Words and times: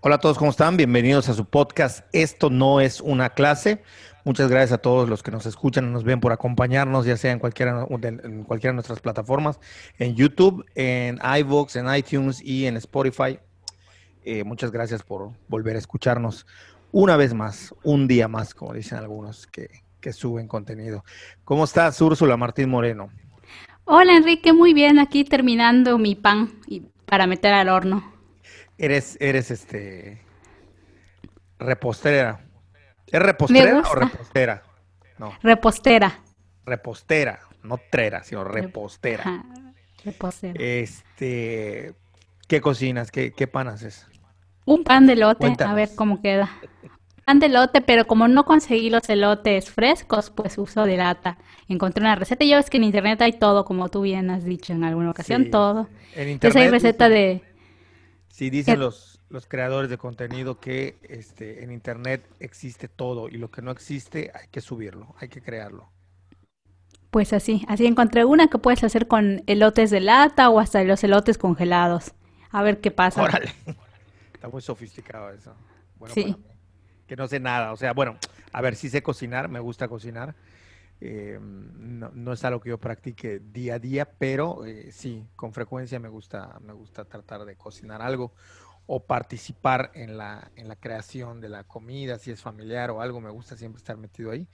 Hola 0.00 0.16
a 0.16 0.18
todos, 0.18 0.36
¿cómo 0.36 0.50
están? 0.50 0.76
Bienvenidos 0.76 1.28
a 1.28 1.34
su 1.34 1.44
podcast. 1.44 2.04
Esto 2.12 2.50
no 2.50 2.80
es 2.80 3.00
una 3.00 3.30
clase. 3.30 3.84
Muchas 4.24 4.50
gracias 4.50 4.72
a 4.72 4.78
todos 4.78 5.08
los 5.08 5.22
que 5.22 5.30
nos 5.30 5.46
escuchan 5.46 5.86
y 5.86 5.90
nos 5.92 6.02
ven 6.02 6.18
por 6.18 6.32
acompañarnos, 6.32 7.06
ya 7.06 7.16
sea 7.16 7.30
en 7.30 7.38
cualquiera, 7.38 7.86
en 7.88 8.42
cualquiera 8.42 8.72
de 8.72 8.74
nuestras 8.74 8.98
plataformas, 8.98 9.60
en 9.98 10.16
YouTube, 10.16 10.64
en 10.74 11.20
iVoox, 11.40 11.76
en 11.76 11.94
iTunes 11.94 12.42
y 12.42 12.66
en 12.66 12.76
Spotify. 12.78 13.38
Eh, 14.24 14.42
muchas 14.44 14.72
gracias 14.72 15.02
por 15.04 15.32
volver 15.48 15.76
a 15.76 15.78
escucharnos 15.78 16.46
una 16.90 17.16
vez 17.16 17.32
más, 17.32 17.72
un 17.84 18.08
día 18.08 18.26
más, 18.26 18.54
como 18.54 18.74
dicen 18.74 18.98
algunos 18.98 19.46
que, 19.46 19.68
que 20.00 20.12
suben 20.12 20.48
contenido. 20.48 21.04
¿Cómo 21.44 21.62
estás, 21.62 22.00
Úrsula 22.00 22.36
Martín 22.36 22.70
Moreno? 22.70 23.10
Hola, 23.84 24.16
Enrique, 24.16 24.52
muy 24.52 24.74
bien. 24.74 24.98
Aquí 24.98 25.24
terminando 25.24 25.98
mi 25.98 26.14
pan 26.14 26.50
para 27.04 27.26
meter 27.26 27.52
al 27.52 27.68
horno. 27.68 28.12
Eres, 28.78 29.16
eres 29.20 29.50
este 29.50 30.22
repostera. 31.58 32.40
¿Es 33.06 33.20
repostera 33.20 33.82
o 33.90 33.94
repostera? 33.94 34.62
No. 35.18 35.36
Repostera. 35.42 36.20
Repostera, 36.64 37.40
no 37.62 37.78
trera, 37.90 38.22
sino 38.22 38.44
repostera. 38.44 39.44
repostera. 40.04 40.54
Este, 40.58 41.94
¿qué 42.48 42.60
cocinas? 42.60 43.10
¿Qué, 43.10 43.32
qué 43.32 43.46
pan 43.46 43.68
haces? 43.68 44.06
Un 44.64 44.84
pan 44.84 45.06
de 45.06 45.16
lote, 45.16 45.54
a 45.58 45.74
ver 45.74 45.90
cómo 45.96 46.22
queda. 46.22 46.50
Pan 47.24 47.38
de 47.38 47.48
lote, 47.48 47.80
pero 47.80 48.06
como 48.06 48.26
no 48.28 48.44
conseguí 48.44 48.90
los 48.90 49.08
elotes 49.08 49.70
frescos, 49.70 50.30
pues 50.30 50.58
uso 50.58 50.84
de 50.84 50.96
lata. 50.96 51.38
Encontré 51.68 52.02
una 52.02 52.16
receta. 52.16 52.44
Y 52.44 52.48
ya 52.48 52.56
ves 52.56 52.68
que 52.68 52.78
en 52.78 52.84
internet 52.84 53.22
hay 53.22 53.32
todo, 53.32 53.64
como 53.64 53.88
tú 53.88 54.02
bien 54.02 54.30
has 54.30 54.44
dicho 54.44 54.72
en 54.72 54.82
alguna 54.82 55.10
ocasión, 55.10 55.50
todo. 55.50 55.88
En 56.14 56.28
internet. 56.28 56.32
Entonces 56.32 56.62
hay 56.62 56.68
receta 56.68 57.08
de 57.08 57.42
Sí, 58.32 58.48
dicen 58.48 58.80
los, 58.80 59.20
los 59.28 59.46
creadores 59.46 59.90
de 59.90 59.98
contenido 59.98 60.58
que 60.58 60.96
este, 61.02 61.62
en 61.62 61.70
Internet 61.70 62.26
existe 62.40 62.88
todo 62.88 63.28
y 63.28 63.32
lo 63.32 63.50
que 63.50 63.60
no 63.60 63.70
existe 63.70 64.32
hay 64.34 64.48
que 64.48 64.62
subirlo, 64.62 65.14
hay 65.20 65.28
que 65.28 65.42
crearlo. 65.42 65.90
Pues 67.10 67.34
así, 67.34 67.62
así 67.68 67.84
encontré 67.84 68.24
una 68.24 68.48
que 68.48 68.56
puedes 68.56 68.82
hacer 68.84 69.06
con 69.06 69.42
elotes 69.46 69.90
de 69.90 70.00
lata 70.00 70.48
o 70.48 70.60
hasta 70.60 70.82
los 70.82 71.04
elotes 71.04 71.36
congelados. 71.36 72.14
A 72.50 72.62
ver 72.62 72.80
qué 72.80 72.90
pasa. 72.90 73.22
Órale. 73.22 73.52
Está 74.32 74.48
muy 74.48 74.62
sofisticado 74.62 75.30
eso. 75.30 75.54
sí. 76.14 76.34
Que 77.12 77.16
no 77.16 77.28
sé 77.28 77.40
nada. 77.40 77.72
O 77.72 77.76
sea, 77.76 77.92
bueno, 77.92 78.16
a 78.52 78.62
ver, 78.62 78.74
sí 78.74 78.88
sé 78.88 79.02
cocinar, 79.02 79.50
me 79.50 79.60
gusta 79.60 79.86
cocinar. 79.86 80.34
Eh, 80.98 81.38
no, 81.42 82.32
es 82.32 82.42
algo 82.42 82.58
que 82.58 82.70
yo 82.70 82.78
practique 82.78 83.38
día 83.38 83.74
a 83.74 83.78
día, 83.78 84.10
pero 84.18 84.64
eh, 84.64 84.90
sí, 84.92 85.26
con 85.36 85.52
frecuencia 85.52 85.98
me 85.98 86.08
gusta, 86.08 86.58
me 86.62 86.72
gusta 86.72 87.04
tratar 87.04 87.44
de 87.44 87.54
cocinar 87.54 88.00
algo 88.00 88.32
o 88.86 89.04
participar 89.04 89.90
en 89.92 90.16
la, 90.16 90.52
en 90.56 90.68
la 90.68 90.76
creación 90.76 91.42
de 91.42 91.50
la 91.50 91.64
comida, 91.64 92.18
si 92.18 92.30
es 92.30 92.40
familiar 92.40 92.90
o 92.90 93.02
algo, 93.02 93.20
me 93.20 93.30
gusta 93.30 93.58
siempre 93.58 93.76
estar 93.76 93.98
metido 93.98 94.30
ahí. 94.30 94.48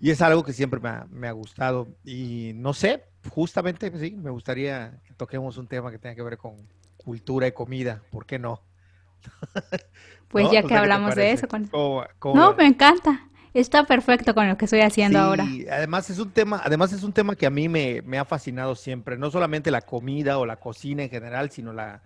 Y 0.00 0.10
es 0.10 0.22
algo 0.22 0.42
que 0.42 0.54
siempre 0.54 0.80
me 0.80 0.88
ha, 0.88 1.06
me 1.10 1.28
ha 1.28 1.32
gustado. 1.32 1.88
Y 2.02 2.52
no 2.54 2.72
sé, 2.72 3.04
justamente 3.28 3.92
sí, 3.98 4.12
me 4.12 4.30
gustaría 4.30 5.02
que 5.06 5.12
toquemos 5.12 5.58
un 5.58 5.66
tema 5.66 5.90
que 5.90 5.98
tenga 5.98 6.14
que 6.14 6.22
ver 6.22 6.38
con 6.38 6.56
cultura 6.96 7.46
y 7.46 7.52
comida, 7.52 8.00
¿por 8.10 8.24
qué 8.24 8.38
no? 8.38 8.62
Pues 10.34 10.50
ya 10.50 10.64
que 10.64 10.74
hablamos 10.74 11.14
de 11.14 11.30
eso. 11.30 11.46
no, 11.72 12.54
me 12.56 12.66
encanta. 12.66 13.28
Está 13.52 13.84
perfecto 13.84 14.34
con 14.34 14.48
lo 14.48 14.56
que 14.56 14.64
estoy 14.64 14.80
haciendo 14.80 15.20
sí, 15.20 15.24
ahora. 15.24 15.46
Además 15.70 16.10
es 16.10 16.18
un 16.18 16.32
tema, 16.32 16.60
además 16.64 16.92
es 16.92 17.04
un 17.04 17.12
tema 17.12 17.36
que 17.36 17.46
a 17.46 17.50
mí 17.50 17.68
me, 17.68 18.18
ha 18.18 18.24
fascinado 18.24 18.74
siempre, 18.74 19.16
no 19.16 19.30
solamente 19.30 19.70
la 19.70 19.82
comida 19.82 20.38
o 20.38 20.44
la 20.44 20.56
cocina 20.56 21.04
en 21.04 21.10
general, 21.10 21.52
sino 21.52 21.72
la, 21.72 22.02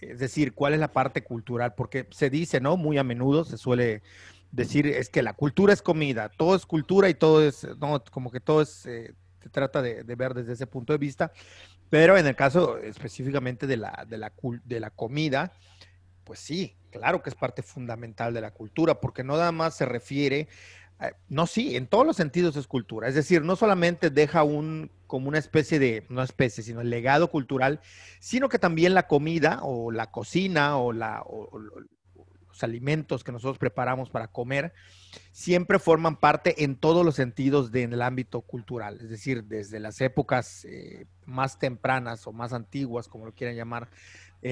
es 0.00 0.18
decir, 0.18 0.54
cuál 0.54 0.74
es 0.74 0.80
la 0.80 0.92
parte 0.92 1.22
cultural, 1.22 1.74
porque 1.76 2.08
se 2.10 2.30
dice, 2.30 2.60
¿no? 2.60 2.76
Muy 2.76 2.98
a 2.98 3.04
menudo 3.04 3.44
se 3.44 3.58
suele 3.58 4.02
decir 4.50 4.88
es 4.88 5.08
que 5.08 5.22
la 5.22 5.34
cultura 5.34 5.72
es 5.72 5.82
comida, 5.82 6.30
todo 6.30 6.56
es 6.56 6.66
cultura 6.66 7.08
y 7.08 7.14
todo 7.14 7.46
es, 7.46 7.64
no, 7.78 8.02
como 8.10 8.32
que 8.32 8.40
todo 8.40 8.60
es, 8.60 8.86
eh, 8.86 9.14
se 9.40 9.50
trata 9.50 9.82
de, 9.82 10.02
ver 10.02 10.34
desde 10.34 10.54
ese 10.54 10.66
punto 10.66 10.92
de 10.92 10.98
vista, 10.98 11.32
pero 11.90 12.18
en 12.18 12.26
el 12.26 12.34
caso 12.34 12.76
específicamente 12.78 13.68
de 13.68 13.76
la, 13.76 14.04
de 14.08 14.18
la, 14.18 14.32
de 14.64 14.80
la 14.80 14.90
comida, 14.90 15.52
pues 16.26 16.40
sí, 16.40 16.74
claro 16.90 17.22
que 17.22 17.30
es 17.30 17.36
parte 17.36 17.62
fundamental 17.62 18.34
de 18.34 18.40
la 18.40 18.50
cultura, 18.50 19.00
porque 19.00 19.22
no 19.22 19.34
nada 19.36 19.52
más 19.52 19.76
se 19.76 19.86
refiere, 19.86 20.48
eh, 21.00 21.12
no, 21.28 21.46
sí, 21.46 21.76
en 21.76 21.86
todos 21.86 22.04
los 22.04 22.16
sentidos 22.16 22.56
es 22.56 22.66
cultura. 22.66 23.06
Es 23.08 23.14
decir, 23.14 23.42
no 23.42 23.54
solamente 23.54 24.10
deja 24.10 24.42
un, 24.42 24.90
como 25.06 25.28
una 25.28 25.38
especie 25.38 25.78
de, 25.78 26.04
no 26.08 26.22
especie, 26.22 26.64
sino 26.64 26.80
el 26.80 26.90
legado 26.90 27.30
cultural, 27.30 27.80
sino 28.18 28.48
que 28.48 28.58
también 28.58 28.92
la 28.92 29.06
comida 29.06 29.60
o 29.62 29.92
la 29.92 30.10
cocina 30.10 30.76
o, 30.78 30.92
la, 30.92 31.22
los 32.48 32.64
alimentos 32.64 33.22
que 33.22 33.30
nosotros 33.30 33.58
preparamos 33.58 34.10
para 34.10 34.26
comer, 34.26 34.72
siempre 35.30 35.78
forman 35.78 36.16
parte 36.16 36.64
en 36.64 36.74
todos 36.74 37.04
los 37.04 37.14
sentidos 37.14 37.70
del 37.70 38.02
ámbito 38.02 38.40
cultural. 38.40 38.98
Es 39.00 39.10
decir, 39.10 39.44
desde 39.44 39.78
las 39.78 40.00
épocas 40.00 40.64
eh, 40.64 41.06
más 41.24 41.60
tempranas 41.60 42.26
o 42.26 42.32
más 42.32 42.52
antiguas, 42.52 43.06
como 43.06 43.26
lo 43.26 43.32
quieran 43.32 43.54
llamar, 43.54 43.88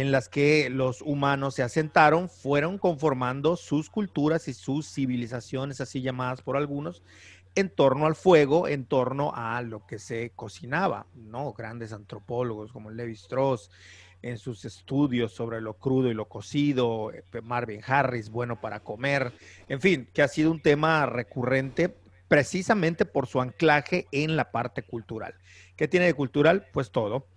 en 0.01 0.11
las 0.11 0.29
que 0.29 0.71
los 0.71 1.03
humanos 1.03 1.55
se 1.55 1.63
asentaron, 1.63 2.29
fueron 2.29 2.79
conformando 2.79 3.55
sus 3.55 3.91
culturas 3.91 4.49
y 4.49 4.53
sus 4.53 4.93
civilizaciones, 4.93 5.81
así 5.81 6.03
llamadas 6.03 6.43
por 6.43 6.57
algunos, 6.57 7.05
en 7.55 7.71
torno 7.71 8.07
al 8.07 8.17
fuego, 8.17 8.67
en 8.67 8.87
torno 8.87 9.33
a 9.37 9.63
lo 9.63 9.87
que 9.87 10.01
se 10.01 10.33
cocinaba, 10.35 11.07
¿no? 11.15 11.53
Grandes 11.53 11.93
antropólogos 11.93 12.73
como 12.73 12.91
Levi 12.91 13.13
Strauss 13.13 13.71
en 14.21 14.39
sus 14.39 14.65
estudios 14.65 15.33
sobre 15.33 15.61
lo 15.61 15.75
crudo 15.75 16.11
y 16.11 16.15
lo 16.15 16.25
cocido, 16.29 17.13
eh, 17.13 17.23
Marvin 17.45 17.81
Harris, 17.87 18.31
bueno 18.31 18.61
para 18.61 18.81
comer, 18.81 19.33
en 19.69 19.81
fin, 19.81 20.09
que 20.13 20.23
ha 20.23 20.29
sido 20.29 20.51
un 20.51 20.61
tema 20.61 21.07
recurrente 21.07 21.95
precisamente 22.27 23.05
por 23.05 23.29
su 23.29 23.41
anclaje 23.41 24.09
en 24.11 24.35
la 24.35 24.51
parte 24.51 24.83
cultural. 24.83 25.37
¿Qué 25.77 25.87
tiene 25.87 26.07
de 26.07 26.15
cultural? 26.15 26.67
Pues 26.73 26.91
todo. 26.91 27.29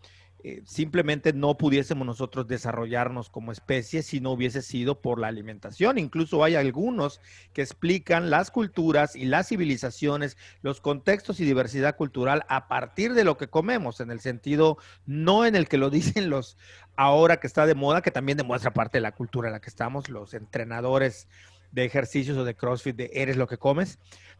Eh, 0.44 0.62
simplemente 0.66 1.34
no 1.34 1.58
pudiésemos 1.58 2.06
nosotros 2.06 2.48
desarrollarnos 2.48 3.30
como 3.30 3.52
especie 3.52 4.04
si 4.04 4.20
no 4.20 4.32
hubiese 4.32 4.62
sido 4.62 5.02
por 5.02 5.20
la 5.20 5.28
alimentación. 5.28 5.98
Incluso 5.98 6.44
hay 6.44 6.56
algunos 6.56 7.22
que 7.54 7.64
explican 7.64 8.30
las 8.30 8.52
culturas 8.52 9.16
y 9.16 9.26
las 9.26 9.48
civilizaciones, 9.48 10.38
los 10.62 10.80
contextos 10.80 11.40
y 11.40 11.46
diversidad 11.46 11.96
cultural 11.96 12.46
a 12.50 12.68
partir 12.68 13.14
de 13.14 13.24
lo 13.24 13.38
que 13.38 13.50
comemos, 13.50 14.00
en 14.00 14.12
el 14.12 14.20
sentido 14.20 14.78
no 15.06 15.46
en 15.46 15.56
el 15.56 15.68
que 15.68 15.78
lo 15.78 15.90
dicen 15.98 16.30
los 16.30 16.58
ahora 16.96 17.40
que 17.40 17.48
está 17.48 17.66
de 17.66 17.76
moda, 17.76 18.02
que 18.02 18.12
también 18.12 18.38
demuestra 18.38 18.74
parte 18.74 18.98
de 18.98 19.02
la 19.02 19.14
cultura 19.14 19.50
en 19.50 19.54
la 19.54 19.60
que 19.60 19.70
estamos, 19.70 20.10
los 20.10 20.34
entrenadores 20.34 21.28
de 21.72 21.86
ejercicios 21.86 22.38
o 22.38 22.44
de 22.44 22.56
CrossFit 22.56 22.96
de 22.96 23.12
eres 23.14 23.38
lo 23.38 23.48
que 23.48 23.58
comes, 23.58 24.00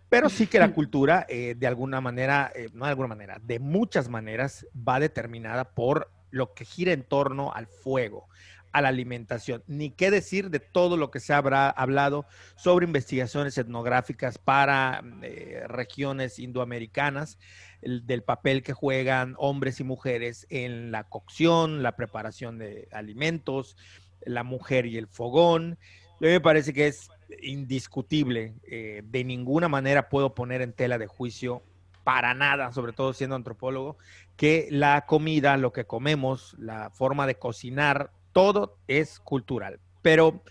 pero 0.10 0.30
sí 0.30 0.48
que 0.48 0.60
la 0.60 0.74
cultura, 0.74 1.26
eh, 1.28 1.56
de 1.58 1.68
alguna 1.68 2.00
manera, 2.00 2.52
eh, 2.56 2.70
no 2.74 2.86
de 2.86 2.92
alguna 2.92 3.10
manera, 3.10 3.40
de 3.44 3.60
muchas 3.60 4.10
maneras, 4.10 4.66
va 4.76 5.00
determinada 5.00 5.74
por 5.74 6.12
lo 6.32 6.54
que 6.54 6.66
gira 6.66 6.94
en 6.94 7.04
torno 7.04 7.52
al 7.54 7.68
fuego, 7.68 8.28
a 8.72 8.82
la 8.82 8.88
alimentación. 8.90 9.64
Ni 9.68 9.90
qué 9.90 10.10
decir 10.10 10.50
de 10.50 10.60
todo 10.60 10.96
lo 10.96 11.12
que 11.12 11.20
se 11.20 11.34
habrá 11.34 11.70
hablado 11.70 12.26
sobre 12.56 12.86
investigaciones 12.86 13.58
etnográficas 13.58 14.38
para 14.38 15.04
eh, 15.24 15.64
regiones 15.68 16.40
indoamericanas, 16.40 17.38
del 17.82 18.24
papel 18.24 18.64
que 18.64 18.74
juegan 18.74 19.36
hombres 19.38 19.80
y 19.80 19.84
mujeres 19.84 20.48
en 20.50 20.92
la 20.92 21.04
cocción, 21.04 21.84
la 21.84 21.96
preparación 21.96 22.58
de 22.58 22.88
alimentos, 22.92 23.78
la 24.26 24.44
mujer 24.44 24.88
y 24.88 24.98
el 24.98 25.08
fogón. 25.08 25.78
A 26.14 26.18
mí 26.22 26.28
me 26.30 26.42
parece 26.42 26.74
que 26.74 26.88
es 26.88 27.10
indiscutible. 27.42 28.56
Eh, 28.64 29.02
de 29.06 29.24
ninguna 29.24 29.68
manera 29.68 30.10
puedo 30.10 30.34
poner 30.34 30.62
en 30.62 30.74
tela 30.74 30.98
de 30.98 31.08
juicio, 31.08 31.64
para 32.04 32.34
nada, 32.34 32.72
sobre 32.72 32.94
todo 32.94 33.12
siendo 33.12 33.36
antropólogo, 33.36 33.98
que 34.38 34.70
la 34.72 35.06
comida, 35.06 35.58
lo 35.58 35.74
que 35.74 35.86
comemos, 35.86 36.56
la 36.58 36.90
forma 36.90 37.28
de 37.28 37.36
cocinar, 37.36 38.12
todo 38.32 38.78
es 38.88 39.20
cultural. 39.20 39.82
Pero 40.02 40.42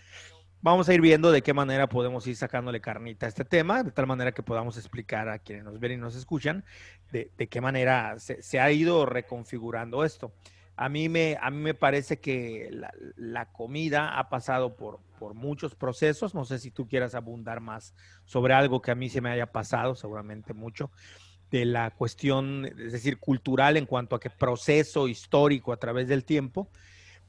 vamos 0.61 0.89
a 0.89 0.93
ir 0.93 1.01
viendo 1.01 1.33
de 1.33 1.41
qué 1.41 1.55
manera 1.55 1.89
podemos 1.89 2.27
ir 2.27 2.37
sacándole 2.37 2.83
carnita 2.83 3.25
a 3.25 3.31
este 3.31 3.47
tema, 3.47 3.83
de 3.83 3.91
tal 3.91 4.07
manera 4.07 4.33
que 4.33 4.43
podamos 4.43 4.77
explicar 4.77 5.31
a 5.31 5.39
quienes 5.39 5.65
nos 5.65 5.81
ven 5.81 5.93
y 5.93 5.97
nos 5.97 6.15
escuchan 6.15 6.63
de, 7.11 7.31
qué 7.49 7.61
manera 7.63 8.17
se 8.19 8.61
ha 8.61 8.71
ido 8.71 9.07
reconfigurando 9.07 10.05
esto. 10.05 10.33
A 10.77 10.89
mí 10.89 11.09
me, 11.09 11.39
a 11.41 11.51
mí 11.51 11.59
me 11.59 11.75
parece 11.75 12.19
que 12.19 12.71
la, 13.17 13.47
comida 13.53 14.19
ha 14.19 14.29
pasado 14.29 14.77
por, 14.77 15.01
por, 15.19 15.35
muchos 15.35 15.75
procesos. 15.75 16.35
No 16.35 16.45
sé 16.45 16.59
si 16.59 16.71
tú 16.71 16.87
quieras 16.87 17.15
abundar 17.15 17.61
más 17.61 17.95
sobre 18.25 18.53
algo 18.53 18.83
que 18.83 18.91
a 18.91 18.95
mí 18.95 19.09
se 19.09 19.21
me 19.23 19.31
haya 19.31 19.51
pasado, 19.53 19.95
seguramente 19.95 20.53
mucho, 20.53 20.91
de 21.51 21.65
la 21.65 21.91
cuestión, 21.93 22.67
es 22.67 22.93
decir, 22.93 23.19
cultural 23.19 23.77
en 23.77 23.87
cuanto 23.87 24.17
a 24.17 24.21
qué 24.21 24.31
proceso 24.31 25.09
histórico 25.09 25.73
a 25.73 25.79
través 25.79 26.09
del 26.09 26.25
tiempo. 26.25 26.71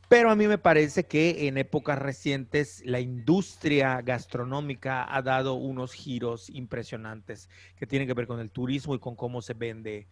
Pero 0.09 0.31
a 0.31 0.37
mí 0.37 0.47
me 0.47 0.57
parece 0.57 1.05
que 1.05 1.47
en 1.47 1.57
épocas 1.57 1.99
recientes 1.99 2.81
la 2.85 3.01
industria 3.01 4.01
gastronómica 4.01 5.05
ha 5.13 5.21
dado 5.21 5.55
unos 5.55 5.91
giros 5.91 6.49
impresionantes 6.49 7.49
que 7.75 7.85
tienen 7.85 8.07
que 8.07 8.13
ver 8.13 8.25
con 8.25 8.39
el 8.39 8.49
turismo 8.49 8.95
y 8.95 8.99
con 8.99 9.17
cómo 9.17 9.41
se 9.41 9.53
vende 9.53 10.07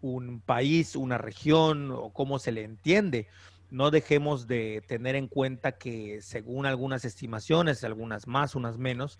un 0.00 0.40
país, 0.40 0.96
una 0.96 1.18
región 1.18 1.90
o 1.90 2.10
cómo 2.12 2.38
se 2.38 2.52
le 2.52 2.64
entiende. 2.64 3.26
No 3.70 3.90
dejemos 3.90 4.46
de 4.46 4.82
tener 4.86 5.14
en 5.14 5.28
cuenta 5.28 5.72
que 5.72 6.20
según 6.22 6.66
algunas 6.66 7.04
estimaciones, 7.04 7.84
algunas 7.84 8.26
más, 8.26 8.54
unas 8.54 8.78
menos, 8.78 9.18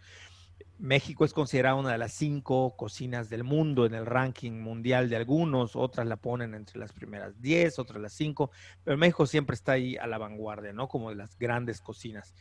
México 0.79 1.25
es 1.25 1.33
considerada 1.33 1.75
una 1.75 1.93
de 1.93 1.99
las 1.99 2.13
cinco 2.13 2.77
cocinas 2.77 3.29
del 3.29 3.43
mundo 3.43 3.85
en 3.85 3.95
el 3.95 4.07
ranking 4.07 4.53
mundial 4.53 5.09
de 5.09 5.17
algunos, 5.17 5.75
otras 5.75 6.07
la 6.07 6.17
ponen 6.17 6.55
entre 6.55 6.79
las 6.79 6.93
primeras 6.93 7.41
diez, 7.41 7.81
otras 7.81 8.01
las 8.01 8.13
cinco, 8.13 8.53
pero 8.85 8.97
México 8.97 9.27
siempre 9.27 9.55
está 9.55 9.73
ahí 9.73 9.97
a 9.97 10.07
la 10.07 10.19
vanguardia, 10.19 10.73
¿no? 10.73 10.89
Como 10.89 11.11
de 11.11 11.17
las 11.17 11.37
grandes 11.37 11.81
cocinas. 11.81 12.33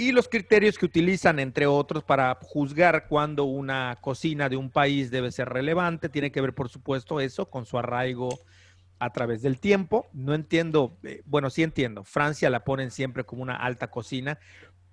Y 0.00 0.12
los 0.12 0.28
criterios 0.28 0.78
que 0.78 0.86
utilizan, 0.86 1.40
entre 1.40 1.66
otros, 1.66 2.04
para 2.04 2.38
juzgar 2.40 3.08
cuándo 3.08 3.42
una 3.44 3.98
cocina 4.00 4.48
de 4.48 4.56
un 4.56 4.70
país 4.70 5.10
debe 5.10 5.32
ser 5.32 5.48
relevante, 5.48 6.08
tiene 6.08 6.30
que 6.30 6.40
ver, 6.40 6.54
por 6.54 6.68
supuesto, 6.68 7.18
eso 7.20 7.50
con 7.50 7.66
su 7.66 7.76
arraigo 7.78 8.28
a 9.00 9.12
través 9.12 9.42
del 9.42 9.58
tiempo. 9.58 10.06
No 10.12 10.34
entiendo, 10.34 10.96
eh, 11.02 11.22
bueno, 11.26 11.50
sí 11.50 11.64
entiendo, 11.64 12.04
Francia 12.04 12.48
la 12.48 12.62
ponen 12.62 12.92
siempre 12.92 13.24
como 13.24 13.42
una 13.42 13.56
alta 13.56 13.90
cocina, 13.90 14.38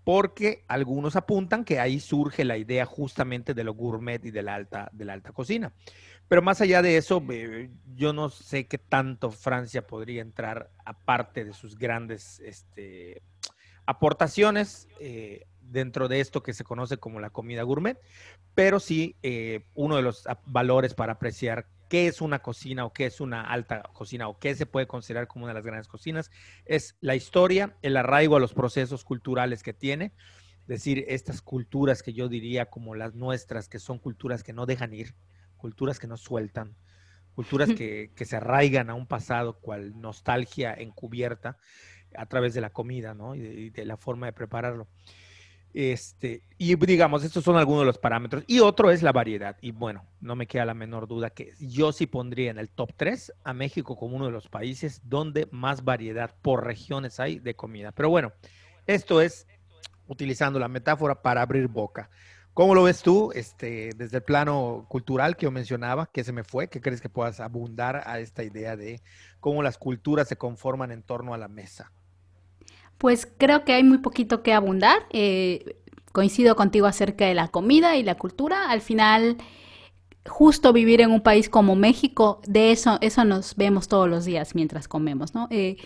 porque 0.03 0.63
algunos 0.67 1.15
apuntan 1.15 1.65
que 1.65 1.79
ahí 1.79 1.99
surge 1.99 2.43
la 2.43 2.57
idea 2.57 2.87
justamente 2.87 3.53
de 3.53 3.63
lo 3.63 3.75
gourmet 3.75 4.25
y 4.25 4.31
de 4.31 4.41
la 4.41 4.55
alta, 4.55 4.89
de 4.91 5.05
la 5.05 5.13
alta 5.13 5.33
cocina. 5.33 5.71
Pero 6.27 6.41
más 6.41 6.61
allá 6.61 6.81
de 6.81 6.97
eso, 6.97 7.23
eh, 7.29 7.69
yo 7.93 8.11
no 8.11 8.29
sé 8.29 8.65
qué 8.65 8.79
tanto 8.79 9.29
Francia 9.29 9.85
podría 9.85 10.23
entrar 10.23 10.71
aparte 10.83 11.45
de 11.45 11.53
sus 11.53 11.77
grandes 11.77 12.39
este, 12.39 13.21
aportaciones 13.85 14.87
eh, 14.99 15.45
dentro 15.61 16.07
de 16.07 16.19
esto 16.19 16.43
que 16.43 16.53
se 16.53 16.63
conoce 16.63 16.97
como 16.97 17.19
la 17.19 17.29
comida 17.29 17.63
gourmet, 17.63 17.99
pero 18.53 18.79
sí 18.79 19.15
eh, 19.23 19.65
uno 19.73 19.95
de 19.95 20.01
los 20.01 20.23
valores 20.45 20.93
para 20.93 21.13
apreciar 21.13 21.67
qué 21.89 22.07
es 22.07 22.21
una 22.21 22.39
cocina 22.39 22.85
o 22.85 22.93
qué 22.93 23.05
es 23.05 23.21
una 23.21 23.41
alta 23.41 23.83
cocina 23.93 24.27
o 24.27 24.39
qué 24.39 24.55
se 24.55 24.65
puede 24.65 24.87
considerar 24.87 25.27
como 25.27 25.45
una 25.45 25.53
de 25.53 25.59
las 25.59 25.65
grandes 25.65 25.87
cocinas, 25.87 26.31
es 26.65 26.95
la 26.99 27.15
historia, 27.15 27.77
el 27.81 27.97
arraigo 27.97 28.35
a 28.35 28.39
los 28.39 28.53
procesos 28.53 29.03
culturales 29.03 29.63
que 29.63 29.73
tiene, 29.73 30.13
es 30.61 30.67
decir, 30.67 31.05
estas 31.07 31.41
culturas 31.41 32.01
que 32.01 32.13
yo 32.13 32.27
diría 32.27 32.69
como 32.71 32.95
las 32.95 33.13
nuestras, 33.13 33.69
que 33.69 33.77
son 33.77 33.99
culturas 33.99 34.43
que 34.43 34.53
no 34.53 34.65
dejan 34.65 34.93
ir, 34.93 35.15
culturas 35.57 35.99
que 35.99 36.07
no 36.07 36.17
sueltan, 36.17 36.75
culturas 37.35 37.69
que, 37.73 38.11
que 38.15 38.25
se 38.25 38.37
arraigan 38.37 38.89
a 38.89 38.95
un 38.95 39.05
pasado 39.05 39.59
cual 39.59 39.99
nostalgia 39.99 40.73
encubierta 40.73 41.57
a 42.17 42.25
través 42.25 42.53
de 42.53 42.61
la 42.61 42.71
comida, 42.71 43.13
¿no? 43.13 43.35
Y 43.35 43.69
de, 43.69 43.85
la 43.85 43.97
forma 43.97 44.27
de 44.27 44.33
prepararlo. 44.33 44.87
Este, 45.73 46.43
y 46.57 46.75
digamos, 46.75 47.23
estos 47.23 47.43
son 47.43 47.57
algunos 47.57 47.81
de 47.81 47.87
los 47.87 47.97
parámetros. 47.97 48.43
Y 48.47 48.59
otro 48.59 48.91
es 48.91 49.03
la 49.03 49.11
variedad. 49.11 49.57
Y 49.61 49.71
bueno, 49.71 50.05
no 50.21 50.35
me 50.35 50.47
queda 50.47 50.65
la 50.65 50.73
menor 50.73 51.07
duda 51.07 51.29
que 51.29 51.53
yo 51.59 51.91
sí 51.91 52.07
pondría 52.07 52.51
en 52.51 52.57
el 52.57 52.69
top 52.69 52.93
3 52.95 53.33
a 53.43 53.53
México 53.53 53.97
como 53.97 54.15
uno 54.15 54.25
de 54.25 54.31
los 54.31 54.47
países 54.47 55.01
donde 55.03 55.47
más 55.51 55.83
variedad 55.83 56.33
por 56.41 56.65
regiones 56.65 57.19
hay 57.19 57.39
de 57.39 57.55
comida. 57.55 57.91
Pero 57.91 58.09
bueno, 58.09 58.31
esto 58.87 59.19
es 59.19 59.47
utilizando 60.07 60.59
la 60.59 60.67
metáfora 60.67 61.21
para 61.21 61.41
abrir 61.41 61.67
boca. 61.67 62.09
¿Cómo 62.55 62.73
lo 62.73 62.83
ves 62.83 63.01
tú 63.01 63.33
este, 63.35 63.89
desde 63.97 64.15
el 64.15 64.23
plano 64.23 64.85
cultural 64.87 65.35
que 65.35 65.43
yo 65.43 65.51
mencionaba? 65.51 66.09
¿Qué 66.13 66.23
se 66.23 66.31
me 66.31 66.45
fue? 66.45 66.69
¿Qué 66.69 66.79
crees 66.79 67.01
que 67.01 67.09
puedas 67.09 67.41
abundar 67.41 68.03
a 68.05 68.19
esta 68.19 68.43
idea 68.43 68.77
de 68.77 69.01
cómo 69.41 69.61
las 69.61 69.77
culturas 69.77 70.29
se 70.29 70.37
conforman 70.37 70.91
en 70.91 71.03
torno 71.03 71.33
a 71.33 71.37
la 71.37 71.49
mesa? 71.49 71.91
Pues 72.97 73.27
creo 73.37 73.65
que 73.65 73.73
hay 73.73 73.83
muy 73.83 73.99
poquito 73.99 74.43
que 74.43 74.53
abundar. 74.53 75.05
Eh, 75.11 75.77
coincido 76.15 76.55
contigo 76.55 76.87
acerca 76.87 77.25
de 77.25 77.33
la 77.35 77.49
comida 77.49 77.97
y 77.97 78.03
la 78.03 78.15
cultura. 78.15 78.71
Al 78.71 78.81
final, 78.81 79.37
justo 80.25 80.73
vivir 80.73 81.01
en 81.01 81.11
un 81.11 81.21
país 81.21 81.49
como 81.49 81.75
México, 81.75 82.41
de 82.47 82.71
eso, 82.71 82.97
eso 83.01 83.25
nos 83.25 83.55
vemos 83.55 83.87
todos 83.87 84.09
los 84.09 84.25
días 84.25 84.55
mientras 84.55 84.87
comemos, 84.87 85.35
¿no? 85.35 85.47
Eh, 85.51 85.77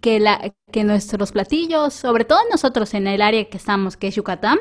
que, 0.00 0.20
la, 0.20 0.52
que 0.70 0.84
nuestros 0.84 1.32
platillos, 1.32 1.94
sobre 1.94 2.24
todo 2.24 2.38
nosotros 2.50 2.92
en 2.94 3.06
el 3.06 3.22
área 3.22 3.48
que 3.48 3.56
estamos, 3.56 3.96
que 3.96 4.08
es 4.08 4.14
Yucatán, 4.14 4.58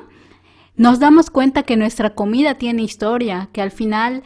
nos 0.75 0.99
damos 0.99 1.29
cuenta 1.29 1.63
que 1.63 1.75
nuestra 1.75 2.15
comida 2.15 2.57
tiene 2.57 2.83
historia, 2.83 3.49
que 3.51 3.61
al 3.61 3.71
final 3.71 4.23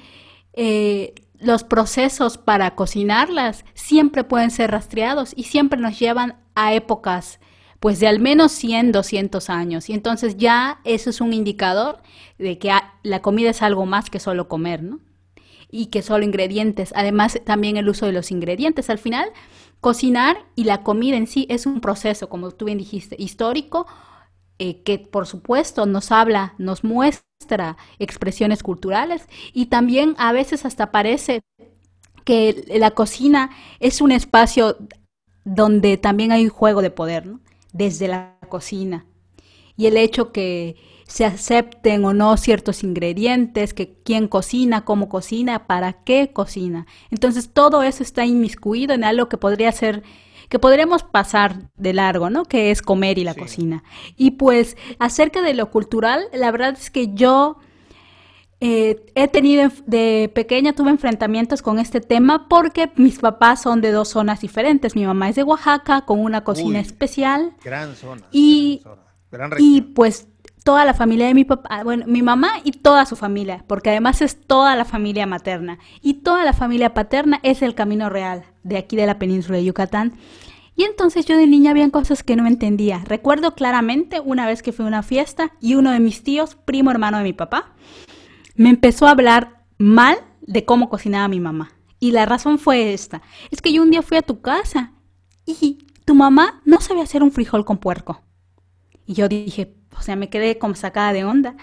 eh, 0.53 1.15
los 1.39 1.63
procesos 1.63 2.37
para 2.37 2.75
cocinarlas 2.75 3.65
siempre 3.73 4.23
pueden 4.23 4.51
ser 4.51 4.71
rastreados 4.71 5.33
y 5.35 5.43
siempre 5.43 5.79
nos 5.79 5.99
llevan 5.99 6.37
a 6.55 6.73
épocas 6.73 7.39
pues 7.79 7.99
de 7.99 8.07
al 8.07 8.19
menos 8.19 8.51
100, 8.53 8.91
200 8.91 9.49
años. 9.49 9.89
Y 9.89 9.93
entonces 9.93 10.37
ya 10.37 10.79
eso 10.83 11.09
es 11.09 11.21
un 11.21 11.33
indicador 11.33 12.01
de 12.37 12.57
que 12.57 12.71
la 13.03 13.21
comida 13.21 13.49
es 13.49 13.61
algo 13.61 13.85
más 13.85 14.09
que 14.09 14.19
solo 14.19 14.47
comer, 14.47 14.83
¿no? 14.83 14.99
Y 15.69 15.87
que 15.87 16.01
solo 16.01 16.23
ingredientes. 16.23 16.93
Además, 16.95 17.39
también 17.45 17.77
el 17.77 17.89
uso 17.89 18.05
de 18.05 18.13
los 18.13 18.31
ingredientes. 18.31 18.89
Al 18.89 18.97
final, 18.97 19.29
cocinar 19.81 20.37
y 20.55 20.63
la 20.63 20.83
comida 20.83 21.17
en 21.17 21.27
sí 21.27 21.45
es 21.49 21.65
un 21.65 21.81
proceso, 21.81 22.29
como 22.29 22.51
tú 22.51 22.65
bien 22.65 22.77
dijiste, 22.77 23.15
histórico, 23.19 23.85
eh, 24.59 24.81
que 24.81 24.97
por 24.97 25.27
supuesto 25.27 25.85
nos 25.85 26.11
habla, 26.11 26.55
nos 26.57 26.83
muestra 26.83 27.77
expresiones 27.99 28.63
culturales 28.63 29.27
y 29.53 29.67
también 29.67 30.15
a 30.17 30.31
veces 30.31 30.65
hasta 30.65 30.91
parece 30.91 31.41
que 32.23 32.65
la 32.75 32.91
cocina 32.91 33.51
es 33.79 34.01
un 34.01 34.11
espacio 34.11 34.77
donde 35.45 35.97
también 35.97 36.31
hay 36.31 36.45
un 36.45 36.49
juego 36.49 36.81
de 36.81 36.89
poder, 36.89 37.27
¿no? 37.27 37.39
Desde 37.77 38.07
la 38.07 38.37
cocina. 38.49 39.05
Y 39.75 39.85
el 39.85 39.97
hecho 39.97 40.31
que 40.31 40.75
se 41.07 41.23
acepten 41.23 42.03
o 42.03 42.13
no 42.13 42.35
ciertos 42.35 42.83
ingredientes, 42.83 43.73
que 43.73 43.97
quién 44.03 44.27
cocina, 44.27 44.83
cómo 44.83 45.07
cocina, 45.07 45.67
para 45.67 46.03
qué 46.03 46.31
cocina. 46.33 46.85
Entonces 47.11 47.51
todo 47.53 47.83
eso 47.83 48.03
está 48.03 48.25
inmiscuido 48.25 48.93
en 48.93 49.03
algo 49.03 49.29
que 49.29 49.37
podría 49.37 49.71
ser 49.71 50.03
que 50.49 50.59
podremos 50.59 51.03
pasar 51.03 51.69
de 51.75 51.93
largo, 51.93 52.29
¿no? 52.29 52.45
Que 52.45 52.71
es 52.71 52.81
comer 52.81 53.17
y 53.17 53.23
la 53.23 53.35
cocina. 53.35 53.83
Y 54.15 54.31
pues 54.31 54.77
acerca 54.97 55.41
de 55.41 55.53
lo 55.53 55.71
cultural, 55.71 56.23
la 56.33 56.51
verdad 56.51 56.73
es 56.77 56.89
que 56.89 57.13
yo 57.13 57.57
eh, 58.59 59.05
he 59.13 59.27
tenido 59.27 59.69
de 59.85 60.31
pequeña 60.33 60.73
tuve 60.73 60.89
enfrentamientos 60.89 61.61
con 61.61 61.77
este 61.77 62.01
tema 62.01 62.47
porque 62.47 62.91
mis 62.95 63.19
papás 63.19 63.61
son 63.61 63.81
de 63.81 63.91
dos 63.91 64.09
zonas 64.09 64.41
diferentes. 64.41 64.95
Mi 64.95 65.05
mamá 65.05 65.29
es 65.29 65.35
de 65.35 65.43
Oaxaca 65.43 66.01
con 66.01 66.19
una 66.19 66.43
cocina 66.43 66.79
especial. 66.79 67.53
Gran 67.63 67.95
zona. 67.95 68.23
Y, 68.31 68.81
y 69.59 69.81
pues 69.81 70.27
toda 70.63 70.85
la 70.85 70.95
familia 70.95 71.27
de 71.27 71.35
mi 71.35 71.45
papá, 71.45 71.83
bueno, 71.83 72.05
mi 72.07 72.21
mamá 72.23 72.49
y 72.63 72.71
toda 72.71 73.05
su 73.05 73.15
familia, 73.15 73.63
porque 73.67 73.91
además 73.91 74.21
es 74.21 74.41
toda 74.41 74.75
la 74.75 74.85
familia 74.85 75.27
materna. 75.27 75.77
Y 76.01 76.15
toda 76.15 76.43
la 76.43 76.53
familia 76.53 76.95
paterna 76.95 77.39
es 77.43 77.61
el 77.61 77.75
camino 77.75 78.09
real 78.09 78.43
de 78.63 78.77
aquí 78.77 78.95
de 78.95 79.05
la 79.05 79.19
península 79.19 79.59
de 79.59 79.65
Yucatán. 79.65 80.13
Y 80.75 80.83
entonces 80.83 81.25
yo 81.25 81.37
de 81.37 81.47
niña 81.47 81.71
había 81.71 81.89
cosas 81.89 82.23
que 82.23 82.35
no 82.35 82.47
entendía. 82.47 83.03
Recuerdo 83.05 83.53
claramente 83.53 84.19
una 84.19 84.45
vez 84.45 84.61
que 84.61 84.71
fui 84.71 84.85
a 84.85 84.87
una 84.87 85.03
fiesta 85.03 85.51
y 85.61 85.75
uno 85.75 85.91
de 85.91 85.99
mis 85.99 86.23
tíos, 86.23 86.55
primo 86.55 86.91
hermano 86.91 87.17
de 87.17 87.23
mi 87.23 87.33
papá, 87.33 87.73
me 88.57 88.69
empezó 88.69 89.07
a 89.07 89.11
hablar 89.11 89.63
mal 89.77 90.17
de 90.41 90.65
cómo 90.65 90.89
cocinaba 90.89 91.27
mi 91.27 91.39
mamá. 91.39 91.71
Y 91.99 92.11
la 92.11 92.25
razón 92.25 92.59
fue 92.59 92.93
esta. 92.93 93.21
Es 93.51 93.61
que 93.61 93.71
yo 93.71 93.81
un 93.81 93.91
día 93.91 94.01
fui 94.01 94.17
a 94.17 94.21
tu 94.21 94.41
casa 94.41 94.93
y 95.45 95.79
tu 96.05 96.15
mamá 96.15 96.61
no 96.65 96.81
sabía 96.81 97.03
hacer 97.03 97.23
un 97.23 97.31
frijol 97.31 97.65
con 97.65 97.77
puerco. 97.77 98.21
Y 99.05 99.13
yo 99.13 99.29
dije, 99.29 99.75
o 99.97 100.01
sea, 100.01 100.15
me 100.15 100.29
quedé 100.29 100.57
como 100.57 100.75
sacada 100.75 101.13
de 101.13 101.23
onda. 101.23 101.55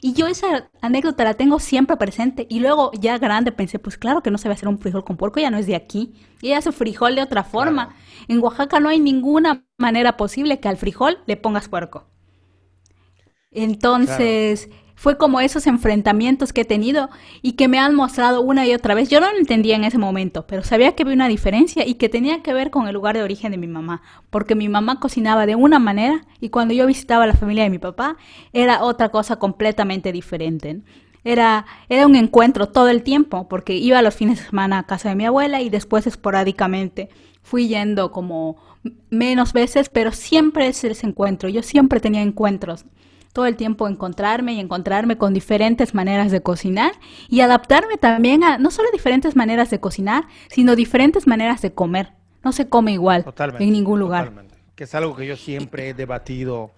Y 0.00 0.12
yo 0.12 0.26
esa 0.26 0.70
anécdota 0.80 1.24
la 1.24 1.34
tengo 1.34 1.58
siempre 1.58 1.96
presente. 1.96 2.46
Y 2.48 2.60
luego 2.60 2.92
ya 2.92 3.18
grande 3.18 3.52
pensé, 3.52 3.78
pues 3.78 3.98
claro 3.98 4.22
que 4.22 4.30
no 4.30 4.38
sabe 4.38 4.54
hacer 4.54 4.68
un 4.68 4.78
frijol 4.78 5.04
con 5.04 5.16
puerco, 5.16 5.40
ya 5.40 5.50
no 5.50 5.58
es 5.58 5.66
de 5.66 5.76
aquí. 5.76 6.14
Ella 6.42 6.58
hace 6.58 6.72
frijol 6.72 7.14
de 7.14 7.22
otra 7.22 7.42
forma. 7.42 7.94
En 8.28 8.40
Oaxaca 8.40 8.80
no 8.80 8.88
hay 8.88 9.00
ninguna 9.00 9.64
manera 9.76 10.16
posible 10.16 10.60
que 10.60 10.68
al 10.68 10.76
frijol 10.76 11.18
le 11.26 11.36
pongas 11.36 11.68
puerco. 11.68 12.06
Entonces, 13.50 14.68
fue 15.04 15.18
como 15.18 15.42
esos 15.42 15.66
enfrentamientos 15.66 16.54
que 16.54 16.62
he 16.62 16.64
tenido 16.64 17.10
y 17.42 17.52
que 17.52 17.68
me 17.68 17.78
han 17.78 17.94
mostrado 17.94 18.40
una 18.40 18.66
y 18.66 18.72
otra 18.72 18.94
vez. 18.94 19.10
Yo 19.10 19.20
no 19.20 19.30
lo 19.30 19.36
entendía 19.36 19.76
en 19.76 19.84
ese 19.84 19.98
momento, 19.98 20.46
pero 20.46 20.62
sabía 20.62 20.94
que 20.94 21.02
había 21.02 21.14
una 21.14 21.28
diferencia 21.28 21.86
y 21.86 21.96
que 21.96 22.08
tenía 22.08 22.42
que 22.42 22.54
ver 22.54 22.70
con 22.70 22.88
el 22.88 22.94
lugar 22.94 23.14
de 23.14 23.22
origen 23.22 23.52
de 23.52 23.58
mi 23.58 23.66
mamá, 23.66 24.00
porque 24.30 24.54
mi 24.54 24.66
mamá 24.70 25.00
cocinaba 25.00 25.44
de 25.44 25.56
una 25.56 25.78
manera 25.78 26.24
y 26.40 26.48
cuando 26.48 26.72
yo 26.72 26.86
visitaba 26.86 27.26
la 27.26 27.34
familia 27.34 27.64
de 27.64 27.68
mi 27.68 27.78
papá 27.78 28.16
era 28.54 28.82
otra 28.82 29.10
cosa 29.10 29.36
completamente 29.36 30.10
diferente. 30.10 30.80
Era, 31.22 31.66
era 31.90 32.06
un 32.06 32.16
encuentro 32.16 32.70
todo 32.70 32.88
el 32.88 33.02
tiempo, 33.02 33.46
porque 33.46 33.76
iba 33.76 34.00
los 34.00 34.14
fines 34.14 34.38
de 34.38 34.46
semana 34.46 34.78
a 34.78 34.86
casa 34.86 35.10
de 35.10 35.16
mi 35.16 35.26
abuela 35.26 35.60
y 35.60 35.68
después 35.68 36.06
esporádicamente 36.06 37.10
fui 37.42 37.68
yendo 37.68 38.10
como 38.10 38.56
menos 39.10 39.52
veces, 39.52 39.90
pero 39.90 40.12
siempre 40.12 40.66
es 40.66 40.82
ese 40.82 41.06
encuentro. 41.06 41.50
Yo 41.50 41.62
siempre 41.62 42.00
tenía 42.00 42.22
encuentros 42.22 42.86
todo 43.34 43.46
el 43.46 43.56
tiempo 43.56 43.88
encontrarme 43.88 44.54
y 44.54 44.60
encontrarme 44.60 45.18
con 45.18 45.34
diferentes 45.34 45.92
maneras 45.92 46.30
de 46.30 46.40
cocinar 46.40 46.92
y 47.28 47.40
adaptarme 47.40 47.98
también 47.98 48.44
a 48.44 48.58
no 48.58 48.70
solo 48.70 48.88
diferentes 48.92 49.34
maneras 49.34 49.70
de 49.70 49.80
cocinar, 49.80 50.28
sino 50.48 50.76
diferentes 50.76 51.26
maneras 51.26 51.60
de 51.60 51.72
comer. 51.72 52.12
No 52.44 52.52
se 52.52 52.68
come 52.68 52.92
igual 52.92 53.26
en 53.58 53.72
ningún 53.72 53.98
lugar. 53.98 54.32
Que 54.76 54.84
es 54.84 54.94
algo 54.94 55.16
que 55.16 55.26
yo 55.26 55.36
siempre 55.36 55.88
he 55.88 55.94
debatido 55.94 56.70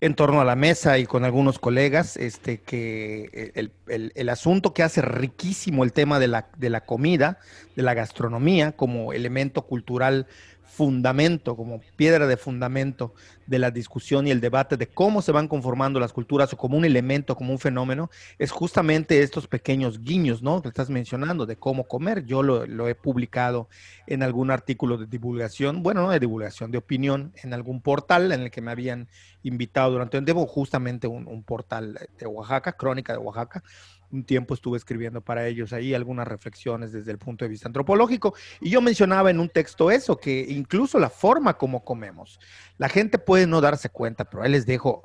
en 0.00 0.14
torno 0.14 0.40
a 0.40 0.44
la 0.44 0.56
mesa 0.56 0.98
y 0.98 1.06
con 1.06 1.24
algunos 1.24 1.60
colegas, 1.60 2.16
este, 2.16 2.60
que 2.60 3.52
el, 3.54 4.12
el, 4.14 4.28
asunto 4.28 4.74
que 4.74 4.82
hace 4.82 5.00
riquísimo 5.00 5.84
el 5.84 5.92
tema 5.92 6.18
de 6.18 6.26
la, 6.26 6.48
de 6.58 6.70
la 6.70 6.84
comida, 6.84 7.38
de 7.76 7.82
la 7.84 7.94
gastronomía 7.94 8.72
como 8.72 9.12
elemento 9.12 9.62
cultural 9.62 10.26
fundamento, 10.74 11.56
como 11.56 11.80
piedra 11.96 12.26
de 12.26 12.36
fundamento 12.36 13.14
de 13.46 13.60
la 13.60 13.70
discusión 13.70 14.26
y 14.26 14.32
el 14.32 14.40
debate 14.40 14.76
de 14.76 14.88
cómo 14.88 15.22
se 15.22 15.30
van 15.30 15.46
conformando 15.46 16.00
las 16.00 16.12
culturas 16.12 16.52
o 16.52 16.56
como 16.56 16.76
un 16.76 16.84
elemento, 16.84 17.36
como 17.36 17.52
un 17.52 17.60
fenómeno, 17.60 18.10
es 18.38 18.50
justamente 18.50 19.22
estos 19.22 19.46
pequeños 19.46 20.02
guiños, 20.02 20.42
¿no? 20.42 20.62
Que 20.62 20.68
estás 20.68 20.90
mencionando 20.90 21.46
de 21.46 21.56
cómo 21.56 21.86
comer. 21.86 22.24
Yo 22.24 22.42
lo, 22.42 22.88
he 22.88 22.94
publicado 22.96 23.68
en 24.08 24.24
algún 24.24 24.50
artículo 24.50 24.98
de 24.98 25.06
divulgación, 25.06 25.82
bueno, 25.84 26.02
no 26.02 26.10
de 26.10 26.18
divulgación, 26.18 26.72
de 26.72 26.78
opinión, 26.78 27.32
en 27.44 27.54
algún 27.54 27.80
portal 27.80 28.32
en 28.32 28.40
el 28.40 28.50
que 28.50 28.60
me 28.60 28.72
habían 28.72 29.08
invitado 29.44 29.92
durante 29.92 30.18
un 30.18 30.24
tiempo, 30.24 30.44
justamente 30.46 31.06
un, 31.06 31.28
un 31.28 31.44
portal 31.44 32.00
de 32.18 32.26
Oaxaca, 32.26 32.72
Crónica 32.72 33.12
de 33.12 33.18
Oaxaca, 33.20 33.62
un 34.14 34.24
tiempo 34.24 34.54
estuve 34.54 34.78
escribiendo 34.78 35.20
para 35.20 35.46
ellos 35.46 35.72
ahí 35.72 35.92
algunas 35.92 36.26
reflexiones 36.26 36.92
desde 36.92 37.10
el 37.10 37.18
punto 37.18 37.44
de 37.44 37.48
vista 37.48 37.68
antropológico. 37.68 38.34
Y 38.60 38.70
yo 38.70 38.80
mencionaba 38.80 39.30
en 39.30 39.40
un 39.40 39.48
texto 39.48 39.90
eso, 39.90 40.16
que 40.16 40.46
incluso 40.48 40.98
la 40.98 41.10
forma 41.10 41.54
como 41.54 41.84
comemos, 41.84 42.38
la 42.78 42.88
gente 42.88 43.18
puede 43.18 43.46
no 43.46 43.60
darse 43.60 43.90
cuenta, 43.90 44.24
pero 44.24 44.42
ahí 44.42 44.50
les 44.50 44.66
dejo, 44.66 45.04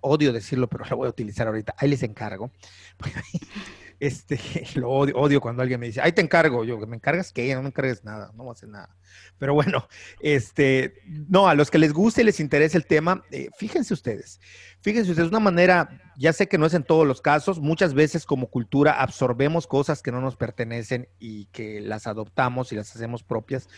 odio 0.00 0.32
decirlo, 0.32 0.68
pero 0.68 0.84
lo 0.86 0.96
voy 0.96 1.06
a 1.06 1.10
utilizar 1.10 1.46
ahorita, 1.46 1.74
ahí 1.76 1.88
les 1.88 2.02
encargo. 2.02 2.50
Este, 4.02 4.36
lo 4.74 4.90
odio, 4.90 5.16
odio, 5.16 5.40
cuando 5.40 5.62
alguien 5.62 5.78
me 5.78 5.86
dice, 5.86 6.00
ahí 6.00 6.10
te 6.10 6.22
encargo. 6.22 6.64
Yo, 6.64 6.76
¿me 6.88 6.96
encargas 6.96 7.32
qué? 7.32 7.54
No 7.54 7.62
me 7.62 7.68
encargues 7.68 8.02
nada, 8.02 8.32
no 8.34 8.42
voy 8.42 8.50
a 8.50 8.54
hacer 8.54 8.68
nada. 8.68 8.96
Pero 9.38 9.54
bueno, 9.54 9.86
este, 10.20 10.94
no, 11.06 11.46
a 11.46 11.54
los 11.54 11.70
que 11.70 11.78
les 11.78 11.92
guste 11.92 12.22
y 12.22 12.24
les 12.24 12.40
interese 12.40 12.76
el 12.76 12.84
tema, 12.84 13.22
eh, 13.30 13.48
fíjense 13.56 13.94
ustedes, 13.94 14.40
fíjense 14.80 15.12
ustedes, 15.12 15.28
una 15.28 15.38
manera, 15.38 16.00
ya 16.16 16.32
sé 16.32 16.48
que 16.48 16.58
no 16.58 16.66
es 16.66 16.74
en 16.74 16.82
todos 16.82 17.06
los 17.06 17.20
casos, 17.20 17.60
muchas 17.60 17.94
veces 17.94 18.26
como 18.26 18.48
cultura 18.48 19.00
absorbemos 19.00 19.68
cosas 19.68 20.02
que 20.02 20.10
no 20.10 20.20
nos 20.20 20.34
pertenecen 20.34 21.08
y 21.20 21.44
que 21.52 21.80
las 21.80 22.08
adoptamos 22.08 22.72
y 22.72 22.74
las 22.74 22.96
hacemos 22.96 23.22
propias. 23.22 23.68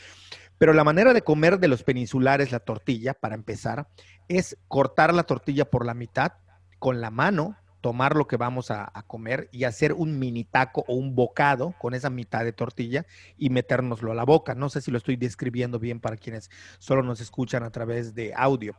Pero 0.56 0.72
la 0.72 0.84
manera 0.84 1.12
de 1.12 1.20
comer 1.20 1.58
de 1.58 1.68
los 1.68 1.82
peninsulares 1.82 2.50
la 2.50 2.60
tortilla, 2.60 3.12
para 3.12 3.34
empezar, 3.34 3.88
es 4.28 4.56
cortar 4.68 5.12
la 5.12 5.24
tortilla 5.24 5.66
por 5.66 5.84
la 5.84 5.92
mitad 5.92 6.32
con 6.78 7.02
la 7.02 7.10
mano 7.10 7.58
tomar 7.84 8.16
lo 8.16 8.26
que 8.26 8.38
vamos 8.38 8.70
a, 8.70 8.90
comer 9.06 9.50
y 9.52 9.64
hacer 9.64 9.92
un 9.92 10.18
mini 10.18 10.44
taco 10.44 10.86
o 10.88 10.94
un 10.94 11.14
bocado 11.14 11.74
con 11.78 11.92
esa 11.92 12.08
mitad 12.08 12.42
de 12.42 12.54
tortilla 12.54 13.04
y 13.36 13.50
metérnoslo 13.50 14.10
a 14.10 14.14
la 14.14 14.24
boca. 14.24 14.54
No 14.54 14.70
sé 14.70 14.80
si 14.80 14.90
lo 14.90 14.96
estoy 14.96 15.16
describiendo 15.16 15.78
bien 15.78 16.00
para 16.00 16.16
quienes 16.16 16.50
solo 16.78 17.02
nos 17.02 17.20
escuchan 17.20 17.62
a 17.62 17.68
través 17.68 18.14
de 18.14 18.32
audio. 18.34 18.74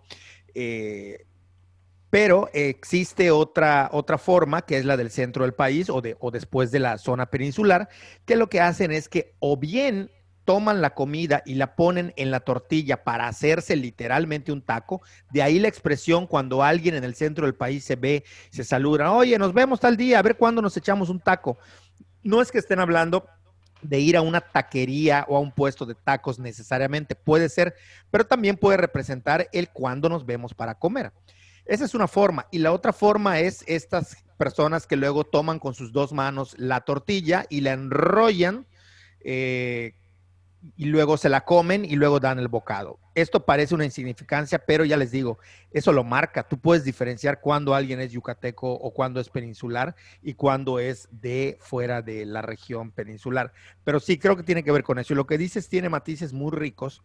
Eh, 0.56 1.28
pero 2.10 2.50
existe 2.52 3.30
otra, 3.30 3.90
otra 3.94 4.18
forma, 4.18 4.64
que 4.64 4.80
es 4.80 4.86
la 4.86 4.98
del 4.98 5.12
centro 5.12 5.44
del 5.44 5.54
país 5.54 5.88
o, 5.92 6.02
de, 6.02 6.18
o 6.20 6.32
después 6.32 6.72
de 6.72 6.80
la 6.80 6.98
zona 6.98 7.28
peninsular, 7.28 7.90
que 8.26 8.36
lo 8.36 8.50
que 8.50 8.60
hacen 8.60 8.92
es 8.92 9.08
que 9.08 9.36
o 9.38 9.56
bien 9.56 10.10
toman 10.46 10.82
la 10.82 10.92
comida 10.92 11.42
y 11.46 11.56
la 11.56 11.76
ponen 11.76 12.14
en 12.16 12.32
la 12.32 12.40
tortilla 12.40 13.04
para 13.04 13.28
hacerse 13.28 13.76
literalmente 13.76 14.52
un 14.52 14.62
taco. 14.62 15.02
De 15.32 15.42
ahí 15.42 15.60
la 15.60 15.68
expresión 15.68 16.28
cuando 16.28 16.64
alguien 16.64 16.96
en 16.96 17.04
el 17.04 17.16
centro 17.16 17.46
del 17.46 17.56
país 17.56 17.84
se 17.84 17.96
ve, 17.96 18.24
se 18.52 18.64
saluda, 18.64 19.12
oye, 19.12 19.38
nos 19.38 19.54
vemos 19.54 19.80
tal 19.80 19.98
día, 19.98 20.20
a 20.20 20.22
ver 20.22 20.38
cuándo 20.38 20.62
nos 20.62 20.78
echamos 20.78 21.10
un 21.10 21.20
taco. 21.20 21.58
No 22.24 22.42
es 22.42 22.52
que 22.52 22.60
estén 22.60 22.80
hablando 22.80 23.26
de 23.82 24.00
ir 24.00 24.18
a 24.18 24.22
una 24.22 24.42
taquería 24.42 25.26
o 25.28 25.36
a 25.36 25.40
un 25.40 25.52
puesto 25.52 25.86
de 25.86 25.96
tacos 25.96 26.40
necesariamente, 26.40 27.16
puede 27.16 27.50
ser, 27.50 27.76
pero 28.10 28.26
también 28.26 28.58
puede 28.58 28.78
representar 28.78 29.48
el 29.52 29.70
cuándo 29.70 30.10
nos 30.10 30.26
vemos 30.26 30.54
para 30.54 30.76
comer. 30.76 31.12
Esa 31.66 31.86
es 31.86 31.96
una 31.96 32.08
forma. 32.08 32.48
Y 32.52 32.60
la 32.60 32.72
otra 32.72 32.94
forma 32.94 33.40
es 33.40 33.64
estas 33.68 34.24
personas 34.38 34.86
que 34.86 34.96
luego 34.96 35.24
toman 35.24 35.60
con 35.60 35.74
sus 35.74 35.92
dos 35.92 36.14
manos 36.14 36.56
la 36.60 36.82
tortilla 36.82 37.46
y 37.50 37.62
la 37.62 37.74
enrollan 37.74 38.68
eh, 39.22 39.96
y 40.78 40.86
luego 40.86 41.18
se 41.18 41.30
la 41.30 41.42
comen 41.42 41.86
y 41.86 41.96
luego 41.96 42.20
dan 42.20 42.40
el 42.40 42.48
bocado. 42.48 43.00
Esto 43.14 43.46
parece 43.46 43.76
una 43.76 43.86
insignificancia, 43.86 44.60
pero 44.60 44.84
ya 44.86 44.98
les 44.98 45.12
digo, 45.12 45.40
eso 45.72 45.92
lo 45.92 46.04
marca. 46.04 46.48
Tú 46.48 46.58
puedes 46.58 46.84
diferenciar 46.84 47.40
cuando 47.40 47.76
alguien 47.76 48.00
es 48.00 48.12
yucateco 48.12 48.72
o 48.72 48.94
cuando 48.94 49.20
es 49.20 49.30
peninsular 49.30 49.96
y 50.22 50.34
cuando 50.34 50.80
es 50.80 51.08
de 51.12 51.58
fuera 51.62 52.02
de 52.02 52.26
la 52.26 52.42
región 52.42 52.92
peninsular. 52.92 53.54
Pero 53.84 54.00
sí, 54.00 54.18
creo 54.18 54.36
que 54.36 54.44
tiene 54.44 54.64
que 54.64 54.72
ver 54.72 54.84
con 54.84 55.00
eso. 55.00 55.14
Y 55.14 55.16
lo 55.16 55.28
que 55.28 55.38
dices 55.38 55.70
tiene 55.70 55.90
matices 55.90 56.34
muy 56.34 56.52
ricos, 56.52 57.02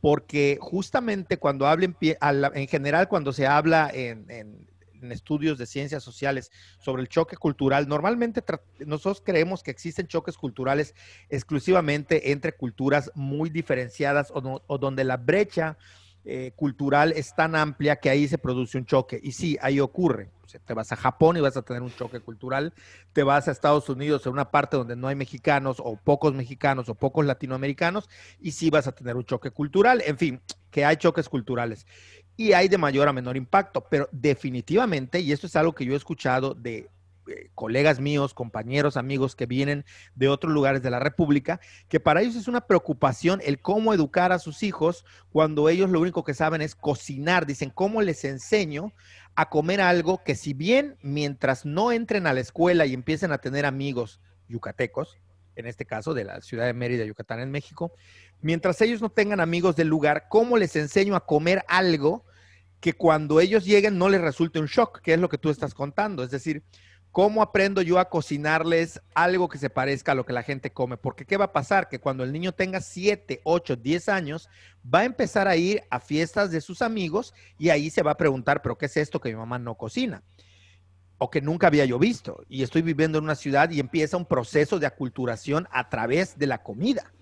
porque 0.00 0.58
justamente 0.60 1.36
cuando 1.36 1.66
hablen, 1.66 1.96
en 2.00 2.68
general, 2.68 3.08
cuando 3.08 3.32
se 3.32 3.46
habla 3.46 3.90
en, 3.92 4.28
en 4.30 4.71
en 5.02 5.12
estudios 5.12 5.58
de 5.58 5.66
ciencias 5.66 6.02
sociales 6.02 6.50
sobre 6.78 7.02
el 7.02 7.08
choque 7.08 7.36
cultural, 7.36 7.88
normalmente 7.88 8.42
nosotros 8.80 9.22
creemos 9.24 9.62
que 9.62 9.70
existen 9.70 10.06
choques 10.06 10.36
culturales 10.36 10.94
exclusivamente 11.28 12.32
entre 12.32 12.52
culturas 12.52 13.10
muy 13.14 13.50
diferenciadas 13.50 14.32
o, 14.34 14.78
donde 14.78 15.04
la 15.04 15.16
brecha 15.16 15.76
eh, 16.24 16.52
cultural 16.54 17.12
es 17.16 17.34
tan 17.34 17.56
amplia 17.56 17.96
que 17.96 18.08
ahí 18.08 18.28
se 18.28 18.38
produce 18.38 18.78
un 18.78 18.86
choque. 18.86 19.18
Y 19.22 19.32
sí, 19.32 19.58
ahí 19.60 19.80
ocurre. 19.80 20.30
te 20.64 20.74
vas 20.74 20.92
a 20.92 20.96
Japón 20.96 21.36
y 21.36 21.40
vas 21.40 21.56
a 21.56 21.62
tener 21.62 21.82
un 21.82 21.94
choque 21.94 22.20
cultural. 22.20 22.72
Te 23.12 23.24
vas 23.24 23.48
a 23.48 23.50
Estados 23.50 23.88
Unidos, 23.88 24.24
en 24.26 24.32
una 24.32 24.50
parte 24.50 24.76
donde 24.76 24.94
no 24.94 25.08
hay 25.08 25.16
mexicanos 25.16 25.78
o 25.80 25.96
pocos 25.96 26.32
mexicanos 26.34 26.88
o 26.88 26.94
pocos 26.94 27.24
latinoamericanos, 27.26 28.08
y 28.40 28.52
sí 28.52 28.70
vas 28.70 28.86
a 28.86 28.92
tener 28.92 29.16
un 29.16 29.24
choque 29.24 29.50
cultural. 29.50 30.02
En 30.06 30.16
fin, 30.16 30.40
que 30.70 30.84
hay 30.84 30.96
choques 30.96 31.28
culturales 31.28 31.86
y 32.36 32.52
hay 32.52 32.68
de 32.68 32.78
mayor 32.78 33.08
a 33.08 33.12
menor 33.12 33.36
impacto, 33.36 33.86
pero 33.88 34.08
definitivamente, 34.12 35.20
y 35.20 35.32
esto 35.32 35.46
es 35.46 35.56
algo 35.56 35.74
que 35.74 35.84
yo 35.84 35.92
he 35.92 35.96
escuchado 35.96 36.54
de 36.54 36.88
eh, 37.28 37.50
colegas 37.54 38.00
míos, 38.00 38.34
compañeros, 38.34 38.96
amigos 38.96 39.36
que 39.36 39.46
vienen 39.46 39.84
de 40.16 40.28
otros 40.28 40.52
lugares 40.52 40.82
de 40.82 40.90
la 40.90 40.98
República, 40.98 41.60
que 41.88 42.00
para 42.00 42.20
ellos 42.20 42.34
es 42.34 42.48
una 42.48 42.62
preocupación 42.62 43.40
el 43.44 43.60
cómo 43.60 43.94
educar 43.94 44.32
a 44.32 44.40
sus 44.40 44.64
hijos 44.64 45.04
cuando 45.30 45.68
ellos 45.68 45.90
lo 45.90 46.00
único 46.00 46.24
que 46.24 46.34
saben 46.34 46.62
es 46.62 46.74
cocinar. 46.74 47.46
Dicen, 47.46 47.70
¿cómo 47.70 48.02
les 48.02 48.24
enseño 48.24 48.92
a 49.36 49.48
comer 49.50 49.80
algo 49.80 50.24
que 50.24 50.34
si 50.34 50.52
bien 50.52 50.96
mientras 51.00 51.64
no 51.64 51.92
entren 51.92 52.26
a 52.26 52.32
la 52.32 52.40
escuela 52.40 52.86
y 52.86 52.94
empiecen 52.94 53.30
a 53.30 53.38
tener 53.38 53.66
amigos 53.66 54.20
yucatecos, 54.48 55.16
en 55.56 55.66
este 55.66 55.84
caso 55.84 56.14
de 56.14 56.24
la 56.24 56.40
ciudad 56.40 56.66
de 56.66 56.72
Mérida, 56.72 57.04
Yucatán, 57.04 57.40
en 57.40 57.50
México, 57.50 57.92
mientras 58.40 58.80
ellos 58.80 59.00
no 59.00 59.10
tengan 59.10 59.40
amigos 59.40 59.76
del 59.76 59.88
lugar, 59.88 60.26
¿cómo 60.28 60.56
les 60.56 60.76
enseño 60.76 61.16
a 61.16 61.26
comer 61.26 61.64
algo 61.68 62.24
que 62.80 62.92
cuando 62.94 63.40
ellos 63.40 63.64
lleguen 63.64 63.98
no 63.98 64.08
les 64.08 64.20
resulte 64.20 64.58
un 64.58 64.66
shock, 64.66 65.00
que 65.00 65.14
es 65.14 65.20
lo 65.20 65.28
que 65.28 65.38
tú 65.38 65.50
estás 65.50 65.74
contando? 65.74 66.22
Es 66.22 66.30
decir, 66.30 66.62
¿cómo 67.12 67.42
aprendo 67.42 67.82
yo 67.82 67.98
a 67.98 68.08
cocinarles 68.08 69.00
algo 69.14 69.48
que 69.48 69.58
se 69.58 69.70
parezca 69.70 70.12
a 70.12 70.14
lo 70.14 70.26
que 70.26 70.32
la 70.32 70.42
gente 70.42 70.72
come? 70.72 70.96
Porque 70.96 71.26
¿qué 71.26 71.36
va 71.36 71.46
a 71.46 71.52
pasar? 71.52 71.88
Que 71.88 72.00
cuando 72.00 72.24
el 72.24 72.32
niño 72.32 72.52
tenga 72.52 72.80
7, 72.80 73.42
8, 73.44 73.76
10 73.76 74.08
años, 74.08 74.48
va 74.82 75.00
a 75.00 75.04
empezar 75.04 75.46
a 75.46 75.56
ir 75.56 75.82
a 75.90 76.00
fiestas 76.00 76.50
de 76.50 76.60
sus 76.60 76.82
amigos 76.82 77.34
y 77.58 77.68
ahí 77.68 77.90
se 77.90 78.02
va 78.02 78.12
a 78.12 78.16
preguntar, 78.16 78.62
pero 78.62 78.78
¿qué 78.78 78.86
es 78.86 78.96
esto 78.96 79.20
que 79.20 79.28
mi 79.28 79.36
mamá 79.36 79.58
no 79.58 79.76
cocina? 79.76 80.22
O 81.22 81.30
que 81.30 81.40
nunca 81.40 81.68
había 81.68 81.84
yo 81.84 82.00
visto. 82.00 82.44
Y 82.48 82.64
estoy 82.64 82.82
viviendo 82.82 83.18
en 83.18 83.24
una 83.24 83.36
ciudad 83.36 83.70
y 83.70 83.78
empieza 83.78 84.16
un 84.16 84.26
proceso 84.26 84.80
de 84.80 84.86
aculturación 84.86 85.68
a 85.70 85.88
través 85.88 86.36
de 86.36 86.48
la 86.48 86.64
comida. 86.64 87.12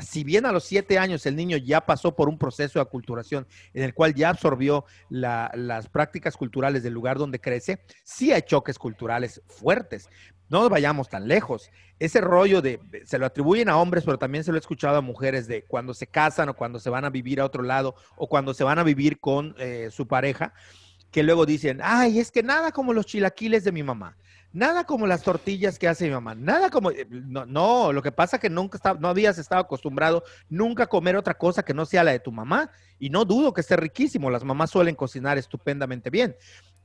si 0.00 0.22
bien 0.22 0.46
a 0.46 0.52
los 0.52 0.62
siete 0.62 0.96
años 0.96 1.26
el 1.26 1.34
niño 1.34 1.56
ya 1.56 1.80
pasó 1.80 2.14
por 2.14 2.28
un 2.28 2.38
proceso 2.38 2.78
de 2.78 2.84
aculturación 2.84 3.48
en 3.74 3.82
el 3.82 3.94
cual 3.94 4.14
ya 4.14 4.28
absorbió 4.28 4.84
las 5.10 5.88
prácticas 5.88 6.36
culturales 6.36 6.84
del 6.84 6.94
lugar 6.94 7.18
donde 7.18 7.40
crece, 7.40 7.80
sí 8.04 8.30
hay 8.30 8.42
choques 8.42 8.78
culturales 8.78 9.42
fuertes. 9.48 10.08
No 10.48 10.68
vayamos 10.68 11.08
tan 11.08 11.26
lejos. 11.26 11.68
Ese 11.98 12.20
rollo 12.20 12.62
de, 12.62 12.78
se 13.04 13.18
lo 13.18 13.26
atribuyen 13.26 13.68
a 13.68 13.76
hombres, 13.76 14.04
pero 14.04 14.20
también 14.20 14.44
se 14.44 14.52
lo 14.52 14.56
he 14.56 14.60
escuchado 14.60 14.98
a 14.98 15.00
mujeres 15.00 15.48
de 15.48 15.64
cuando 15.64 15.94
se 15.94 16.06
casan 16.06 16.48
o 16.48 16.54
cuando 16.54 16.78
se 16.78 16.90
van 16.90 17.04
a 17.04 17.10
vivir 17.10 17.40
a 17.40 17.44
otro 17.44 17.64
lado 17.64 17.96
o 18.16 18.28
cuando 18.28 18.54
se 18.54 18.62
van 18.62 18.78
a 18.78 18.84
vivir 18.84 19.18
con 19.18 19.56
eh, 19.58 19.88
su 19.90 20.06
pareja 20.06 20.54
que 21.10 21.22
luego 21.22 21.46
dicen, 21.46 21.80
ay, 21.82 22.18
es 22.18 22.30
que 22.30 22.42
nada 22.42 22.72
como 22.72 22.92
los 22.92 23.06
chilaquiles 23.06 23.64
de 23.64 23.72
mi 23.72 23.82
mamá, 23.82 24.16
nada 24.52 24.84
como 24.84 25.06
las 25.06 25.22
tortillas 25.22 25.78
que 25.78 25.88
hace 25.88 26.06
mi 26.06 26.10
mamá, 26.10 26.34
nada 26.34 26.70
como, 26.70 26.90
eh, 26.90 27.06
no, 27.10 27.46
no 27.46 27.92
lo 27.92 28.02
que 28.02 28.12
pasa 28.12 28.36
es 28.36 28.42
que 28.42 28.50
nunca 28.50 28.78
no 28.98 29.08
habías 29.08 29.38
estado 29.38 29.60
acostumbrado 29.60 30.24
nunca 30.48 30.84
a 30.84 30.88
comer 30.88 31.16
otra 31.16 31.34
cosa 31.34 31.62
que 31.62 31.74
no 31.74 31.86
sea 31.86 32.04
la 32.04 32.12
de 32.12 32.20
tu 32.20 32.32
mamá, 32.32 32.70
y 32.98 33.10
no 33.10 33.24
dudo 33.24 33.52
que 33.52 33.60
esté 33.60 33.76
riquísimo, 33.76 34.30
las 34.30 34.44
mamás 34.44 34.70
suelen 34.70 34.94
cocinar 34.94 35.38
estupendamente 35.38 36.10
bien, 36.10 36.36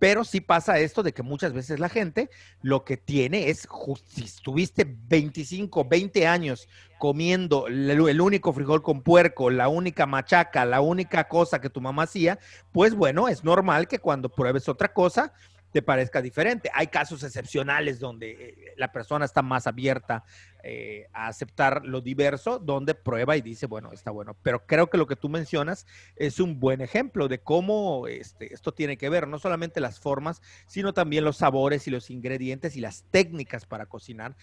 pero 0.04 0.26
sí 0.26 0.42
pasa 0.42 0.80
esto 0.80 1.02
de 1.02 1.14
que 1.14 1.24
muchas 1.24 1.54
veces 1.54 1.80
la 1.80 1.88
gente 1.88 2.30
lo 2.62 2.84
que 2.84 2.98
tiene 2.98 3.48
es, 3.48 3.66
si 4.06 4.26
estuviste 4.26 4.86
25, 4.86 5.86
20 5.86 6.28
años 6.28 6.68
comiendo 6.98 7.68
el, 7.68 8.20
único 8.20 8.52
frijol 8.52 8.84
con 8.84 9.02
puerco, 9.02 9.50
la 9.50 9.70
única 9.70 10.06
machaca, 10.06 10.66
la 10.66 10.82
única 10.82 11.30
cosa 11.30 11.62
que 11.62 11.70
tu 11.70 11.80
mamá 11.80 12.04
hacía, 12.04 12.38
pues 12.74 12.96
bueno, 12.96 13.30
es 13.30 13.46
normal 13.46 13.88
que 13.88 14.00
cuando 14.00 14.28
pruebes 14.28 14.68
otra 14.68 14.92
cosa, 14.92 15.32
te 15.72 15.82
parezca 15.82 16.22
diferente. 16.22 16.70
Hay 16.74 16.88
casos 16.88 17.24
excepcionales 17.24 17.98
donde 17.98 18.32
eh, 18.32 18.74
la 18.76 18.92
persona 18.92 19.24
está 19.24 19.42
más 19.42 19.68
abierta 19.68 20.26
eh, 20.64 21.08
a 21.14 21.28
aceptar 21.28 21.86
lo 21.86 22.02
diverso, 22.02 22.58
donde 22.58 22.96
prueba 22.96 23.36
y 23.38 23.42
dice, 23.42 23.66
bueno, 23.66 23.92
está 23.92 24.12
bueno. 24.12 24.36
Pero 24.42 24.66
creo 24.66 24.90
que 24.90 24.98
lo 24.98 25.08
que 25.08 25.16
tú 25.16 25.30
mencionas 25.30 25.86
es 26.16 26.40
un 26.40 26.60
buen 26.60 26.82
ejemplo 26.82 27.28
de 27.28 27.40
cómo 27.40 28.08
este, 28.08 28.54
esto 28.54 28.74
tiene 28.74 28.98
que 28.98 29.10
ver, 29.10 29.28
no 29.28 29.40
solamente 29.40 29.82
las 29.82 30.00
formas, 30.00 30.42
sino 30.68 30.94
también 30.94 31.26
los 31.26 31.38
sabores 31.38 31.88
y 31.88 31.92
los 31.92 32.10
ingredientes 32.10 32.76
y 32.76 32.82
las 32.82 33.04
técnicas 33.12 33.66
para 33.66 33.86
cocinar 33.86 34.36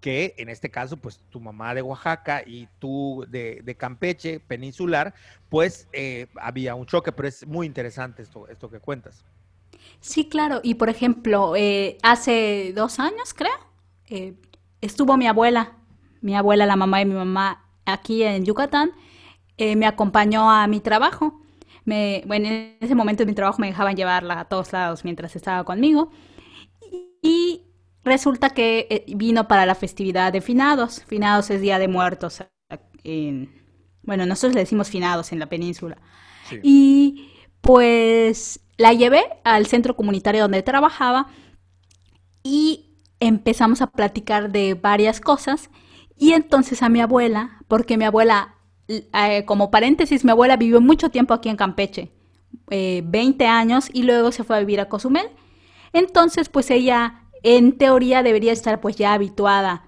que 0.00 0.34
en 0.38 0.48
este 0.48 0.70
caso, 0.70 0.96
pues 0.98 1.20
tu 1.30 1.40
mamá 1.40 1.74
de 1.74 1.82
Oaxaca 1.82 2.42
y 2.46 2.68
tú 2.78 3.24
de, 3.28 3.76
Campeche, 3.78 4.40
peninsular, 4.40 5.14
pues 5.48 5.88
eh, 5.92 6.28
había 6.36 6.74
un 6.74 6.86
choque, 6.86 7.12
pero 7.12 7.28
es 7.28 7.46
muy 7.46 7.66
interesante 7.66 8.22
esto, 8.22 8.48
esto 8.48 8.70
que 8.70 8.78
cuentas. 8.78 9.24
Sí, 10.00 10.28
claro, 10.28 10.60
y 10.62 10.74
por 10.74 10.88
ejemplo, 10.88 11.56
eh, 11.56 11.98
hace 12.02 12.72
dos 12.74 13.00
años, 13.00 13.34
creo, 13.34 13.58
eh, 14.08 14.34
estuvo 14.86 15.16
mi 15.16 15.26
abuela, 15.26 15.72
mi 16.20 16.34
abuela, 16.34 16.66
la 16.66 16.76
mamá 16.76 16.98
de 16.98 17.04
mi 17.04 17.14
mamá, 17.14 17.64
aquí 17.84 18.22
en 18.22 18.44
Yucatán, 18.44 18.92
me 19.58 19.86
acompañó 19.86 20.50
a 20.50 20.66
mi 20.66 20.80
trabajo. 20.80 21.40
Me, 21.84 22.22
bueno, 22.26 22.48
en 22.48 22.76
ese 22.80 22.94
momento 22.94 23.22
de 23.22 23.26
mi 23.26 23.34
trabajo 23.34 23.60
me 23.60 23.68
dejaban 23.68 23.96
llevarla 23.96 24.40
a 24.40 24.44
todos 24.46 24.72
lados 24.72 25.04
mientras 25.04 25.36
estaba 25.36 25.64
conmigo. 25.64 26.10
Y 27.22 27.66
Resulta 28.06 28.50
que 28.50 28.86
eh, 28.88 29.04
vino 29.16 29.48
para 29.48 29.66
la 29.66 29.74
festividad 29.74 30.32
de 30.32 30.40
finados. 30.40 31.02
Finados 31.08 31.50
es 31.50 31.60
Día 31.60 31.80
de 31.80 31.88
Muertos. 31.88 32.40
bueno, 34.02 34.26
nosotros 34.26 34.54
le 34.54 34.60
decimos 34.60 34.90
finados 34.90 35.32
en 35.32 35.40
la 35.40 35.46
península. 35.46 35.98
Y 36.62 37.32
pues 37.60 38.60
la 38.76 38.92
llevé 38.92 39.24
al 39.42 39.66
centro 39.66 39.96
comunitario 39.96 40.42
donde 40.42 40.62
trabajaba 40.62 41.26
y 42.44 42.85
empezamos 43.20 43.82
a 43.82 43.88
platicar 43.88 44.50
de 44.50 44.74
varias 44.74 45.20
cosas. 45.20 45.70
Y 46.16 46.32
entonces 46.32 46.82
a 46.82 46.88
mi 46.88 47.00
abuela, 47.00 47.58
porque 47.68 47.96
mi 47.96 48.04
abuela, 48.04 48.54
eh, 48.88 49.44
como 49.44 49.70
paréntesis, 49.70 50.24
mi 50.24 50.30
abuela 50.30 50.56
vivió 50.56 50.80
mucho 50.80 51.10
tiempo 51.10 51.34
aquí 51.34 51.48
en 51.48 51.56
Campeche, 51.56 52.12
20 52.68 53.44
eh, 53.44 53.48
años, 53.48 53.88
y 53.92 54.02
luego 54.02 54.32
se 54.32 54.44
fue 54.44 54.56
a 54.56 54.60
vivir 54.60 54.80
a 54.80 54.88
Cozumel. 54.88 55.28
Entonces, 55.92 56.48
pues 56.48 56.70
ella 56.70 57.22
en 57.42 57.78
teoría 57.78 58.22
debería 58.22 58.52
estar 58.52 58.80
pues 58.80 58.96
ya 58.96 59.12
habituada 59.12 59.84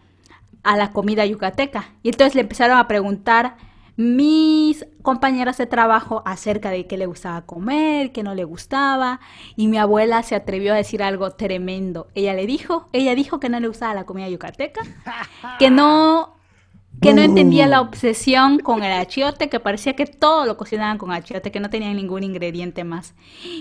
a 0.63 0.77
la 0.77 0.93
comida 0.93 1.25
yucateca. 1.27 1.93
Y 2.03 2.11
entonces 2.11 2.35
le 2.35 2.43
empezaron 2.43 2.79
a 2.79 2.89
preguntar 2.89 3.57
mis 3.99 4.87
compañeras 5.03 5.59
de 5.59 5.67
trabajo 5.67 6.23
acerca 6.25 6.71
de 6.71 6.87
qué 6.87 6.97
le 6.97 7.07
gustaba 7.07 7.45
comer, 7.47 8.13
qué 8.13 8.23
no 8.23 8.37
le 8.37 8.45
gustaba, 8.45 9.19
y 9.57 9.67
mi 9.67 9.77
abuela 9.77 10.23
se 10.23 10.37
atrevió 10.37 10.73
a 10.73 10.77
decir 10.77 11.03
algo 11.03 11.33
tremendo. 11.33 12.07
Ella 12.15 12.33
le 12.33 12.47
dijo, 12.47 12.89
ella 12.93 13.17
dijo 13.17 13.41
que 13.41 13.49
no 13.49 13.59
le 13.59 13.67
gustaba 13.67 13.95
la 13.95 14.07
comida 14.07 14.29
yucateca, 14.29 14.83
que 15.59 15.71
no 15.71 16.37
que 17.01 17.13
no 17.13 17.23
entendía 17.23 17.67
la 17.67 17.81
obsesión 17.81 18.61
con 18.61 18.85
el 18.85 18.93
achiote, 18.93 19.49
que 19.49 19.61
parecía 19.61 19.95
que 19.95 20.07
todo 20.07 20.47
lo 20.47 20.57
cocinaban 20.57 20.99
con 20.99 21.11
achiote, 21.11 21.51
que 21.51 21.61
no 21.61 21.71
tenían 21.71 21.97
ningún 21.97 22.23
ingrediente 22.23 22.85
más. 22.85 23.15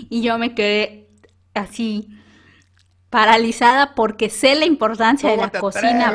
Y 0.08 0.22
yo 0.22 0.38
me 0.38 0.54
quedé 0.54 1.08
así 1.54 2.08
paralizada 3.10 3.94
porque 3.94 4.28
sé 4.28 4.54
la 4.54 4.66
importancia 4.66 5.30
de 5.30 5.38
la 5.38 5.50
cocina 5.50 6.12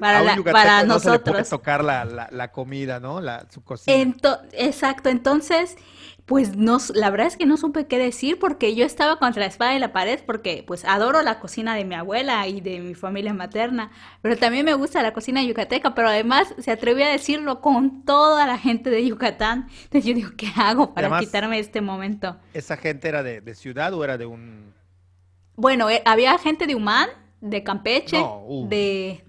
para, 0.00 0.36
para 0.42 0.84
nosotros. 0.84 1.38
No 1.38 1.44
se 1.44 1.50
tocar 1.50 1.84
la, 1.84 2.04
la, 2.30 2.50
comida, 2.50 2.98
¿no? 2.98 3.20
La, 3.20 3.46
su 3.50 3.62
cocina. 3.62 4.14
exacto, 4.52 5.10
entonces, 5.10 5.76
pues 6.26 6.56
no, 6.56 6.78
la 6.94 7.10
verdad 7.10 7.28
es 7.28 7.36
que 7.36 7.46
no 7.46 7.56
supe 7.56 7.86
qué 7.86 7.98
decir 7.98 8.40
porque 8.40 8.74
yo 8.74 8.84
estaba 8.84 9.20
contra 9.20 9.42
la 9.42 9.46
espada 9.46 9.76
y 9.76 9.78
la 9.78 9.92
pared 9.92 10.20
porque 10.26 10.64
pues 10.66 10.84
adoro 10.84 11.22
la 11.22 11.38
cocina 11.38 11.76
de 11.76 11.84
mi 11.84 11.94
abuela 11.94 12.48
y 12.48 12.60
de 12.60 12.80
mi 12.80 12.94
familia 12.94 13.32
materna, 13.32 13.92
pero 14.20 14.36
también 14.36 14.64
me 14.64 14.74
gusta 14.74 15.02
la 15.02 15.12
cocina 15.12 15.40
yucateca, 15.40 15.94
pero 15.94 16.08
además 16.08 16.52
se 16.58 16.72
atrevió 16.72 17.04
a 17.04 17.10
decirlo 17.10 17.60
con 17.60 18.04
toda 18.04 18.44
la 18.44 18.58
gente 18.58 18.90
de 18.90 19.06
Yucatán. 19.06 19.68
Entonces 19.84 20.04
yo 20.04 20.14
digo, 20.14 20.30
¿qué 20.36 20.48
hago 20.56 20.94
para 20.94 21.20
quitarme 21.20 21.60
este 21.60 21.80
momento? 21.80 22.36
¿Esa 22.54 22.76
gente 22.76 23.06
era 23.06 23.22
de, 23.22 23.40
de 23.40 23.54
ciudad 23.54 23.94
o 23.94 24.02
era 24.02 24.18
de 24.18 24.26
un 24.26 24.73
bueno, 25.56 25.90
eh, 25.90 26.02
había 26.04 26.36
gente 26.38 26.66
de 26.66 26.74
Humán, 26.74 27.08
de 27.40 27.62
Campeche, 27.62 28.16
de 28.68 29.22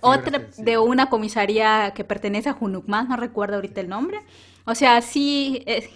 otra 0.00 0.48
de 0.56 0.78
una 0.78 1.10
comisaría 1.10 1.92
que 1.94 2.02
pertenece 2.02 2.48
a 2.48 2.54
Junucmán, 2.54 3.08
no 3.08 3.16
recuerdo 3.16 3.56
ahorita 3.56 3.80
el 3.80 3.88
nombre. 3.88 4.20
O 4.64 4.74
sea, 4.74 5.02
sí, 5.02 5.62
eh, 5.66 5.90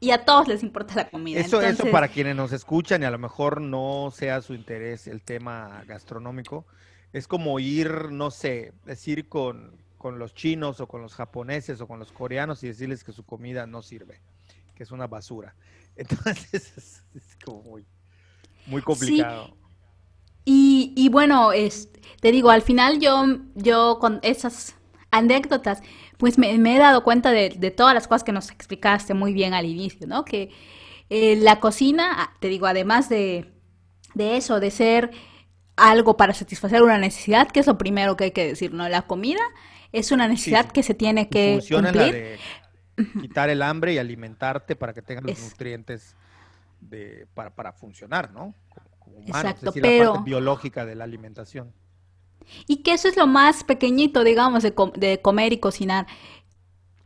y 0.00 0.10
a 0.10 0.24
todos 0.24 0.48
les 0.48 0.62
importa 0.62 0.94
la 0.94 1.10
comida. 1.10 1.38
Eso, 1.38 1.60
eso 1.60 1.90
para 1.90 2.08
quienes 2.08 2.34
nos 2.34 2.52
escuchan 2.52 3.02
y 3.02 3.04
a 3.04 3.10
lo 3.10 3.18
mejor 3.18 3.60
no 3.60 4.10
sea 4.10 4.40
su 4.40 4.54
interés 4.54 5.06
el 5.06 5.20
tema 5.20 5.84
gastronómico, 5.86 6.64
es 7.12 7.28
como 7.28 7.60
ir, 7.60 8.10
no 8.10 8.30
sé, 8.30 8.72
decir 8.86 9.28
con, 9.28 9.76
con 9.98 10.18
los 10.18 10.34
chinos 10.34 10.80
o 10.80 10.88
con 10.88 11.02
los 11.02 11.14
japoneses 11.14 11.80
o 11.80 11.86
con 11.86 11.98
los 11.98 12.10
coreanos 12.10 12.64
y 12.64 12.68
decirles 12.68 13.04
que 13.04 13.12
su 13.12 13.24
comida 13.24 13.66
no 13.66 13.82
sirve, 13.82 14.20
que 14.74 14.82
es 14.82 14.92
una 14.92 15.06
basura. 15.06 15.54
Entonces, 15.96 17.04
es 17.14 17.36
como 17.44 17.62
muy 17.62 17.86
muy 18.66 18.82
complicado. 18.82 19.56
Y, 20.44 21.08
bueno, 21.10 21.52
es, 21.52 21.88
te 22.20 22.32
digo, 22.32 22.50
al 22.50 22.62
final 22.62 23.00
yo, 23.00 23.24
yo 23.54 23.98
con 24.00 24.18
esas 24.22 24.74
anécdotas, 25.10 25.82
pues 26.18 26.38
me, 26.38 26.54
he 26.54 26.78
dado 26.78 27.04
cuenta 27.04 27.30
de, 27.30 27.50
todas 27.70 27.94
las 27.94 28.08
cosas 28.08 28.24
que 28.24 28.32
nos 28.32 28.50
explicaste 28.50 29.14
muy 29.14 29.32
bien 29.32 29.54
al 29.54 29.66
inicio, 29.66 30.06
¿no? 30.06 30.24
Que 30.24 30.50
eh, 31.10 31.36
la 31.36 31.60
cocina, 31.60 32.10
ah, 32.16 32.32
te 32.40 32.48
digo, 32.48 32.66
además 32.66 33.08
de, 33.08 33.52
de 34.14 34.36
eso, 34.36 34.58
de 34.58 34.70
ser 34.70 35.10
algo 35.76 36.16
para 36.16 36.34
satisfacer 36.34 36.82
una 36.82 36.98
necesidad, 36.98 37.48
que 37.50 37.60
es 37.60 37.66
lo 37.66 37.78
primero 37.78 38.16
que 38.16 38.24
hay 38.24 38.30
que 38.32 38.46
decir, 38.46 38.72
¿no? 38.72 38.88
La 38.88 39.02
comida 39.02 39.42
es 39.92 40.10
una 40.10 40.26
necesidad 40.26 40.70
que 40.70 40.82
se 40.82 40.94
tiene 40.94 41.28
que 41.28 41.60
cumplir. 41.68 42.12
de 42.14 42.38
quitar 43.20 43.48
el 43.50 43.62
hambre 43.62 43.94
y 43.94 43.98
alimentarte 43.98 44.76
para 44.76 44.92
que 44.92 45.02
tengas 45.02 45.24
los 45.24 45.40
nutrientes 45.40 46.16
de, 46.82 47.26
para, 47.34 47.54
para 47.54 47.72
funcionar, 47.72 48.32
¿no? 48.32 48.54
Como, 48.98 49.20
Exacto, 49.20 49.72
pero... 49.72 50.04
la 50.04 50.12
parte 50.12 50.30
biológica 50.30 50.84
de 50.84 50.94
la 50.94 51.04
alimentación. 51.04 51.72
Y 52.66 52.82
que 52.82 52.94
eso 52.94 53.08
es 53.08 53.16
lo 53.16 53.26
más 53.26 53.64
pequeñito, 53.64 54.24
digamos, 54.24 54.62
de, 54.62 54.74
de 54.96 55.20
comer 55.20 55.52
y 55.52 55.58
cocinar. 55.58 56.06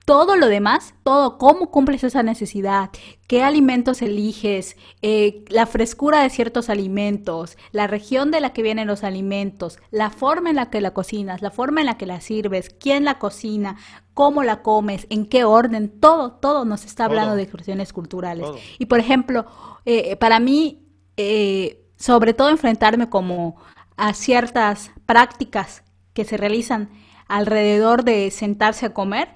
Todo 0.07 0.37
lo 0.37 0.47
demás, 0.47 0.95
todo, 1.03 1.37
cómo 1.37 1.73
cumples 1.73 2.05
esa 2.05 2.23
necesidad, 2.23 2.91
qué 3.27 3.43
alimentos 3.43 4.03
eliges, 4.03 4.77
eh, 5.03 5.45
la 5.49 5.67
frescura 5.67 6.23
de 6.23 6.31
ciertos 6.31 6.71
alimentos, 6.71 7.59
la 7.73 7.89
región 7.89 8.31
de 8.31 8.41
la 8.41 8.53
que 8.53 8.63
vienen 8.63 8.87
los 8.87 9.03
alimentos, 9.03 9.81
la 9.91 10.11
forma 10.11 10.51
en 10.51 10.57
la 10.57 10.71
que 10.71 10.81
la 10.81 10.95
cocinas, 10.95 11.43
la 11.43 11.51
forma 11.51 11.81
en 11.81 11.87
la 11.87 11.99
que 11.99 12.07
la 12.07 12.21
sirves, 12.21 12.71
quién 12.71 13.05
la 13.05 13.19
cocina, 13.19 13.79
cómo 14.15 14.45
la 14.45 14.63
comes, 14.63 15.09
en 15.11 15.27
qué 15.27 15.43
orden, 15.43 15.89
todo, 16.01 16.35
todo 16.35 16.65
nos 16.65 16.85
está 16.85 17.07
hablando 17.07 17.35
de 17.35 17.49
cuestiones 17.49 17.93
culturales. 17.93 18.47
Y 18.79 18.87
por 18.87 19.01
ejemplo, 19.01 19.45
eh, 19.87 20.15
para 20.15 20.39
mí, 20.39 20.87
eh, 21.17 21.85
sobre 21.97 22.33
todo 22.33 22.51
enfrentarme 22.51 23.09
como 23.09 23.57
a 23.97 24.15
ciertas 24.15 24.93
prácticas 25.05 25.83
que 26.13 26.25
se 26.25 26.37
realizan 26.37 26.91
alrededor 27.27 28.05
de 28.05 28.31
sentarse 28.31 28.87
a 28.87 28.95
comer, 28.95 29.31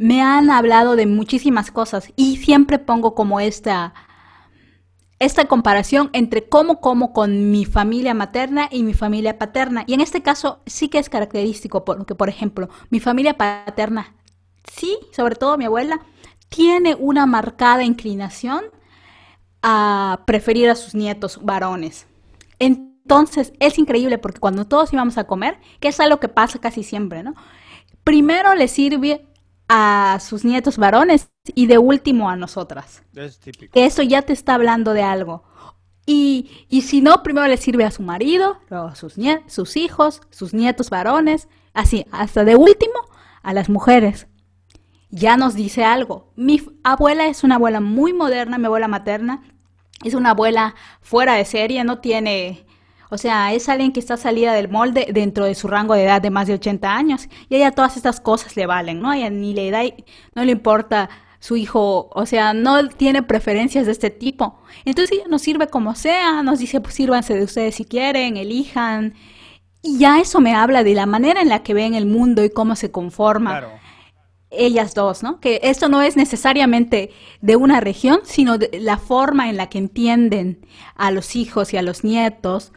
me 0.00 0.22
han 0.22 0.50
hablado 0.50 0.96
de 0.96 1.04
muchísimas 1.04 1.70
cosas 1.70 2.10
y 2.16 2.38
siempre 2.38 2.78
pongo 2.78 3.14
como 3.14 3.38
esta, 3.38 3.92
esta 5.18 5.44
comparación 5.44 6.08
entre 6.14 6.48
cómo 6.48 6.80
como 6.80 7.12
con 7.12 7.50
mi 7.50 7.66
familia 7.66 8.14
materna 8.14 8.66
y 8.70 8.82
mi 8.82 8.94
familia 8.94 9.38
paterna. 9.38 9.84
Y 9.86 9.92
en 9.92 10.00
este 10.00 10.22
caso 10.22 10.62
sí 10.64 10.88
que 10.88 10.98
es 10.98 11.10
característico 11.10 11.84
porque, 11.84 12.14
por 12.14 12.30
ejemplo, 12.30 12.70
mi 12.88 12.98
familia 12.98 13.36
paterna, 13.36 14.14
sí, 14.64 14.96
sobre 15.12 15.36
todo 15.36 15.58
mi 15.58 15.66
abuela, 15.66 16.00
tiene 16.48 16.94
una 16.94 17.26
marcada 17.26 17.84
inclinación 17.84 18.62
a 19.62 20.22
preferir 20.26 20.70
a 20.70 20.76
sus 20.76 20.94
nietos 20.94 21.40
varones. 21.42 22.06
Entonces 22.58 23.52
es 23.60 23.78
increíble 23.78 24.16
porque 24.16 24.40
cuando 24.40 24.66
todos 24.66 24.94
íbamos 24.94 25.18
a 25.18 25.24
comer, 25.24 25.58
que 25.78 25.88
es 25.88 26.00
algo 26.00 26.20
que 26.20 26.28
pasa 26.28 26.58
casi 26.58 26.84
siempre, 26.84 27.22
¿no? 27.22 27.34
Primero 28.02 28.54
le 28.54 28.66
sirve 28.66 29.26
a 29.72 30.18
sus 30.18 30.44
nietos 30.44 30.78
varones 30.78 31.30
y 31.54 31.66
de 31.66 31.78
último 31.78 32.28
a 32.28 32.34
nosotras. 32.34 33.04
Es 33.14 33.38
típico. 33.38 33.78
Eso 33.78 34.02
ya 34.02 34.22
te 34.22 34.32
está 34.32 34.56
hablando 34.56 34.94
de 34.94 35.02
algo. 35.02 35.44
Y, 36.06 36.66
y 36.68 36.82
si 36.82 37.00
no, 37.00 37.22
primero 37.22 37.46
le 37.46 37.56
sirve 37.56 37.84
a 37.84 37.92
su 37.92 38.02
marido, 38.02 38.58
luego 38.68 38.88
a 38.88 38.96
sus, 38.96 39.14
sus 39.46 39.76
hijos, 39.76 40.22
sus 40.30 40.54
nietos 40.54 40.90
varones, 40.90 41.48
así, 41.72 42.04
hasta 42.10 42.44
de 42.44 42.56
último 42.56 42.94
a 43.44 43.54
las 43.54 43.68
mujeres. 43.68 44.26
Ya 45.08 45.36
nos 45.36 45.54
dice 45.54 45.84
algo. 45.84 46.32
Mi 46.34 46.60
abuela 46.82 47.28
es 47.28 47.44
una 47.44 47.54
abuela 47.54 47.80
muy 47.80 48.12
moderna, 48.12 48.58
mi 48.58 48.66
abuela 48.66 48.88
materna. 48.88 49.44
Es 50.02 50.14
una 50.14 50.30
abuela 50.30 50.74
fuera 51.00 51.34
de 51.34 51.44
serie, 51.44 51.84
no 51.84 52.00
tiene 52.00 52.66
o 53.10 53.18
sea, 53.18 53.52
es 53.52 53.68
alguien 53.68 53.92
que 53.92 54.00
está 54.00 54.16
salida 54.16 54.52
del 54.52 54.68
molde 54.68 55.08
dentro 55.12 55.44
de 55.44 55.54
su 55.54 55.68
rango 55.68 55.94
de 55.94 56.04
edad 56.04 56.22
de 56.22 56.30
más 56.30 56.46
de 56.46 56.54
80 56.54 56.94
años 56.94 57.28
y 57.48 57.54
a 57.54 57.58
ella 57.58 57.72
todas 57.72 57.96
estas 57.96 58.20
cosas 58.20 58.56
le 58.56 58.66
valen, 58.66 59.00
¿no? 59.00 59.10
A 59.10 59.16
ella 59.16 59.30
ni 59.30 59.52
le 59.52 59.70
da, 59.70 59.82
no 60.34 60.44
le 60.44 60.52
importa 60.52 61.10
su 61.40 61.56
hijo, 61.56 62.10
o 62.12 62.26
sea, 62.26 62.52
no 62.52 62.88
tiene 62.88 63.22
preferencias 63.22 63.86
de 63.86 63.92
este 63.92 64.10
tipo. 64.10 64.60
Entonces 64.84 65.18
ella 65.18 65.28
nos 65.28 65.42
sirve 65.42 65.66
como 65.68 65.94
sea, 65.94 66.42
nos 66.42 66.58
dice, 66.58 66.80
pues 66.80 66.94
sírvanse 66.94 67.34
de 67.34 67.44
ustedes 67.44 67.74
si 67.74 67.84
quieren, 67.84 68.36
elijan. 68.36 69.14
Y 69.82 69.98
ya 69.98 70.20
eso 70.20 70.40
me 70.40 70.54
habla 70.54 70.84
de 70.84 70.94
la 70.94 71.06
manera 71.06 71.40
en 71.40 71.48
la 71.48 71.62
que 71.62 71.72
ven 71.72 71.94
el 71.94 72.04
mundo 72.06 72.44
y 72.44 72.50
cómo 72.50 72.76
se 72.76 72.90
conforma. 72.90 73.62
Ellas 74.50 74.94
dos, 74.94 75.22
¿no? 75.22 75.38
Que 75.40 75.60
esto 75.62 75.88
no 75.88 76.02
es 76.02 76.16
necesariamente 76.16 77.10
de 77.40 77.56
una 77.56 77.80
región, 77.80 78.20
sino 78.24 78.58
de 78.58 78.80
la 78.80 78.98
forma 78.98 79.48
en 79.48 79.56
la 79.56 79.68
que 79.68 79.78
entienden 79.78 80.66
a 80.96 81.10
los 81.12 81.36
hijos 81.36 81.72
y 81.72 81.76
a 81.76 81.82
los 81.82 82.02
nietos. 82.02 82.72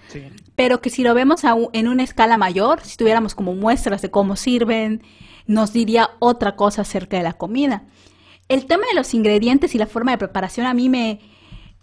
Pero 0.56 0.82
que 0.82 0.92
si 0.92 1.02
lo 1.02 1.14
vemos 1.16 1.42
en 1.74 1.88
una 1.88 2.04
escala 2.04 2.38
mayor, 2.38 2.82
si 2.82 2.96
tuviéramos 2.96 3.34
como 3.34 3.56
muestras 3.56 4.04
de 4.04 4.12
cómo 4.12 4.36
sirven, 4.36 5.02
nos 5.48 5.74
diría 5.74 6.12
otra 6.20 6.56
cosa 6.56 6.84
acerca 6.84 7.18
de 7.18 7.24
la 7.24 7.34
comida. 7.34 7.84
El 8.50 8.66
tema 8.66 8.84
de 8.88 8.96
los 8.96 9.14
ingredientes 9.14 9.74
y 9.74 9.80
la 9.80 9.88
forma 9.88 10.12
de 10.12 10.20
preparación 10.20 10.68
a 10.68 10.74
mí 10.74 10.90
me 10.90 11.22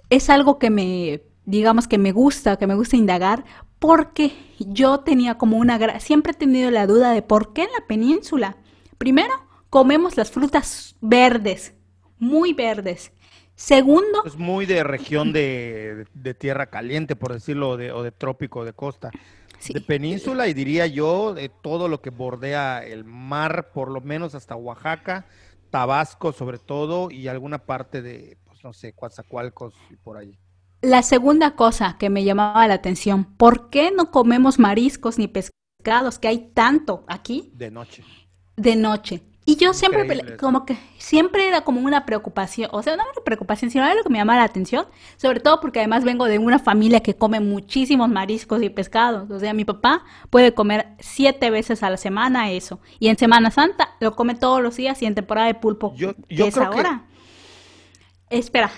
es 0.08 0.30
algo 0.30 0.58
que 0.58 0.70
me 0.70 1.22
digamos 1.50 1.88
que 1.88 1.98
me 1.98 2.12
gusta, 2.12 2.56
que 2.56 2.66
me 2.66 2.74
gusta 2.74 2.96
indagar, 2.96 3.44
porque 3.78 4.32
yo 4.58 5.00
tenía 5.00 5.36
como 5.36 5.56
una 5.56 5.98
siempre 6.00 6.32
he 6.32 6.34
tenido 6.34 6.70
la 6.70 6.86
duda 6.86 7.12
de 7.12 7.22
por 7.22 7.52
qué 7.52 7.62
en 7.62 7.72
la 7.72 7.86
península. 7.86 8.56
Primero, 8.98 9.32
comemos 9.70 10.16
las 10.16 10.30
frutas 10.30 10.96
verdes, 11.00 11.74
muy 12.18 12.52
verdes. 12.52 13.12
Segundo, 13.54 14.24
es 14.24 14.36
muy 14.36 14.66
de 14.66 14.82
región 14.82 15.32
de, 15.32 16.06
tierra 16.38 16.66
caliente, 16.66 17.14
por 17.14 17.32
decirlo, 17.32 17.76
de, 17.76 17.92
o 17.92 18.02
de 18.02 18.10
trópico, 18.10 18.64
de 18.64 18.72
costa. 18.72 19.10
De 19.68 19.82
península 19.82 20.48
y 20.48 20.54
diría 20.54 20.86
yo 20.86 21.34
de 21.34 21.50
todo 21.50 21.88
lo 21.88 22.00
que 22.00 22.08
bordea 22.08 22.82
el 22.82 23.04
mar, 23.04 23.72
por 23.74 23.90
lo 23.90 24.00
menos 24.00 24.34
hasta 24.34 24.56
Oaxaca, 24.56 25.26
Tabasco 25.68 26.32
sobre 26.32 26.58
todo 26.58 27.10
y 27.10 27.28
alguna 27.28 27.58
parte 27.58 28.00
de, 28.00 28.38
pues 28.46 28.64
no 28.64 28.72
sé, 28.72 28.94
Coatzacoalcos 28.94 29.74
y 29.90 29.96
por 29.96 30.16
ahí. 30.16 30.38
La 30.80 31.02
segunda 31.02 31.56
cosa 31.56 31.98
que 31.98 32.08
me 32.08 32.24
llamaba 32.24 32.66
la 32.66 32.74
atención, 32.74 33.24
¿por 33.36 33.68
qué 33.68 33.90
no 33.90 34.10
comemos 34.10 34.58
mariscos 34.58 35.18
ni 35.18 35.28
pescados 35.28 36.18
que 36.18 36.28
hay 36.28 36.50
tanto 36.54 37.04
aquí? 37.06 37.52
De 37.54 37.70
noche. 37.70 38.02
De 38.56 38.76
noche. 38.76 39.22
Y 39.46 39.56
yo 39.56 39.72
siempre, 39.72 40.36
como 40.36 40.64
que, 40.64 40.76
siempre 40.98 41.48
era 41.48 41.62
como 41.62 41.80
una 41.80 42.04
preocupación, 42.04 42.68
o 42.72 42.82
sea, 42.82 42.96
no 42.96 43.02
era 43.02 43.24
preocupación, 43.24 43.70
sino 43.70 43.92
lo 43.94 44.02
que 44.02 44.08
me 44.10 44.18
llamaba 44.18 44.38
la 44.38 44.44
atención, 44.44 44.86
sobre 45.16 45.40
todo 45.40 45.60
porque 45.60 45.80
además 45.80 46.04
vengo 46.04 46.26
de 46.26 46.38
una 46.38 46.58
familia 46.58 47.00
que 47.00 47.16
come 47.16 47.40
muchísimos 47.40 48.08
mariscos 48.08 48.62
y 48.62 48.68
pescados. 48.68 49.30
O 49.30 49.40
sea, 49.40 49.54
mi 49.54 49.64
papá 49.64 50.04
puede 50.28 50.54
comer 50.54 50.88
siete 51.00 51.50
veces 51.50 51.82
a 51.82 51.90
la 51.90 51.96
semana 51.96 52.50
eso. 52.50 52.80
Y 52.98 53.08
en 53.08 53.18
Semana 53.18 53.50
Santa 53.50 53.96
lo 53.98 54.14
come 54.14 54.34
todos 54.34 54.62
los 54.62 54.76
días 54.76 55.00
y 55.02 55.06
en 55.06 55.14
temporada 55.14 55.46
de 55.46 55.54
pulpo, 55.54 55.94
yo, 55.96 56.14
yo 56.28 56.46
es 56.46 56.56
ahora. 56.56 57.06
Espera, 58.28 58.70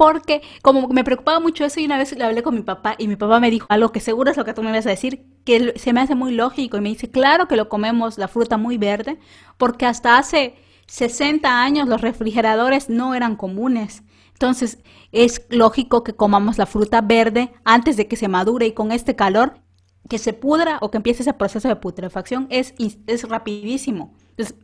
porque 0.00 0.40
como 0.62 0.88
me 0.88 1.04
preocupaba 1.04 1.40
mucho 1.40 1.62
eso 1.62 1.78
y 1.78 1.84
una 1.84 1.98
vez 1.98 2.16
le 2.16 2.24
hablé 2.24 2.42
con 2.42 2.54
mi 2.54 2.62
papá 2.62 2.94
y 2.96 3.06
mi 3.06 3.16
papá 3.16 3.38
me 3.38 3.50
dijo 3.50 3.66
algo 3.68 3.92
que 3.92 4.00
seguro 4.00 4.30
es 4.30 4.38
lo 4.38 4.46
que 4.46 4.54
tú 4.54 4.62
me 4.62 4.72
vas 4.72 4.86
a 4.86 4.88
decir, 4.88 5.26
que 5.44 5.78
se 5.78 5.92
me 5.92 6.00
hace 6.00 6.14
muy 6.14 6.32
lógico 6.32 6.78
y 6.78 6.80
me 6.80 6.88
dice, 6.88 7.10
claro 7.10 7.48
que 7.48 7.54
lo 7.54 7.68
comemos 7.68 8.16
la 8.16 8.26
fruta 8.26 8.56
muy 8.56 8.78
verde, 8.78 9.18
porque 9.58 9.84
hasta 9.84 10.16
hace 10.16 10.54
60 10.86 11.62
años 11.62 11.86
los 11.86 12.00
refrigeradores 12.00 12.88
no 12.88 13.14
eran 13.14 13.36
comunes. 13.36 14.02
Entonces 14.32 14.78
es 15.12 15.42
lógico 15.50 16.02
que 16.02 16.14
comamos 16.14 16.56
la 16.56 16.64
fruta 16.64 17.02
verde 17.02 17.52
antes 17.64 17.98
de 17.98 18.08
que 18.08 18.16
se 18.16 18.28
madure 18.28 18.68
y 18.68 18.72
con 18.72 18.92
este 18.92 19.16
calor 19.16 19.60
que 20.08 20.16
se 20.16 20.32
pudra 20.32 20.78
o 20.80 20.90
que 20.90 20.96
empiece 20.96 21.24
ese 21.24 21.34
proceso 21.34 21.68
de 21.68 21.76
putrefacción 21.76 22.46
es, 22.48 22.72
es 23.06 23.28
rapidísimo. 23.28 24.14
Entonces, 24.30 24.56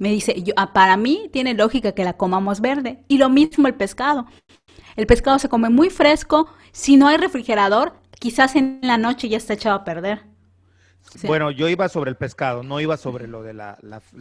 me 0.00 0.10
dice, 0.10 0.42
yo, 0.42 0.54
ah, 0.56 0.72
para 0.72 0.96
mí 0.96 1.28
tiene 1.30 1.52
lógica 1.52 1.92
que 1.92 2.04
la 2.04 2.14
comamos 2.14 2.62
verde. 2.62 3.04
Y 3.06 3.18
lo 3.18 3.28
mismo 3.28 3.68
el 3.68 3.74
pescado. 3.74 4.24
El 4.96 5.06
pescado 5.06 5.38
se 5.38 5.48
come 5.48 5.70
muy 5.70 5.90
fresco. 5.90 6.52
Si 6.72 6.96
no 6.96 7.08
hay 7.08 7.16
refrigerador, 7.16 7.94
quizás 8.18 8.56
en 8.56 8.80
la 8.82 8.98
noche 8.98 9.28
ya 9.28 9.36
está 9.36 9.54
echado 9.54 9.76
a 9.76 9.84
perder. 9.84 10.30
Bueno, 11.24 11.50
yo 11.50 11.68
iba 11.68 11.88
sobre 11.88 12.10
el 12.10 12.16
pescado, 12.16 12.62
no 12.62 12.80
iba 12.80 12.96
sobre 12.96 13.26
lo 13.26 13.42
de 13.42 13.54
la, 13.54 13.76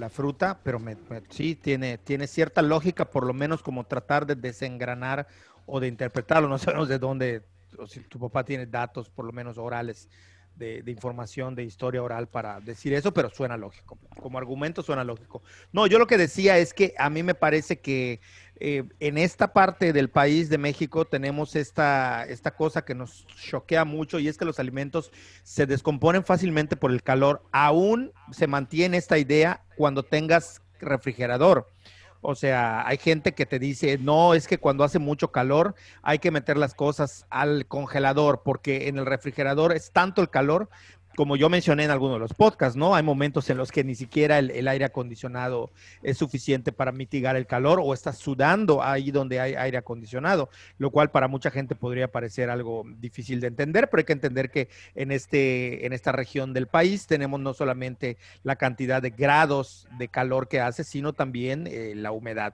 fruta, 0.09 0.59
pero 0.63 0.79
me, 0.79 0.97
sí 1.29 1.55
tiene, 1.55 1.97
tiene 1.97 2.25
cierta 2.25 2.61
lógica, 2.61 3.05
por 3.05 3.25
lo 3.25 3.33
menos 3.33 3.61
como 3.61 3.83
tratar 3.83 4.25
de 4.25 4.35
desengranar 4.35 5.27
o 5.65 5.79
de 5.79 5.87
interpretarlo. 5.87 6.47
No 6.47 6.57
sabemos 6.57 6.87
de 6.87 6.97
dónde, 6.97 7.43
o 7.77 7.85
si 7.85 7.99
tu 8.01 8.19
papá 8.19 8.43
tiene 8.43 8.65
datos, 8.65 9.09
por 9.09 9.25
lo 9.25 9.31
menos 9.31 9.57
orales, 9.57 10.09
de, 10.55 10.81
de, 10.81 10.91
información, 10.91 11.55
de 11.55 11.63
historia 11.63 12.03
oral 12.03 12.27
para 12.27 12.59
decir 12.59 12.93
eso, 12.93 13.13
pero 13.13 13.29
suena 13.29 13.55
lógico. 13.55 13.97
Como 14.19 14.37
argumento 14.37 14.81
suena 14.81 15.03
lógico. 15.03 15.41
No, 15.71 15.87
yo 15.87 15.99
lo 15.99 16.07
que 16.07 16.17
decía 16.17 16.57
es 16.57 16.73
que 16.73 16.93
a 16.97 17.09
mí 17.09 17.23
me 17.23 17.35
parece 17.35 17.79
que 17.79 18.19
eh, 18.61 18.83
en 18.99 19.17
esta 19.17 19.53
parte 19.53 19.93
del 19.93 20.09
país 20.09 20.49
de 20.49 20.57
México 20.57 21.05
tenemos 21.05 21.55
esta, 21.55 22.25
esta 22.25 22.51
cosa 22.51 22.83
que 22.83 22.93
nos 22.93 23.25
choquea 23.27 23.85
mucho 23.85 24.19
y 24.19 24.27
es 24.27 24.37
que 24.37 24.45
los 24.45 24.59
alimentos 24.59 25.11
se 25.43 25.65
descomponen 25.65 26.25
fácilmente 26.25 26.75
por 26.75 26.91
el 26.91 27.01
calor. 27.01 27.41
Aún 27.51 28.11
se 28.31 28.47
mantiene 28.47 28.97
esta 28.97 29.17
idea 29.17 29.63
cuando 29.77 30.03
tengas 30.03 30.61
refrigerador. 30.79 31.69
O 32.21 32.35
sea, 32.35 32.85
hay 32.85 32.97
gente 32.97 33.33
que 33.33 33.45
te 33.45 33.59
dice, 33.59 33.97
no, 33.97 34.33
es 34.33 34.45
que 34.45 34.57
cuando 34.57 34.83
hace 34.83 34.99
mucho 34.99 35.31
calor 35.31 35.73
hay 36.01 36.19
que 36.19 36.31
meter 36.31 36.57
las 36.57 36.73
cosas 36.73 37.25
al 37.29 37.65
congelador 37.65 38.41
porque 38.43 38.89
en 38.89 38.97
el 38.97 39.05
refrigerador 39.05 39.71
es 39.71 39.91
tanto 39.91 40.21
el 40.21 40.29
calor 40.29 40.69
como 41.15 41.35
yo 41.35 41.49
mencioné 41.49 41.83
en 41.83 41.91
algunos 41.91 42.15
de 42.15 42.19
los 42.19 42.33
podcasts, 42.33 42.77
¿no? 42.77 42.95
Hay 42.95 43.03
momentos 43.03 43.49
en 43.49 43.57
los 43.57 43.71
que 43.71 43.83
ni 43.83 43.95
siquiera 43.95 44.39
el, 44.39 44.67
aire 44.67 44.85
acondicionado 44.85 45.71
es 46.01 46.17
suficiente 46.17 46.71
para 46.71 46.91
mitigar 46.91 47.35
el 47.35 47.45
calor 47.45 47.79
o 47.83 47.93
estás 47.93 48.17
sudando 48.17 48.83
ahí 48.83 49.11
donde 49.11 49.39
hay 49.39 49.55
aire 49.55 49.77
acondicionado, 49.77 50.49
lo 50.77 50.91
cual 50.91 51.11
para 51.11 51.27
mucha 51.27 51.51
gente 51.51 51.75
podría 51.75 52.09
parecer 52.09 52.49
algo 52.49 52.85
difícil 52.99 53.41
de 53.41 53.47
entender, 53.47 53.89
pero 53.89 54.01
hay 54.01 54.05
que 54.05 54.13
entender 54.13 54.49
que 54.49 54.69
en, 54.95 55.11
este, 55.11 55.85
en 55.85 55.93
esta 55.93 56.11
región 56.11 56.53
del 56.53 56.67
país 56.67 57.07
tenemos 57.07 57.39
no 57.39 57.53
solamente 57.53 58.17
la 58.43 58.55
cantidad 58.55 59.01
de 59.01 59.09
grados 59.09 59.87
de 59.97 60.07
calor 60.07 60.47
que 60.47 60.61
hace, 60.61 60.83
sino 60.83 61.13
también 61.13 61.67
eh, 61.67 61.93
la 61.95 62.11
humedad. 62.11 62.53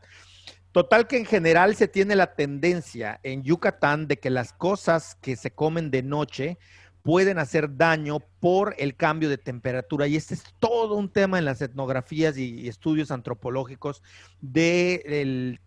Total 0.76 1.08
que 1.08 1.18
en 1.18 1.26
general 1.26 1.78
se 1.78 1.88
tiene 1.88 2.18
la 2.18 2.36
tendencia 2.36 3.22
en 3.24 3.44
Yucatán 3.44 4.10
de 4.10 4.18
que 4.18 4.30
las 4.30 4.52
cosas 4.52 5.15
que 5.22 5.38
se 5.38 5.52
comen 5.52 5.89
de 5.89 6.04
noche, 6.04 6.58
pueden 7.06 7.38
hacer 7.38 7.78
daño 7.78 8.18
por 8.39 8.74
el 8.80 8.96
cambio 8.96 9.30
de 9.30 9.38
temperatura. 9.38 10.08
Y 10.08 10.15
este 10.15 10.34
es 10.34 10.44
todo 10.58 10.96
un 10.96 11.08
tema 11.08 11.38
en 11.38 11.46
las 11.46 11.62
etnografías 11.62 12.36
y, 12.36 12.68
estudios 12.68 13.12
antropológicos 13.12 14.02
de 14.41 15.60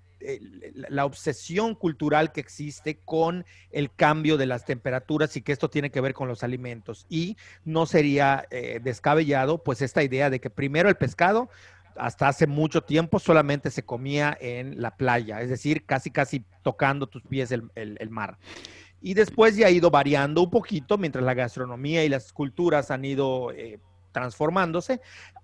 la 0.88 1.04
obsesión 1.04 1.76
cultural 1.76 2.32
que 2.32 2.40
existe 2.40 2.98
con 3.04 3.46
el 3.70 3.94
cambio 3.94 4.36
de 4.36 4.46
las 4.46 4.64
temperaturas 4.64 5.36
y 5.36 5.42
que 5.42 5.52
esto 5.52 5.70
tiene 5.70 5.90
que 5.92 6.00
ver 6.00 6.12
con 6.12 6.26
los 6.26 6.42
alimentos. 6.42 7.06
Y 7.08 7.36
no 7.64 7.86
sería 7.86 8.44
eh, 8.50 8.80
descabellado, 8.82 9.62
pues, 9.62 9.80
esta 9.80 10.02
idea 10.02 10.30
de 10.30 10.40
que 10.40 10.50
primero 10.50 10.88
el 10.88 10.96
pescado 10.96 11.50
hasta 11.96 12.26
hace 12.26 12.48
mucho 12.48 12.82
tiempo 12.82 13.20
solamente 13.20 13.70
se 13.70 13.84
comía 13.84 14.36
en 14.40 14.82
la 14.82 14.96
playa, 14.96 15.40
es 15.40 15.50
decir, 15.50 15.84
casi 15.84 16.10
casi 16.10 16.44
tocando 16.62 17.06
tus 17.06 17.22
pies 17.22 17.52
el 17.52 18.10
mar 18.10 18.38
y 19.00 19.14
después 19.14 19.56
ya 19.56 19.66
ha 19.66 19.70
ido 19.70 19.90
variando 19.90 20.42
un 20.42 20.50
poquito 20.50 20.98
mientras 20.98 21.24
la 21.24 21.34
gastronomía 21.34 22.04
y 22.04 22.08
las 22.08 22.32
culturas 22.32 22.90
han 22.90 23.04
ido 23.04 23.52
eh, 23.52 23.80
transformándose 24.12 25.00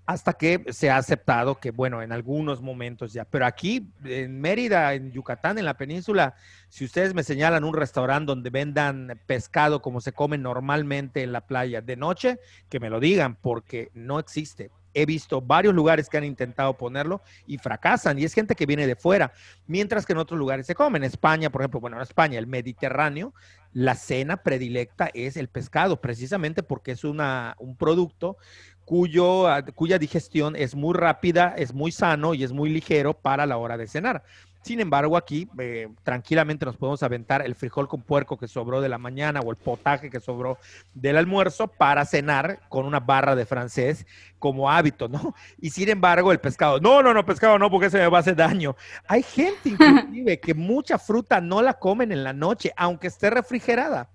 hasta 0.07 0.35
que 0.35 0.65
se 0.69 0.91
ha 0.91 0.99
aceptado 0.99 1.59
que, 1.59 1.71
bueno, 1.71 2.03
en 2.03 2.13
algunos 2.13 2.61
momentos 2.61 3.13
ya, 3.13 3.25
pero 3.25 3.47
aquí 3.47 3.91
en 4.05 4.41
Mérida, 4.41 4.93
en 4.93 5.13
Yucatán, 5.13 5.59
en 5.59 5.65
la 5.65 5.79
península, 5.79 6.35
si 6.69 6.85
ustedes 6.85 7.15
me 7.15 7.23
señalan 7.23 7.65
un 7.65 7.75
restaurante 7.75 8.27
donde 8.27 8.51
vendan 8.51 9.21
pescado 9.27 9.81
como 9.81 10.01
se 10.03 10.13
come 10.13 10.37
normalmente 10.37 11.23
en 11.23 11.33
la 11.33 11.47
playa 11.47 11.81
de 11.81 11.97
noche, 11.97 12.39
que 12.69 12.81
me 12.81 12.91
lo 12.91 13.01
digan, 13.01 13.37
porque 13.37 13.91
no 13.95 14.19
existe 14.19 14.71
he 14.95 15.05
visto 15.05 15.41
varios 15.41 15.75
lugares 15.75 16.09
que 16.09 16.17
han 16.17 16.25
intentado 16.25 16.77
ponerlo 16.77 17.21
y 17.47 17.59
fracasan, 17.59 18.19
y 18.19 18.25
es 18.25 18.33
gente 18.33 18.55
que 18.55 18.67
viene 18.67 18.87
de 18.87 18.97
fuera, 18.97 19.33
mientras 19.67 20.07
que 20.07 20.13
en 20.13 20.19
otros 20.19 20.39
lugares 20.39 20.67
se 20.67 20.75
come. 20.75 20.99
En 20.99 21.05
España, 21.05 21.51
por 21.51 21.61
ejemplo, 21.61 21.81
bueno, 21.81 21.97
en 21.97 22.03
España, 22.03 22.39
el 22.39 22.47
Mediterráneo, 22.47 23.35
la 23.73 23.97
cena 23.97 24.37
predilecta 24.39 25.11
es 25.13 25.37
el 25.37 25.49
pescado, 25.49 26.01
precisamente 26.01 26.63
porque 26.63 26.93
es 26.93 27.05
una, 27.05 27.57
un 27.59 27.77
producto 27.77 28.37
cuyo, 28.85 29.47
cuya 29.75 29.99
digestión 29.99 30.57
es 30.57 30.75
muy 30.75 30.95
rápida, 30.95 31.55
es 31.57 31.75
muy 31.75 31.91
sano 31.91 32.35
y 32.35 32.45
es 32.45 32.53
muy 32.53 32.71
ligero 32.71 33.15
para 33.15 33.47
la 33.47 33.57
hora 33.57 33.77
de 33.77 33.89
cenar. 33.89 34.23
Sin 34.65 34.81
embargo, 34.81 35.19
aquí 35.19 35.47
eh, 35.59 35.89
tranquilamente 36.05 36.65
nos 36.65 36.79
podemos 36.79 37.03
aventar 37.03 37.45
el 37.45 37.55
frijol 37.55 37.87
con 37.87 38.01
puerco 38.01 38.39
que 38.39 38.49
sobró 38.49 38.81
de 38.81 38.89
la 38.89 38.97
mañana 38.97 39.41
o 39.41 39.51
el 39.51 39.59
potaje 39.59 40.09
que 40.09 40.21
sobró 40.21 40.57
del 40.95 41.19
almuerzo 41.19 41.69
para 41.69 42.07
cenar 42.07 42.61
con 42.71 42.87
una 42.87 42.99
barra 42.99 43.37
de 43.37 43.45
francés 43.45 44.07
como 44.39 44.71
hábito, 44.71 45.07
¿no? 45.07 45.35
Y 45.61 45.69
sin 45.69 45.91
embargo, 45.91 46.33
el 46.33 46.41
pescado, 46.41 46.81
no, 46.81 47.03
no, 47.03 47.13
no, 47.13 47.27
pescado 47.27 47.59
no, 47.59 47.71
porque 47.71 47.91
se 47.91 47.99
me 47.99 48.09
va 48.09 48.17
a 48.17 48.21
hacer 48.23 48.37
daño. 48.37 48.75
Hay 49.07 49.23
gente 49.23 49.69
inclusive 49.69 50.41
que 50.41 50.55
mucha 50.55 50.99
fruta 50.99 51.43
no 51.43 51.61
la 51.61 51.75
comen 51.75 52.11
en 52.11 52.25
la 52.25 52.33
noche, 52.33 52.73
aunque 52.75 53.09
esté 53.09 53.29
refrigerada. 53.29 54.09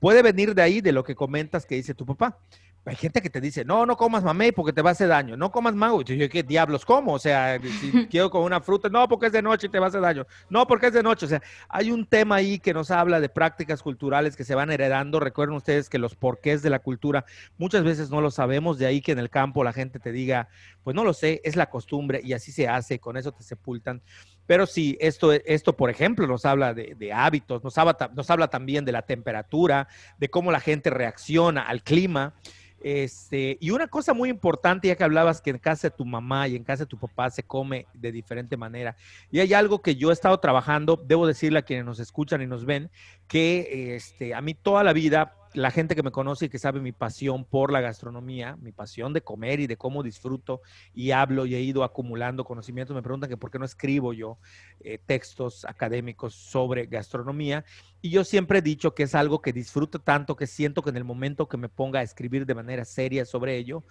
Puede 0.00 0.20
venir 0.20 0.54
de 0.54 0.60
ahí, 0.60 0.82
de 0.82 0.92
lo 0.92 1.02
que 1.02 1.14
comentas 1.14 1.64
que 1.64 1.76
dice 1.76 1.94
tu 1.94 2.04
papá. 2.04 2.38
Hay 2.84 2.96
gente 2.96 3.20
que 3.20 3.30
te 3.30 3.40
dice, 3.40 3.64
no, 3.64 3.84
no 3.84 3.96
comas 3.96 4.24
mamey 4.24 4.52
porque 4.52 4.72
te 4.72 4.82
va 4.82 4.90
a 4.90 4.92
hacer 4.92 5.08
daño, 5.08 5.36
no 5.36 5.50
comas 5.50 5.74
mango. 5.74 6.02
Y 6.06 6.16
yo, 6.16 6.28
¿qué 6.28 6.42
diablos 6.42 6.84
como? 6.84 7.12
O 7.12 7.18
sea, 7.18 7.60
si 7.60 8.06
quiero 8.10 8.30
con 8.30 8.42
una 8.42 8.60
fruta, 8.60 8.88
no, 8.88 9.06
porque 9.08 9.26
es 9.26 9.32
de 9.32 9.42
noche 9.42 9.66
y 9.66 9.70
te 9.70 9.78
va 9.78 9.86
a 9.86 9.88
hacer 9.88 10.00
daño. 10.00 10.26
No, 10.48 10.66
porque 10.66 10.86
es 10.86 10.92
de 10.94 11.02
noche. 11.02 11.26
O 11.26 11.28
sea, 11.28 11.42
hay 11.68 11.90
un 11.90 12.06
tema 12.06 12.36
ahí 12.36 12.58
que 12.58 12.72
nos 12.72 12.90
habla 12.90 13.20
de 13.20 13.28
prácticas 13.28 13.82
culturales 13.82 14.36
que 14.36 14.44
se 14.44 14.54
van 14.54 14.70
heredando. 14.70 15.20
Recuerden 15.20 15.56
ustedes 15.56 15.88
que 15.88 15.98
los 15.98 16.14
porqués 16.14 16.62
de 16.62 16.70
la 16.70 16.78
cultura 16.78 17.24
muchas 17.58 17.84
veces 17.84 18.10
no 18.10 18.20
lo 18.20 18.30
sabemos, 18.30 18.78
de 18.78 18.86
ahí 18.86 19.00
que 19.00 19.12
en 19.12 19.18
el 19.18 19.30
campo 19.30 19.64
la 19.64 19.72
gente 19.72 19.98
te 19.98 20.12
diga, 20.12 20.48
pues 20.82 20.94
no 20.94 21.04
lo 21.04 21.12
sé, 21.12 21.40
es 21.44 21.56
la 21.56 21.68
costumbre 21.68 22.20
y 22.22 22.32
así 22.32 22.52
se 22.52 22.68
hace, 22.68 22.98
con 22.98 23.16
eso 23.16 23.32
te 23.32 23.42
sepultan. 23.42 24.02
Pero 24.48 24.64
sí, 24.64 24.96
esto, 24.98 25.30
esto 25.30 25.76
por 25.76 25.90
ejemplo, 25.90 26.26
nos 26.26 26.46
habla 26.46 26.72
de, 26.72 27.12
hábitos, 27.12 27.62
nos 27.62 27.76
habla, 27.76 28.10
nos 28.14 28.30
habla 28.30 28.48
también 28.48 28.86
de 28.86 28.92
la 28.92 29.02
temperatura, 29.02 29.88
de 30.16 30.30
cómo 30.30 30.50
la 30.50 30.58
gente 30.58 30.88
reacciona 30.88 31.68
al 31.68 31.82
clima. 31.82 32.32
Este, 32.80 33.58
y 33.60 33.70
una 33.70 33.88
cosa 33.88 34.14
muy 34.14 34.28
importante, 34.28 34.88
ya 34.88 34.96
que 34.96 35.04
hablabas 35.04 35.40
que 35.40 35.50
en 35.50 35.58
casa 35.58 35.88
de 35.88 35.96
tu 35.96 36.04
mamá 36.04 36.48
y 36.48 36.56
en 36.56 36.64
casa 36.64 36.84
de 36.84 36.88
tu 36.88 36.98
papá 36.98 37.30
se 37.30 37.42
come 37.42 37.86
de 37.94 38.12
diferente 38.12 38.56
manera. 38.56 38.96
Y 39.30 39.40
hay 39.40 39.54
algo 39.54 39.82
que 39.82 39.96
yo 39.96 40.10
he 40.10 40.12
estado 40.12 40.38
trabajando, 40.38 41.02
debo 41.04 41.26
decirle 41.26 41.58
a 41.58 41.62
quienes 41.62 41.84
nos 41.84 41.98
escuchan 42.00 42.42
y 42.42 42.46
nos 42.46 42.64
ven, 42.64 42.90
que 43.26 43.96
este, 43.96 44.34
a 44.34 44.40
mí 44.40 44.54
toda 44.54 44.84
la 44.84 44.92
vida 44.92 45.34
la 45.54 45.70
gente 45.70 45.94
que 45.94 46.02
me 46.02 46.10
conoce 46.10 46.46
y 46.46 46.48
que 46.48 46.58
sabe 46.58 46.80
mi 46.80 46.92
pasión 46.92 47.44
por 47.44 47.72
la 47.72 47.80
gastronomía, 47.80 48.56
mi 48.56 48.72
pasión 48.72 49.12
de 49.12 49.22
comer 49.22 49.60
y 49.60 49.66
de 49.66 49.76
cómo 49.76 50.02
disfruto 50.02 50.60
y 50.94 51.10
hablo 51.10 51.46
y 51.46 51.54
he 51.54 51.60
ido 51.60 51.84
acumulando 51.84 52.44
conocimientos, 52.44 52.94
me 52.94 53.02
preguntan 53.02 53.30
que 53.30 53.36
por 53.36 53.50
qué 53.50 53.58
no 53.58 53.64
escribo 53.64 54.12
yo 54.12 54.38
eh, 54.80 54.98
textos 55.04 55.64
académicos 55.64 56.34
sobre 56.34 56.86
gastronomía. 56.86 57.64
Y 58.00 58.10
yo 58.10 58.24
siempre 58.24 58.60
he 58.60 58.62
dicho 58.62 58.94
que 58.94 59.02
es 59.02 59.14
algo 59.14 59.42
que 59.42 59.52
disfruto 59.52 59.98
tanto 59.98 60.36
que 60.36 60.46
siento 60.46 60.82
que 60.82 60.90
en 60.90 60.96
el 60.96 61.04
momento 61.04 61.48
que 61.48 61.56
me 61.56 61.68
ponga 61.68 62.00
a 62.00 62.02
escribir 62.02 62.46
de 62.46 62.54
manera 62.54 62.84
seria 62.84 63.24
sobre 63.24 63.56
ello, 63.56 63.84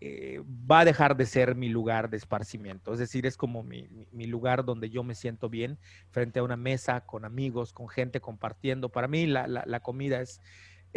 eh, 0.00 0.42
va 0.70 0.80
a 0.80 0.84
dejar 0.84 1.16
de 1.16 1.24
ser 1.24 1.54
mi 1.54 1.68
lugar 1.70 2.10
de 2.10 2.18
esparcimiento. 2.18 2.92
Es 2.92 2.98
decir, 2.98 3.24
es 3.24 3.36
como 3.36 3.62
mi, 3.62 3.88
lugar 4.26 4.64
donde 4.64 4.90
yo 4.90 5.02
me 5.02 5.14
siento 5.14 5.48
bien 5.48 5.78
frente 6.10 6.40
a 6.40 6.42
una 6.42 6.56
mesa 6.56 7.06
con 7.06 7.24
amigos, 7.24 7.72
con 7.72 7.88
gente 7.88 8.20
compartiendo. 8.20 8.90
Para 8.90 9.08
mí 9.08 9.26
la 9.26 9.80
comida 9.80 10.20
es 10.20 10.40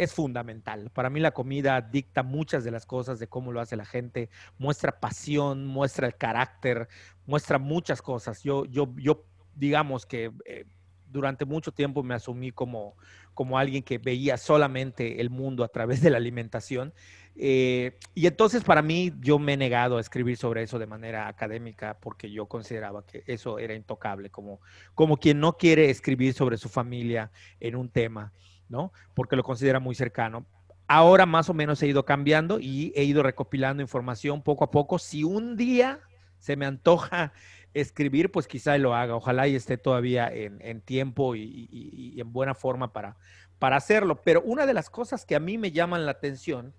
es 0.00 0.14
fundamental. 0.14 0.90
Para 0.90 1.10
mí 1.10 1.20
la 1.20 1.32
comida 1.32 1.80
dicta 1.82 2.22
muchas 2.22 2.64
de 2.64 2.70
las 2.70 2.86
cosas 2.86 3.18
de 3.18 3.28
cómo 3.28 3.52
lo 3.52 3.60
hace 3.60 3.76
la 3.76 3.84
gente, 3.84 4.30
muestra 4.56 4.98
pasión, 4.98 5.66
muestra 5.66 6.06
el 6.06 6.16
carácter, 6.16 6.88
muestra 7.26 7.58
muchas 7.58 8.00
cosas. 8.00 8.42
Yo, 8.42 8.64
yo, 8.64 8.94
yo 8.96 9.26
digamos 9.54 10.06
que 10.06 10.32
eh, 10.46 10.64
durante 11.10 11.44
mucho 11.44 11.72
tiempo 11.72 12.02
me 12.02 12.14
asumí 12.14 12.52
como, 12.52 12.96
como 13.34 13.58
alguien 13.58 13.82
que 13.82 13.98
veía 13.98 14.36
solamente 14.36 15.20
el 15.20 15.30
mundo 15.30 15.64
a 15.64 15.68
través 15.68 16.00
de 16.00 16.10
la 16.10 16.16
alimentación. 16.16 16.92
Eh, 17.36 17.98
y 18.14 18.26
entonces 18.26 18.64
para 18.64 18.82
mí 18.82 19.12
yo 19.20 19.38
me 19.38 19.54
he 19.54 19.56
negado 19.56 19.96
a 19.96 20.00
escribir 20.00 20.36
sobre 20.36 20.62
eso 20.62 20.78
de 20.78 20.86
manera 20.86 21.28
académica 21.28 21.96
porque 22.00 22.30
yo 22.30 22.46
consideraba 22.46 23.06
que 23.06 23.22
eso 23.26 23.58
era 23.58 23.74
intocable, 23.74 24.30
como, 24.30 24.60
como 24.94 25.16
quien 25.16 25.40
no 25.40 25.56
quiere 25.56 25.90
escribir 25.90 26.34
sobre 26.34 26.58
su 26.58 26.68
familia 26.68 27.30
en 27.60 27.76
un 27.76 27.88
tema. 27.88 28.32
¿no? 28.70 28.92
Porque 29.14 29.36
lo 29.36 29.42
considera 29.42 29.80
muy 29.80 29.94
cercano. 29.94 30.46
Ahora 30.86 31.26
más 31.26 31.50
o 31.50 31.54
menos 31.54 31.82
he 31.82 31.88
ido 31.88 32.04
cambiando 32.04 32.58
y 32.58 32.92
he 32.96 33.04
ido 33.04 33.22
recopilando 33.22 33.82
información 33.82 34.42
poco 34.42 34.64
a 34.64 34.70
poco. 34.70 34.98
Si 34.98 35.24
un 35.24 35.56
día 35.56 36.00
se 36.38 36.56
me 36.56 36.64
antoja 36.66 37.32
escribir, 37.74 38.30
pues 38.30 38.46
quizá 38.46 38.76
lo 38.78 38.94
haga. 38.94 39.16
Ojalá 39.16 39.48
y 39.48 39.54
esté 39.54 39.78
todavía 39.78 40.28
en, 40.32 40.80
tiempo 40.80 41.34
y, 41.34 42.14
en 42.18 42.32
buena 42.32 42.54
forma 42.54 42.92
para, 42.92 43.16
para 43.58 43.76
hacerlo. 43.76 44.20
Pero 44.22 44.42
una 44.42 44.66
de 44.66 44.74
las 44.74 44.90
cosas 44.90 45.24
que 45.24 45.36
a 45.36 45.40
mí 45.40 45.58
me 45.58 45.72
llaman 45.72 46.06
la 46.06 46.12
atención 46.12 46.74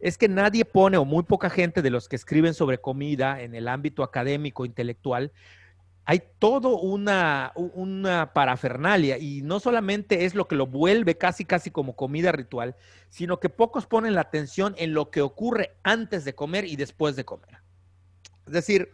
es 0.00 0.18
que 0.18 0.28
nadie 0.28 0.64
pone, 0.64 0.96
o 0.96 1.04
muy 1.04 1.22
poca 1.22 1.50
gente 1.50 1.82
de 1.82 1.90
los 1.90 2.08
que 2.08 2.16
escriben 2.16 2.54
sobre 2.54 2.78
comida 2.78 3.40
en 3.40 3.54
el 3.54 3.68
ámbito 3.68 4.02
académico, 4.02 4.64
intelectual, 4.64 5.32
hay 6.06 6.22
todo 6.38 6.78
una, 6.78 7.52
una 7.54 8.32
parafernalia 8.34 9.16
y 9.16 9.40
no 9.40 9.58
solamente 9.58 10.26
es 10.26 10.34
lo 10.34 10.46
que 10.46 10.54
lo 10.54 10.66
vuelve 10.66 11.16
casi 11.16 11.46
casi 11.46 11.70
como 11.70 11.96
comida 11.96 12.30
ritual, 12.30 12.76
sino 13.08 13.40
que 13.40 13.48
pocos 13.48 13.86
ponen 13.86 14.14
la 14.14 14.20
atención 14.20 14.74
en 14.76 14.92
lo 14.92 15.10
que 15.10 15.22
ocurre 15.22 15.76
antes 15.82 16.24
de 16.26 16.34
comer 16.34 16.66
y 16.66 16.76
después 16.76 17.16
de 17.16 17.24
comer. 17.24 17.58
Es 18.46 18.52
decir, 18.52 18.90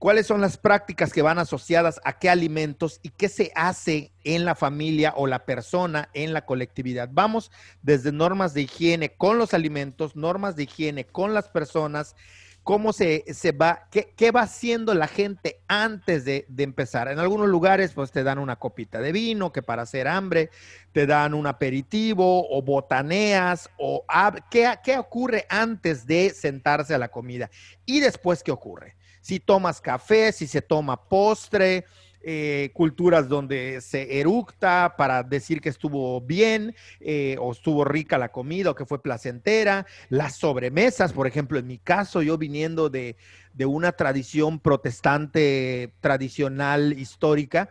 cuáles 0.00 0.26
son 0.26 0.40
las 0.40 0.56
prácticas 0.56 1.12
que 1.12 1.20
van 1.20 1.38
asociadas 1.38 2.00
a 2.04 2.18
qué 2.18 2.30
alimentos 2.30 3.00
y 3.02 3.10
qué 3.10 3.28
se 3.28 3.52
hace 3.54 4.12
en 4.24 4.46
la 4.46 4.54
familia 4.54 5.12
o 5.14 5.26
la 5.26 5.44
persona 5.44 6.08
en 6.14 6.32
la 6.32 6.46
colectividad. 6.46 7.10
Vamos 7.12 7.52
desde 7.82 8.10
normas 8.10 8.54
de 8.54 8.62
higiene 8.62 9.12
con 9.12 9.36
los 9.36 9.52
alimentos, 9.52 10.16
normas 10.16 10.56
de 10.56 10.62
higiene 10.62 11.04
con 11.04 11.34
las 11.34 11.48
personas, 11.48 12.16
cómo 12.62 12.94
se, 12.94 13.24
se 13.34 13.52
va, 13.52 13.88
qué, 13.90 14.14
qué, 14.16 14.30
va 14.30 14.40
haciendo 14.40 14.94
la 14.94 15.06
gente 15.06 15.60
antes 15.68 16.24
de, 16.24 16.46
de, 16.48 16.62
empezar. 16.62 17.08
En 17.08 17.18
algunos 17.18 17.48
lugares, 17.48 17.92
pues 17.92 18.10
te 18.10 18.22
dan 18.22 18.38
una 18.38 18.56
copita 18.56 19.02
de 19.02 19.12
vino, 19.12 19.52
que 19.52 19.60
para 19.60 19.82
hacer 19.82 20.08
hambre, 20.08 20.48
te 20.92 21.06
dan 21.06 21.34
un 21.34 21.46
aperitivo 21.46 22.48
o 22.50 22.62
botaneas, 22.62 23.68
o 23.76 24.06
¿qué, 24.50 24.72
qué 24.82 24.98
ocurre 24.98 25.44
antes 25.50 26.06
de 26.06 26.30
sentarse 26.30 26.94
a 26.94 26.98
la 26.98 27.08
comida 27.08 27.50
y 27.84 28.00
después 28.00 28.42
qué 28.42 28.50
ocurre. 28.50 28.96
Si 29.20 29.40
tomas 29.40 29.80
café, 29.80 30.32
si 30.32 30.46
se 30.46 30.62
toma 30.62 31.08
postre, 31.08 31.84
eh, 32.22 32.70
culturas 32.74 33.30
donde 33.30 33.80
se 33.80 34.20
eructa 34.20 34.94
para 34.98 35.22
decir 35.22 35.62
que 35.62 35.70
estuvo 35.70 36.20
bien 36.20 36.74
eh, 37.00 37.36
o 37.40 37.52
estuvo 37.52 37.82
rica 37.82 38.18
la 38.18 38.30
comida 38.30 38.70
o 38.70 38.74
que 38.74 38.84
fue 38.84 39.02
placentera. 39.02 39.86
Las 40.10 40.36
sobremesas, 40.36 41.14
por 41.14 41.26
ejemplo, 41.26 41.58
en 41.58 41.66
mi 41.66 41.78
caso, 41.78 42.20
yo 42.20 42.36
viniendo 42.36 42.90
de, 42.90 43.16
de 43.54 43.64
una 43.64 43.92
tradición 43.92 44.58
protestante 44.58 45.94
tradicional 46.00 46.92
histórica, 46.98 47.70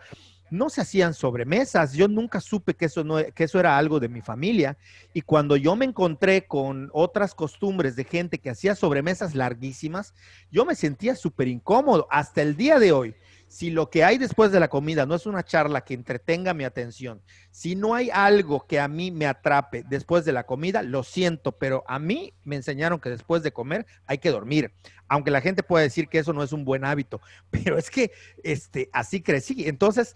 no 0.52 0.70
se 0.70 0.82
hacían 0.82 1.14
sobremesas. 1.14 1.94
Yo 1.94 2.08
nunca 2.08 2.42
supe 2.42 2.76
que 2.76 2.86
eso, 2.86 3.04
no, 3.04 3.18
que 3.34 3.44
eso 3.44 3.60
era 3.60 3.78
algo 3.78 4.00
de 4.00 4.10
mi 4.10 4.22
familia. 4.22 4.78
Y 5.14 5.22
cuando 5.22 5.56
yo 5.56 5.76
me 5.76 5.86
encontré 5.86 6.46
con 6.48 6.90
otras 6.94 7.36
costumbres 7.36 7.96
de 7.96 8.04
gente 8.04 8.40
que 8.40 8.50
hacía 8.50 8.76
sobremesas 8.76 9.36
larguísimas, 9.36 10.14
yo 10.52 10.66
me 10.66 10.76
sentía 10.76 11.16
súper 11.16 11.48
incómodo. 11.48 12.08
Hasta 12.10 12.42
el 12.42 12.56
día 12.56 12.80
de 12.80 12.92
hoy, 12.92 13.16
si 13.50 13.72
lo 13.72 13.90
que 13.90 14.04
hay 14.04 14.18
después 14.20 14.52
de 14.52 14.60
la 14.60 14.70
comida 14.70 15.08
no 15.08 15.16
es 15.16 15.26
una 15.26 15.44
charla 15.44 15.82
que 15.82 15.96
entretenga 15.96 16.54
mi 16.54 16.64
atención, 16.64 17.22
si 17.50 17.76
no 17.76 17.96
hay 17.96 18.12
algo 18.12 18.68
que 18.68 18.80
a 18.80 18.88
mí 18.88 19.10
me 19.10 19.26
atrape 19.26 19.84
después 19.90 20.24
de 20.24 20.32
la 20.32 20.46
comida, 20.46 20.84
lo 20.84 21.04
siento, 21.04 21.52
pero 21.54 21.84
a 21.88 21.98
mí 21.98 22.34
me 22.44 22.56
enseñaron 22.56 23.00
que 23.00 23.10
después 23.10 23.42
de 23.42 23.52
comer 23.52 23.88
hay 24.06 24.20
que 24.20 24.30
dormir. 24.30 24.72
Aunque 25.08 25.32
la 25.32 25.42
gente 25.42 25.64
pueda 25.64 25.82
decir 25.82 26.08
que 26.08 26.20
eso 26.20 26.32
no 26.32 26.44
es 26.44 26.54
un 26.54 26.64
buen 26.64 26.86
hábito, 26.86 27.22
pero 27.50 27.78
es 27.80 27.90
que 27.90 28.12
este, 28.44 28.90
así 28.94 29.22
crecí. 29.22 29.68
Entonces, 29.68 30.16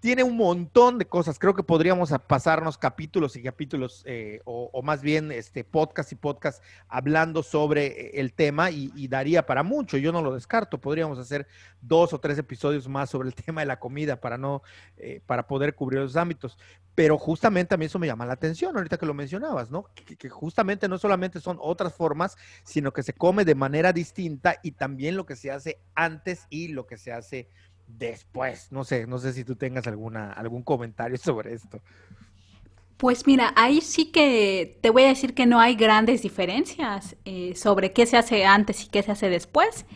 tiene 0.00 0.22
un 0.22 0.36
montón 0.36 0.98
de 0.98 1.04
cosas. 1.06 1.38
Creo 1.38 1.54
que 1.54 1.62
podríamos 1.62 2.10
pasarnos 2.26 2.78
capítulos 2.78 3.36
y 3.36 3.42
capítulos, 3.42 4.02
eh, 4.06 4.40
o, 4.44 4.82
más 4.82 5.02
bien 5.02 5.30
este 5.30 5.62
podcast 5.62 6.10
y 6.12 6.14
podcast 6.14 6.64
hablando 6.88 7.42
sobre 7.42 7.86
eh, 7.86 8.10
el 8.14 8.32
tema 8.32 8.70
y, 8.70 9.08
daría 9.08 9.44
para 9.44 9.62
mucho. 9.62 9.98
Yo 9.98 10.10
no 10.10 10.22
lo 10.22 10.34
descarto. 10.34 10.80
Podríamos 10.80 11.18
hacer 11.18 11.46
dos 11.82 12.12
o 12.14 12.18
tres 12.18 12.38
episodios 12.38 12.88
más 12.88 13.10
sobre 13.10 13.28
el 13.28 13.34
tema 13.46 13.60
de 13.60 13.66
la 13.66 13.78
comida 13.78 14.20
para 14.20 14.38
no, 14.38 14.62
eh, 14.96 15.20
para 15.26 15.46
poder 15.46 15.74
cubrir 15.74 16.00
los 16.00 16.16
ámbitos. 16.16 16.58
Pero 16.94 17.18
justamente 17.18 17.74
a 17.74 17.78
mí 17.78 17.84
eso 17.84 17.98
me 17.98 18.06
llama 18.06 18.26
la 18.26 18.32
atención 18.32 18.76
ahorita 18.76 18.96
que 18.96 19.06
lo 19.06 19.14
mencionabas, 19.14 19.70
¿no? 19.70 19.86
que 19.94 20.28
justamente 20.28 20.88
no 20.88 20.98
solamente 20.98 21.40
son 21.40 21.58
otras 21.60 21.94
formas, 21.94 22.36
sino 22.64 22.92
que 22.92 23.02
se 23.02 23.12
come 23.12 23.44
de 23.44 23.54
manera 23.54 23.92
distinta 23.92 24.56
y 24.62 24.72
también 24.72 25.16
lo 25.16 25.24
que 25.24 25.36
se 25.36 25.50
hace 25.50 25.78
antes 25.94 26.46
y 26.50 26.68
lo 26.68 26.86
que 26.86 26.98
se 26.98 27.12
hace 27.12 27.48
después. 27.98 28.70
No 28.70 28.84
sé, 28.84 29.06
no 29.06 29.18
sé 29.18 29.32
si 29.32 29.44
tú 29.44 29.56
tengas 29.56 29.86
alguna, 29.86 30.32
algún 30.32 30.62
comentario 30.62 31.16
sobre 31.18 31.54
esto. 31.54 31.80
Pues 32.96 33.26
mira, 33.26 33.54
ahí 33.56 33.80
sí 33.80 34.12
que 34.12 34.78
te 34.82 34.90
voy 34.90 35.04
a 35.04 35.08
decir 35.08 35.32
que 35.32 35.46
no 35.46 35.58
hay 35.58 35.74
grandes 35.74 36.20
diferencias 36.20 37.16
eh, 37.24 37.54
sobre 37.56 37.92
qué 37.94 38.04
se 38.04 38.18
hace 38.18 38.44
antes 38.44 38.84
y 38.84 38.88
qué 38.88 39.02
se 39.02 39.12
hace 39.12 39.30
después. 39.30 39.86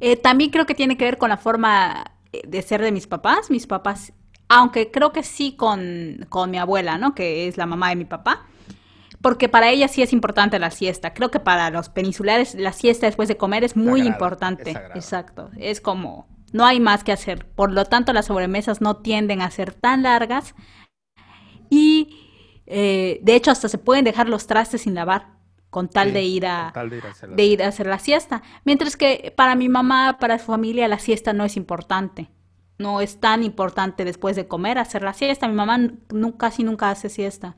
Eh, 0.00 0.16
también 0.16 0.50
creo 0.50 0.64
que 0.64 0.74
tiene 0.74 0.96
que 0.96 1.04
ver 1.04 1.18
con 1.18 1.28
la 1.28 1.36
forma 1.36 2.12
eh, 2.32 2.40
de 2.46 2.62
ser 2.62 2.80
de 2.80 2.90
mis 2.90 3.06
papás. 3.06 3.50
Mis 3.50 3.66
papás, 3.66 4.14
aunque 4.48 4.90
creo 4.90 5.12
que 5.12 5.22
sí 5.24 5.56
con, 5.56 6.24
con 6.30 6.50
mi 6.50 6.56
abuela, 6.56 6.96
¿no? 6.96 7.14
Que 7.14 7.48
es 7.48 7.58
la 7.58 7.66
mamá 7.66 7.90
de 7.90 7.96
mi 7.96 8.06
papá. 8.06 8.46
Porque 9.20 9.50
para 9.50 9.68
ella 9.68 9.88
sí 9.88 10.00
es 10.00 10.14
importante 10.14 10.58
la 10.58 10.70
siesta. 10.70 11.12
Creo 11.12 11.30
que 11.30 11.40
para 11.40 11.68
los 11.68 11.90
peninsulares 11.90 12.54
la 12.54 12.72
siesta 12.72 13.04
después 13.04 13.28
de 13.28 13.36
comer 13.36 13.62
es 13.62 13.76
muy 13.76 14.00
importante. 14.00 14.70
Exacto. 14.94 15.50
Es 15.58 15.82
como 15.82 16.28
no 16.52 16.64
hay 16.64 16.80
más 16.80 17.04
que 17.04 17.12
hacer. 17.12 17.46
Por 17.46 17.72
lo 17.72 17.84
tanto, 17.84 18.12
las 18.12 18.26
sobremesas 18.26 18.80
no 18.80 18.96
tienden 18.98 19.42
a 19.42 19.50
ser 19.50 19.72
tan 19.74 20.02
largas 20.02 20.54
y 21.70 22.16
eh, 22.66 23.20
de 23.22 23.34
hecho 23.34 23.50
hasta 23.50 23.68
se 23.68 23.78
pueden 23.78 24.04
dejar 24.04 24.28
los 24.28 24.46
trastes 24.46 24.82
sin 24.82 24.94
lavar 24.94 25.38
con 25.70 25.88
tal, 25.88 26.12
de, 26.14 26.22
ir 26.22 26.46
a, 26.46 26.72
de 27.28 27.44
ir 27.44 27.62
a 27.62 27.68
hacer 27.68 27.86
la 27.86 27.98
siesta. 27.98 28.42
Mientras 28.64 28.96
que 28.96 29.32
para 29.36 29.54
mi 29.54 29.68
mamá, 29.68 30.16
para 30.18 30.38
su 30.38 30.46
familia, 30.46 30.88
la 30.88 30.98
siesta 30.98 31.32
no 31.32 31.44
es 31.44 31.56
importante. 31.56 32.30
No 32.78 33.00
es 33.00 33.20
tan 33.20 33.42
importante 33.42 34.04
después 34.04 34.36
de 34.36 34.46
comer 34.46 34.78
hacer 34.78 35.02
la 35.02 35.12
siesta. 35.12 35.48
Mi 35.48 35.54
mamá 35.54 35.78
casi 36.38 36.62
nunca 36.62 36.90
hace 36.90 37.08
siesta. 37.08 37.56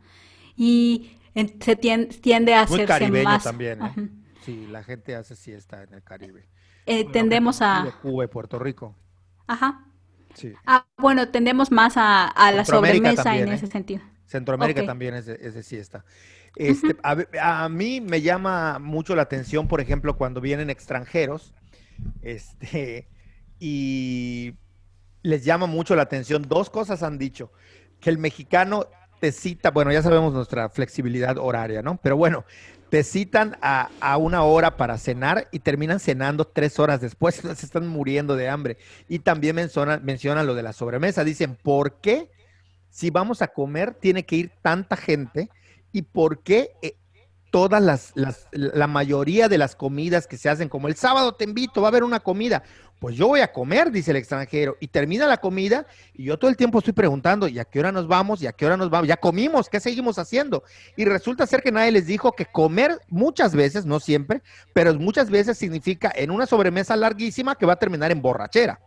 Y 0.57 1.19
se 1.61 1.77
tiende, 1.77 2.55
a 2.55 2.67
Muy 2.67 2.81
hacerse 2.81 3.23
más. 3.23 3.45
también, 3.45 3.83
¿eh? 3.83 4.09
Sí, 4.41 4.67
la 4.67 4.83
gente 4.83 5.15
hace 5.15 5.37
siesta 5.37 5.83
en 5.83 5.95
el 5.95 6.03
Caribe. 6.03 6.49
Eh, 6.91 7.05
tendemos 7.05 7.63
a... 7.63 7.87
Cuba 8.03 8.25
y 8.25 8.27
Puerto 8.27 8.59
Rico. 8.59 8.97
Ajá. 9.47 9.87
Sí. 10.35 10.53
Ah, 10.67 10.85
bueno, 10.99 11.29
tendemos 11.29 11.71
más 11.71 11.95
a, 11.97 12.33
la 12.53 12.65
sobremesa 12.65 13.37
en 13.37 13.47
¿eh? 13.47 13.55
ese 13.55 13.69
sentido. 13.69 14.03
Centroamérica 14.27 14.85
también 14.85 15.15
es 15.15 15.27
de, 15.27 15.63
siesta. 15.63 16.05
Este, 16.57 16.97
a, 17.05 17.69
mí 17.69 18.01
me 18.01 18.23
llama 18.23 18.81
mucho 18.81 19.15
la 19.15 19.23
atención, 19.23 19.69
por 19.69 19.81
ejemplo, 19.81 20.17
cuando 20.17 20.41
vienen 20.41 20.69
extranjeros, 20.69 21.55
este, 22.23 23.07
y 23.61 24.55
les 25.23 25.45
llama 25.45 25.67
mucho 25.67 25.95
la 25.95 26.03
atención. 26.03 26.43
Dos 26.49 26.71
cosas 26.71 27.05
han 27.05 27.19
dicho. 27.19 27.53
Que 28.01 28.11
el 28.11 28.19
mexicano 28.19 28.89
te 29.21 29.31
cita, 29.31 29.71
bueno, 29.71 29.93
ya 29.93 30.03
sabemos 30.03 30.33
nuestra 30.33 30.69
flexibilidad 30.71 31.39
horaria, 31.39 31.83
¿no? 31.83 32.01
Pero 32.03 32.17
bueno, 32.17 32.45
te 32.91 33.05
citan 33.05 33.57
a, 33.63 33.89
una 34.19 34.43
hora 34.43 34.77
para 34.77 34.99
cenar 34.99 35.49
y 35.53 35.61
terminan 35.61 36.01
cenando 36.01 36.45
tres 36.45 36.79
horas 36.81 37.01
después, 37.01 37.37
se 37.57 37.67
están 37.67 37.87
muriendo 37.87 38.37
de 38.37 38.49
hambre. 38.49 38.77
Y 39.09 39.21
también 39.21 39.57
mencionan, 39.57 40.05
mencionan 40.05 40.47
lo 40.47 40.55
de 40.55 40.65
la 40.65 40.73
sobremesa. 40.73 41.25
Dicen, 41.25 41.57
¿por 41.57 42.01
qué 42.01 42.31
si 42.91 43.11
vamos 43.11 43.43
a 43.43 43.49
comer 43.49 43.95
tiene 43.95 44.25
que 44.25 44.37
ir 44.37 44.53
tanta 44.61 44.97
gente? 44.97 45.49
¿Y 45.93 46.03
por 46.03 46.43
qué 46.43 46.73
eh, 46.83 46.97
todas 47.51 47.83
las, 47.83 48.13
la 48.53 48.87
mayoría 48.87 49.49
de 49.49 49.59
las 49.59 49.77
comidas 49.77 50.27
que 50.27 50.37
se 50.37 50.49
hacen, 50.49 50.69
como 50.69 50.89
el 50.89 50.97
sábado 50.97 51.35
te 51.35 51.45
invito, 51.45 51.83
va 51.83 51.89
a 51.89 51.91
haber 51.91 52.05
una 52.05 52.21
comida. 52.21 52.63
Pues 53.01 53.17
yo 53.17 53.29
voy 53.29 53.41
a 53.41 53.51
comer, 53.51 53.91
dice 53.91 54.11
el 54.11 54.19
extranjero, 54.19 54.77
y 54.79 54.89
termina 54.89 55.27
la 55.27 55.39
comida 55.39 55.87
y 56.13 56.25
yo 56.25 56.39
todo 56.39 56.51
el 56.51 56.57
tiempo 56.57 56.79
estoy 56.79 56.93
preguntando, 56.93 57.49
¿y 57.49 57.59
a 57.59 57.65
qué 57.65 57.81
hora 57.81 57.93
nos 57.93 58.07
vamos? 58.07 58.43
¿Y 58.43 58.47
a 58.47 58.53
qué 58.53 58.67
hora 58.67 58.77
nos 58.77 58.91
vamos? 58.91 59.09
Ya 59.09 59.17
comimos, 59.17 59.71
¿qué 59.71 59.81
seguimos 59.81 60.19
haciendo? 60.19 60.65
Y 60.97 61.07
resulta 61.07 61.47
ser 61.47 61.63
que 61.63 61.73
nadie 61.73 61.93
les 61.93 62.07
dijo 62.07 62.33
que 62.33 62.45
comer 62.45 63.01
muchas 63.09 63.55
veces, 63.55 63.87
no 63.87 64.01
siempre, 64.01 64.43
pero 64.75 64.93
muchas 64.95 65.31
veces 65.31 65.57
significa 65.57 66.13
en 66.15 66.31
una 66.31 66.45
sobremesa 66.47 66.95
larguísima 66.95 67.55
que 67.55 67.65
va 67.65 67.73
a 67.73 67.79
terminar 67.79 68.13
en 68.13 68.21
borrachera 68.21 68.81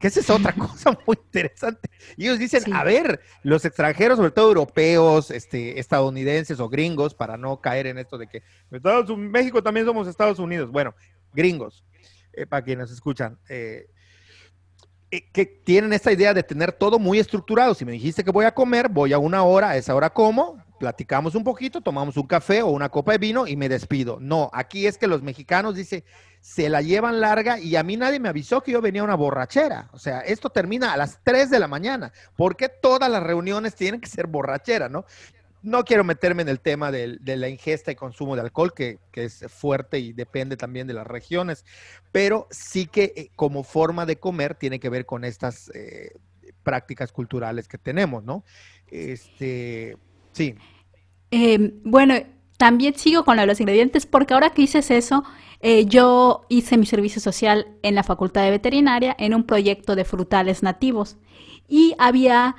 que 0.00 0.08
esa 0.08 0.20
es 0.20 0.30
otra 0.30 0.52
cosa 0.56 0.98
muy 1.06 1.16
interesante. 1.22 1.90
Y 2.16 2.24
ellos 2.24 2.38
dicen, 2.38 2.74
a 2.74 2.82
ver, 2.82 3.20
los 3.42 3.64
extranjeros, 3.64 4.16
sobre 4.16 4.32
todo 4.32 4.48
europeos, 4.48 5.30
este, 5.30 5.78
estadounidenses 5.78 6.58
o 6.58 6.68
gringos, 6.68 7.14
para 7.14 7.36
no 7.36 7.60
caer 7.60 7.86
en 7.86 7.98
esto 7.98 8.16
de 8.16 8.26
que 8.26 8.42
Estados, 8.70 9.16
México 9.16 9.62
también 9.62 9.84
somos 9.84 10.08
Estados 10.08 10.38
Unidos. 10.38 10.70
Bueno, 10.72 10.94
gringos, 11.34 11.84
eh, 12.32 12.46
para 12.46 12.64
quienes 12.64 12.90
escuchan, 12.90 13.38
eh, 13.50 13.90
eh, 15.10 15.30
que 15.32 15.44
tienen 15.44 15.92
esta 15.92 16.10
idea 16.10 16.32
de 16.32 16.42
tener 16.42 16.72
todo 16.72 16.98
muy 16.98 17.18
estructurado. 17.18 17.74
Si 17.74 17.84
me 17.84 17.92
dijiste 17.92 18.24
que 18.24 18.30
voy 18.30 18.46
a 18.46 18.54
comer, 18.54 18.88
voy 18.88 19.12
a 19.12 19.18
una 19.18 19.42
hora, 19.42 19.70
a 19.70 19.76
esa 19.76 19.94
hora 19.94 20.08
como, 20.08 20.64
platicamos 20.80 21.34
un 21.34 21.44
poquito, 21.44 21.82
tomamos 21.82 22.16
un 22.16 22.26
café 22.26 22.62
o 22.62 22.68
una 22.68 22.88
copa 22.88 23.12
de 23.12 23.18
vino 23.18 23.46
y 23.46 23.54
me 23.54 23.68
despido. 23.68 24.18
No, 24.18 24.50
aquí 24.52 24.86
es 24.86 24.96
que 24.96 25.06
los 25.06 25.22
mexicanos, 25.22 25.76
dice, 25.76 26.04
se 26.40 26.70
la 26.70 26.80
llevan 26.80 27.20
larga 27.20 27.60
y 27.60 27.76
a 27.76 27.82
mí 27.82 27.98
nadie 27.98 28.18
me 28.18 28.30
avisó 28.30 28.62
que 28.62 28.72
yo 28.72 28.80
venía 28.80 29.02
a 29.02 29.04
una 29.04 29.14
borrachera. 29.14 29.90
O 29.92 29.98
sea, 29.98 30.20
esto 30.20 30.48
termina 30.48 30.94
a 30.94 30.96
las 30.96 31.20
3 31.22 31.50
de 31.50 31.60
la 31.60 31.68
mañana. 31.68 32.12
¿Por 32.34 32.56
qué 32.56 32.70
todas 32.70 33.10
las 33.10 33.22
reuniones 33.22 33.74
tienen 33.74 34.00
que 34.00 34.08
ser 34.08 34.26
borrachera, 34.26 34.88
no? 34.88 35.04
No 35.62 35.84
quiero 35.84 36.02
meterme 36.02 36.40
en 36.40 36.48
el 36.48 36.60
tema 36.60 36.90
de, 36.90 37.18
la 37.22 37.48
ingesta 37.50 37.92
y 37.92 37.94
consumo 37.94 38.34
de 38.34 38.40
alcohol, 38.40 38.72
que, 38.72 38.98
es 39.12 39.44
fuerte 39.48 39.98
y 39.98 40.14
depende 40.14 40.56
también 40.56 40.86
de 40.86 40.94
las 40.94 41.06
regiones, 41.06 41.66
pero 42.10 42.48
sí 42.50 42.86
que 42.86 43.12
eh, 43.14 43.30
como 43.36 43.62
forma 43.62 44.06
de 44.06 44.16
comer 44.16 44.54
tiene 44.54 44.80
que 44.80 44.88
ver 44.88 45.04
con 45.04 45.22
estas 45.26 45.70
eh, 45.74 46.14
prácticas 46.62 47.12
culturales 47.12 47.68
que 47.68 47.76
tenemos, 47.76 48.24
¿no? 48.24 48.42
Este, 48.86 49.98
sí. 50.40 50.54
Eh, 51.30 51.74
bueno, 51.84 52.14
también 52.56 52.94
sigo 52.96 53.24
con 53.24 53.36
los 53.46 53.60
ingredientes 53.60 54.06
porque 54.06 54.34
ahora 54.34 54.50
que 54.50 54.62
dices 54.62 54.90
eso, 54.90 55.22
eh, 55.60 55.84
yo 55.84 56.46
hice 56.48 56.78
mi 56.78 56.86
servicio 56.86 57.20
social 57.20 57.66
en 57.82 57.94
la 57.94 58.02
Facultad 58.02 58.42
de 58.42 58.50
Veterinaria 58.50 59.14
en 59.18 59.34
un 59.34 59.44
proyecto 59.44 59.96
de 59.96 60.04
frutales 60.04 60.62
nativos. 60.62 61.18
Y 61.68 61.94
había, 61.98 62.56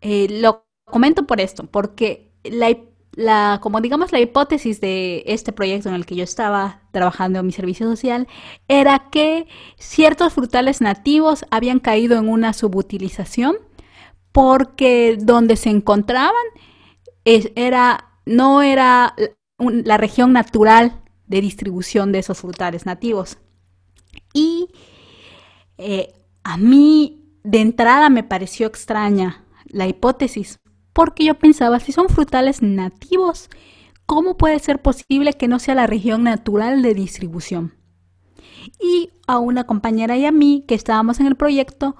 eh, 0.00 0.28
lo 0.30 0.64
comento 0.84 1.26
por 1.26 1.40
esto, 1.40 1.66
porque 1.66 2.30
la, 2.44 3.58
como 3.60 3.80
digamos 3.80 4.12
la 4.12 4.20
hipótesis 4.20 4.80
de 4.80 5.24
este 5.26 5.52
proyecto 5.52 5.88
en 5.88 5.96
el 5.96 6.06
que 6.06 6.16
yo 6.16 6.24
estaba 6.24 6.82
trabajando 6.92 7.40
en 7.40 7.46
mi 7.46 7.52
servicio 7.52 7.86
social 7.86 8.26
era 8.68 9.10
que 9.10 9.46
ciertos 9.76 10.32
frutales 10.32 10.80
nativos 10.80 11.44
habían 11.50 11.78
caído 11.78 12.18
en 12.18 12.28
una 12.28 12.52
subutilización 12.52 13.56
porque 14.32 15.18
donde 15.20 15.56
se 15.56 15.70
encontraban 15.70 16.32
era, 17.24 18.18
no 18.26 18.62
era 18.62 19.14
la 19.58 19.96
región 19.96 20.32
natural 20.32 21.02
de 21.26 21.40
distribución 21.40 22.12
de 22.12 22.20
esos 22.20 22.38
frutales 22.38 22.86
nativos. 22.86 23.38
Y 24.32 24.68
eh, 25.78 26.14
a 26.44 26.56
mí 26.56 27.38
de 27.44 27.60
entrada 27.60 28.08
me 28.10 28.24
pareció 28.24 28.66
extraña 28.66 29.44
la 29.66 29.86
hipótesis, 29.86 30.58
porque 30.92 31.24
yo 31.24 31.38
pensaba, 31.38 31.80
si 31.80 31.92
son 31.92 32.08
frutales 32.08 32.62
nativos, 32.62 33.48
¿cómo 34.06 34.36
puede 34.36 34.58
ser 34.58 34.82
posible 34.82 35.32
que 35.32 35.48
no 35.48 35.58
sea 35.58 35.74
la 35.74 35.86
región 35.86 36.24
natural 36.24 36.82
de 36.82 36.94
distribución? 36.94 37.74
Y 38.78 39.10
a 39.26 39.38
una 39.38 39.64
compañera 39.64 40.16
y 40.16 40.26
a 40.26 40.32
mí 40.32 40.64
que 40.68 40.74
estábamos 40.74 41.18
en 41.20 41.26
el 41.26 41.36
proyecto, 41.36 41.96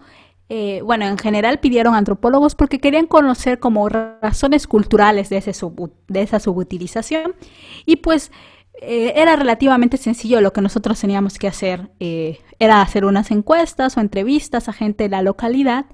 eh, 0.48 0.82
bueno, 0.84 1.06
en 1.06 1.16
general 1.18 1.60
pidieron 1.60 1.94
antropólogos 1.94 2.54
porque 2.54 2.78
querían 2.78 3.06
conocer 3.06 3.58
como 3.58 3.88
razones 3.88 4.66
culturales 4.66 5.30
de, 5.30 5.38
esa 5.38 6.40
subutilización. 6.40 7.34
Y 7.86 7.96
pues 7.96 8.30
eh, 8.80 9.12
era 9.16 9.36
relativamente 9.36 9.96
sencillo 9.96 10.40
lo 10.40 10.52
que 10.52 10.60
nosotros 10.60 11.00
teníamos 11.00 11.38
que 11.38 11.48
hacer. 11.48 11.90
Eh, 12.00 12.40
era 12.58 12.82
hacer 12.82 13.04
unas 13.04 13.30
encuestas 13.30 13.96
o 13.96 14.00
entrevistas 14.00 14.68
a 14.68 14.72
gente 14.72 15.04
de 15.04 15.10
la 15.10 15.22
localidad 15.22 15.86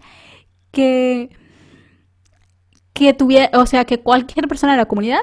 que, 0.71 1.31
que 2.93 3.15
tuviera, 3.15 3.51
o 3.59 3.67
sea, 3.67 3.85
que 3.85 4.01
cualquier 4.01 4.49
persona 4.49 4.73
de 4.73 4.79
la 4.79 4.87
comunidad 4.87 5.23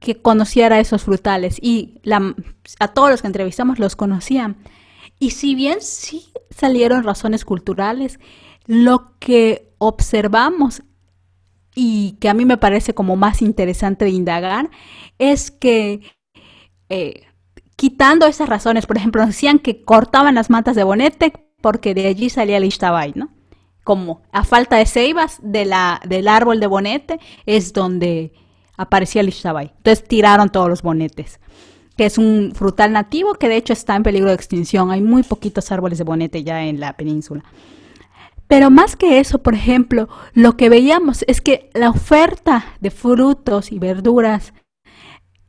que 0.00 0.20
conociera 0.20 0.80
esos 0.80 1.02
frutales 1.02 1.58
y 1.62 2.00
a 2.78 2.88
todos 2.88 3.10
los 3.10 3.22
que 3.22 3.28
entrevistamos 3.28 3.78
los 3.78 3.96
conocían. 3.96 4.56
Y 5.18 5.30
si 5.30 5.54
bien 5.54 5.80
sí 5.80 6.32
salieron 6.50 7.04
razones 7.04 7.44
culturales, 7.44 8.18
lo 8.66 9.18
que 9.18 9.72
observamos 9.78 10.82
y 11.74 12.12
que 12.20 12.28
a 12.28 12.34
mí 12.34 12.44
me 12.44 12.56
parece 12.56 12.94
como 12.94 13.16
más 13.16 13.42
interesante 13.42 14.04
de 14.04 14.12
indagar 14.12 14.70
es 15.18 15.50
que 15.50 16.00
eh, 16.88 17.22
quitando 17.76 18.26
esas 18.26 18.48
razones, 18.48 18.86
por 18.86 18.96
ejemplo, 18.96 19.24
decían 19.26 19.58
que 19.58 19.82
cortaban 19.82 20.36
las 20.36 20.50
matas 20.50 20.76
de 20.76 20.84
bonete 20.84 21.32
porque 21.60 21.94
de 21.94 22.06
allí 22.06 22.30
salía 22.30 22.58
el 22.58 22.64
Ixtabay, 22.64 23.12
¿no? 23.14 23.30
Como 23.82 24.22
a 24.32 24.44
falta 24.44 24.76
de 24.76 24.86
ceibas 24.86 25.38
de 25.42 25.64
la, 25.64 26.00
del 26.06 26.28
árbol 26.28 26.60
de 26.60 26.66
bonete 26.66 27.20
es 27.46 27.72
donde 27.72 28.32
aparecía 28.76 29.20
el 29.20 29.28
Ixtabay. 29.28 29.72
Entonces 29.76 30.06
tiraron 30.06 30.50
todos 30.50 30.68
los 30.68 30.82
bonetes, 30.82 31.40
que 31.96 32.06
es 32.06 32.18
un 32.18 32.52
frutal 32.54 32.92
nativo 32.92 33.34
que 33.34 33.48
de 33.48 33.56
hecho 33.56 33.72
está 33.72 33.96
en 33.96 34.02
peligro 34.02 34.28
de 34.28 34.34
extinción. 34.34 34.90
Hay 34.90 35.02
muy 35.02 35.22
poquitos 35.22 35.70
árboles 35.72 35.98
de 35.98 36.04
bonete 36.04 36.44
ya 36.44 36.64
en 36.64 36.80
la 36.80 36.94
península. 36.94 37.44
Pero 38.48 38.70
más 38.70 38.96
que 38.96 39.20
eso, 39.20 39.42
por 39.42 39.54
ejemplo, 39.54 40.08
lo 40.32 40.56
que 40.56 40.68
veíamos 40.68 41.24
es 41.28 41.40
que 41.40 41.70
la 41.74 41.90
oferta 41.90 42.64
de 42.80 42.90
frutos 42.90 43.72
y 43.72 43.78
verduras 43.78 44.52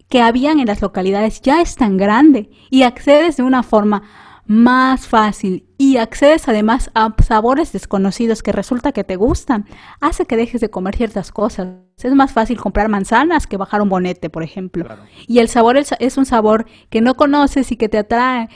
que 0.09 0.21
habían 0.21 0.59
en 0.59 0.67
las 0.67 0.81
localidades 0.81 1.41
ya 1.41 1.61
es 1.61 1.75
tan 1.75 1.97
grande 1.97 2.49
y 2.69 2.83
accedes 2.83 3.37
de 3.37 3.43
una 3.43 3.63
forma 3.63 4.03
más 4.45 5.07
fácil 5.07 5.67
y 5.77 5.97
accedes 5.97 6.47
además 6.47 6.91
a 6.93 7.13
sabores 7.23 7.71
desconocidos 7.71 8.43
que 8.43 8.51
resulta 8.51 8.91
que 8.91 9.03
te 9.03 9.15
gustan, 9.15 9.65
hace 9.99 10.25
que 10.25 10.37
dejes 10.37 10.61
de 10.61 10.69
comer 10.69 10.95
ciertas 10.95 11.31
cosas. 11.31 11.67
Es 11.97 12.13
más 12.13 12.31
fácil 12.31 12.59
comprar 12.59 12.87
manzanas 12.87 13.47
que 13.47 13.57
bajar 13.57 13.81
un 13.81 13.89
bonete, 13.89 14.29
por 14.29 14.43
ejemplo. 14.43 14.87
Y 15.27 15.39
el 15.39 15.47
sabor 15.47 15.77
es 15.77 16.17
un 16.17 16.25
sabor 16.25 16.67
que 16.89 17.01
no 17.01 17.15
conoces 17.15 17.71
y 17.71 17.77
que 17.77 17.89
te 17.89 17.97
atrae. 17.97 18.49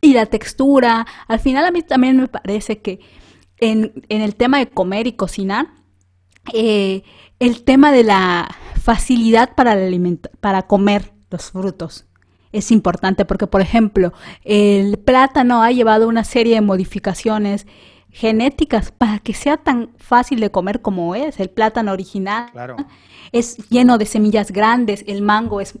Y 0.00 0.14
la 0.14 0.26
textura, 0.26 1.06
al 1.28 1.40
final 1.40 1.64
a 1.66 1.70
mí 1.70 1.82
también 1.82 2.16
me 2.16 2.28
parece 2.28 2.80
que 2.80 3.00
en, 3.72 3.92
el 4.08 4.34
tema 4.36 4.58
de 4.58 4.68
comer 4.68 5.06
y 5.06 5.12
cocinar, 5.12 5.68
eh, 6.52 7.02
el 7.38 7.64
tema 7.64 7.92
de 7.92 8.04
la 8.04 8.54
facilidad 8.80 9.54
para, 9.54 9.76
para 10.40 10.62
comer 10.62 11.12
los 11.30 11.50
frutos 11.50 12.06
es 12.54 12.70
importante 12.70 13.24
porque, 13.24 13.48
por 13.48 13.60
ejemplo, 13.60 14.12
el 14.44 14.96
plátano 14.98 15.62
ha 15.62 15.72
llevado 15.72 16.08
una 16.08 16.22
serie 16.22 16.54
de 16.54 16.60
modificaciones 16.60 17.66
genéticas 18.14 18.92
para 18.92 19.18
que 19.18 19.34
sea 19.34 19.56
tan 19.56 19.90
fácil 19.96 20.38
de 20.38 20.52
comer 20.52 20.80
como 20.80 21.16
es. 21.16 21.40
El 21.40 21.50
plátano 21.50 21.90
original 21.90 22.46
es 23.32 23.56
lleno 23.70 23.98
de 23.98 24.06
semillas 24.06 24.52
grandes. 24.52 25.02
El 25.08 25.20
mango 25.20 25.60
es, 25.60 25.76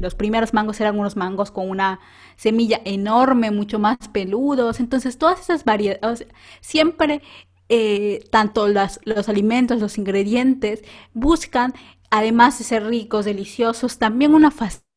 los 0.00 0.16
primeros 0.16 0.52
mangos 0.52 0.80
eran 0.80 0.98
unos 0.98 1.16
mangos 1.16 1.52
con 1.52 1.70
una 1.70 2.00
semilla 2.34 2.80
enorme, 2.84 3.52
mucho 3.52 3.78
más 3.78 3.96
peludos. 4.12 4.80
Entonces, 4.80 5.18
todas 5.18 5.38
esas 5.38 5.64
variedades, 5.64 6.26
siempre 6.60 7.22
eh, 7.68 8.24
tanto 8.32 8.66
los 8.66 9.28
alimentos, 9.28 9.80
los 9.80 9.98
ingredientes, 9.98 10.82
buscan 11.14 11.74
además 12.10 12.58
de 12.58 12.64
ser 12.64 12.84
ricos, 12.86 13.24
deliciosos, 13.24 13.98
también 13.98 14.34
una 14.34 14.50
facilidad 14.50 14.91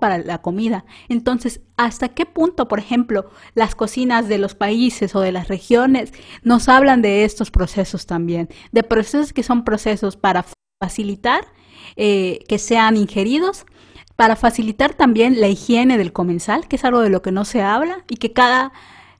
para 0.00 0.18
la 0.18 0.42
comida. 0.42 0.84
Entonces, 1.08 1.60
¿hasta 1.76 2.08
qué 2.08 2.26
punto, 2.26 2.66
por 2.66 2.80
ejemplo, 2.80 3.30
las 3.54 3.74
cocinas 3.74 4.28
de 4.28 4.38
los 4.38 4.54
países 4.54 5.14
o 5.14 5.20
de 5.20 5.32
las 5.32 5.48
regiones 5.48 6.12
nos 6.42 6.68
hablan 6.68 7.02
de 7.02 7.24
estos 7.24 7.50
procesos 7.50 8.06
también? 8.06 8.48
De 8.72 8.82
procesos 8.82 9.32
que 9.32 9.42
son 9.42 9.64
procesos 9.64 10.16
para 10.16 10.44
facilitar 10.82 11.46
eh, 11.96 12.40
que 12.48 12.58
sean 12.58 12.96
ingeridos, 12.96 13.64
para 14.16 14.34
facilitar 14.34 14.94
también 14.94 15.40
la 15.40 15.48
higiene 15.48 15.98
del 15.98 16.12
comensal, 16.12 16.66
que 16.66 16.76
es 16.76 16.84
algo 16.84 17.00
de 17.00 17.10
lo 17.10 17.22
que 17.22 17.32
no 17.32 17.44
se 17.44 17.62
habla 17.62 18.04
y 18.08 18.16
que 18.16 18.32
cada 18.32 18.72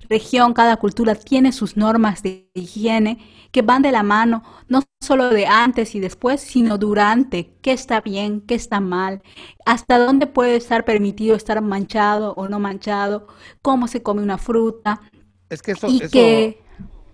región, 0.08 0.52
cada 0.52 0.76
cultura 0.76 1.14
tiene 1.14 1.52
sus 1.52 1.76
normas 1.76 2.22
de 2.22 2.50
higiene 2.54 3.18
que 3.50 3.62
van 3.62 3.82
de 3.82 3.92
la 3.92 4.02
mano, 4.02 4.42
no 4.68 4.82
solo 5.00 5.28
de 5.28 5.46
antes 5.46 5.94
y 5.94 6.00
después, 6.00 6.40
sino 6.40 6.76
durante, 6.78 7.54
qué 7.62 7.72
está 7.72 8.00
bien, 8.00 8.40
qué 8.40 8.54
está 8.54 8.80
mal, 8.80 9.22
hasta 9.64 9.98
dónde 9.98 10.26
puede 10.26 10.56
estar 10.56 10.84
permitido 10.84 11.36
estar 11.36 11.60
manchado 11.62 12.34
o 12.34 12.48
no 12.48 12.58
manchado, 12.58 13.28
cómo 13.62 13.86
se 13.86 14.02
come 14.02 14.22
una 14.22 14.38
fruta. 14.38 15.00
Es 15.48 15.62
que 15.62 15.72
eso, 15.72 15.86
eso 15.86 16.58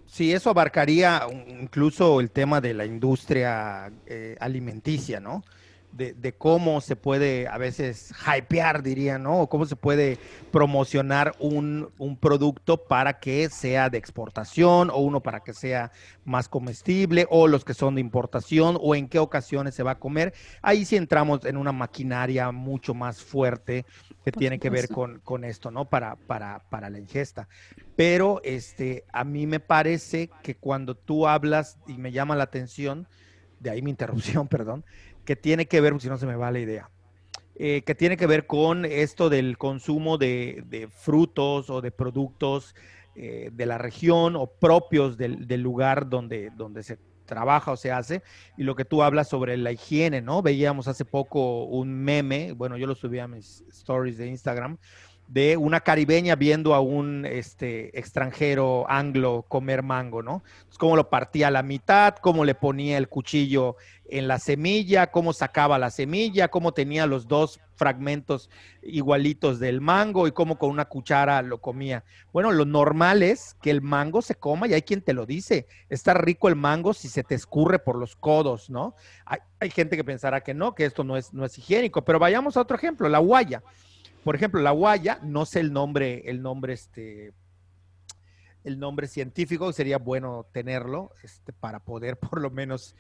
sí, 0.07 0.32
eso 0.32 0.51
abarcaría 0.51 1.26
incluso 1.61 2.20
el 2.20 2.30
tema 2.30 2.61
de 2.61 2.74
la 2.74 2.86
industria 2.86 3.93
eh, 4.07 4.36
alimenticia, 4.41 5.20
¿no? 5.20 5.45
De, 5.93 6.34
cómo 6.36 6.80
se 6.80 6.97
puede 6.97 7.49
a 7.49 7.59
veces 7.59 8.12
hypear, 8.26 8.82
diría, 8.82 9.18
¿no? 9.18 9.41
O 9.41 9.49
cómo 9.49 9.66
se 9.66 9.76
puede 9.76 10.18
promocionar 10.51 11.34
un, 11.38 11.91
producto 12.20 12.84
para 12.84 13.18
que 13.20 13.49
sea 13.51 13.91
de 13.91 13.99
exportación 13.99 14.91
o 14.91 14.99
uno 14.99 15.20
para 15.20 15.41
que 15.41 15.53
sea 15.53 15.91
más 16.24 16.49
comestible 16.49 17.26
o 17.30 17.49
los 17.49 17.64
que 17.64 17.74
son 17.74 17.95
de 17.95 18.01
importación 18.01 18.78
o 18.80 18.95
en 18.95 19.09
qué 19.09 19.18
ocasiones 19.18 19.74
se 19.74 19.82
va 19.82 19.93
a 19.93 19.99
comer. 19.99 20.32
Ahí 20.62 20.84
sí 20.84 20.97
entramos 20.97 21.45
en 21.45 21.57
una 21.57 21.72
maquinaria 21.72 22.51
mucho 22.53 22.95
más 22.95 23.22
fuerte 23.22 23.84
que 24.24 24.32
tiene 24.32 24.59
que 24.59 24.70
ver 24.70 24.88
con, 24.88 25.20
con, 25.20 25.45
esto, 25.45 25.70
¿no? 25.70 25.88
Para, 25.88 26.16
para, 26.16 26.62
para 26.70 26.91
la 26.91 26.99
ingesta. 26.99 27.49
Pero 27.97 28.41
este, 28.45 29.05
a 29.12 29.24
mí 29.24 29.47
me 29.47 29.61
parece 29.61 30.30
que 30.43 30.57
cuando 30.57 30.95
tú 30.95 31.26
hablas 31.26 31.78
y 31.86 31.95
me 31.95 32.12
llama 32.12 32.36
la 32.36 32.45
atención, 32.45 33.07
de 33.61 33.70
ahí 33.70 33.82
mi 33.82 33.91
interrupción, 33.91 34.49
perdón, 34.49 34.84
que 35.31 35.37
tiene 35.37 35.66
que 35.66 35.81
ver, 35.81 35.95
si 36.01 36.09
no 36.09 36.18
se 36.18 36.26
me 36.26 36.35
va 36.35 36.51
la 36.51 36.59
idea, 36.59 36.91
eh, 37.55 37.83
que 37.87 37.95
tiene 37.95 38.16
que 38.16 38.26
ver 38.26 38.49
con 38.49 38.85
esto 38.85 39.31
del 39.31 39.59
consumo 39.59 40.18
de, 40.18 40.89
frutos 40.91 41.70
o 41.70 41.81
de 41.81 41.93
productos 41.93 42.74
eh, 43.14 43.51
de 43.53 43.64
la 43.64 43.78
región 43.78 44.35
o 44.35 44.49
propios 44.49 45.16
del, 45.16 45.47
lugar 45.62 46.09
donde, 46.09 46.51
donde 46.57 46.83
se 46.83 46.99
trabaja 47.26 47.70
o 47.70 47.76
se 47.76 47.93
hace, 47.93 48.24
y 48.57 48.64
lo 48.64 48.74
que 48.74 48.85
tú 48.85 49.05
hablas 49.05 49.28
sobre 49.28 49.57
la 49.57 49.70
higiene, 49.70 50.20
¿no? 50.20 50.43
Veíamos 50.43 50.89
hace 50.89 51.05
poco 51.05 51.62
un 51.62 51.95
meme, 51.95 52.51
bueno, 52.51 52.76
yo 52.76 52.89
lo 52.89 52.97
subí 52.97 53.20
a 53.20 53.28
mis 53.28 53.61
stories 53.70 54.18
de 54.18 54.26
Instagram, 54.26 54.78
de 55.31 55.57
una 55.57 55.78
caribeña 55.78 56.35
viendo 56.35 56.74
a 56.74 56.81
un 56.81 57.24
este, 57.24 57.97
extranjero 57.97 58.85
anglo 58.91 59.45
comer 59.47 59.85
mango, 59.85 60.24
¿no? 60.24 60.43
Es 60.68 60.76
cómo 60.76 60.97
lo 60.97 61.09
partía 61.09 61.49
a 61.49 61.51
la 61.53 61.62
mitad, 61.62 62.16
cómo 62.16 62.45
le 62.45 62.57
ponía 62.57 62.99
el 62.99 63.09
cuchillo 63.09 63.76
en 64.09 64.26
la 64.26 64.41
semilla, 64.41 65.12
cómo 65.12 65.33
sacaba 65.33 65.78
la 65.78 65.91
semilla, 65.91 66.49
cómo 66.49 66.72
tenía 66.72 67.07
los 67.07 67.28
dos 67.28 67.61
fragmentos 67.76 68.51
igualitos 68.83 69.61
del 69.61 69.81
mango 69.81 70.26
y 70.26 70.33
cómo 70.33 70.59
con 70.59 70.68
una 70.68 70.87
cuchara 70.87 71.43
lo 71.43 71.61
comía. 71.61 72.03
Bueno, 72.33 72.51
lo 72.51 72.64
normal 72.64 73.22
es 73.22 73.55
que 73.62 73.70
el 73.70 73.83
mango 73.83 74.22
se 74.22 74.35
coma 74.35 74.66
y 74.66 74.74
hay 74.74 74.83
quien 74.83 75.01
te 75.01 75.12
lo 75.12 75.26
dice. 75.26 75.68
Está 75.89 76.12
rico 76.12 76.49
el 76.49 76.57
mango 76.57 76.93
si 76.93 77.07
se 77.07 77.22
te 77.22 77.37
escurre 77.37 77.78
por 77.78 77.95
los 77.95 78.16
codos, 78.16 78.68
¿no? 78.68 78.97
Hay, 79.26 79.39
hay 79.61 79.70
gente 79.70 79.97
que 79.97 80.03
pensará 80.03 80.41
que 80.41 80.55
no, 80.55 80.74
que 80.74 80.87
esto 80.87 81.05
no 81.05 81.16
es, 81.16 81.33
no 81.33 81.45
es 81.45 81.57
higiénico, 81.57 82.05
pero 82.05 82.18
vayamos 82.18 82.57
a 82.57 82.62
otro 82.62 82.76
ejemplo, 82.76 83.09
la 83.09 83.20
guaya. 83.20 83.62
Por 84.25 84.35
ejemplo, 84.35 84.61
la 84.61 84.71
guaya, 84.73 85.18
no 85.23 85.47
sé 85.47 85.61
el 85.61 85.73
nombre, 85.73 86.23
el 86.27 86.43
nombre, 86.43 86.75
este, 86.75 87.33
el 88.64 88.79
nombre 88.79 89.07
científico, 89.07 89.73
sería 89.73 89.99
bueno 89.99 90.47
tenerlo, 90.53 91.12
este, 91.23 91.53
para 91.53 91.81
poder 91.81 92.16
por 92.18 92.41
lo 92.41 92.51
menos 92.51 92.95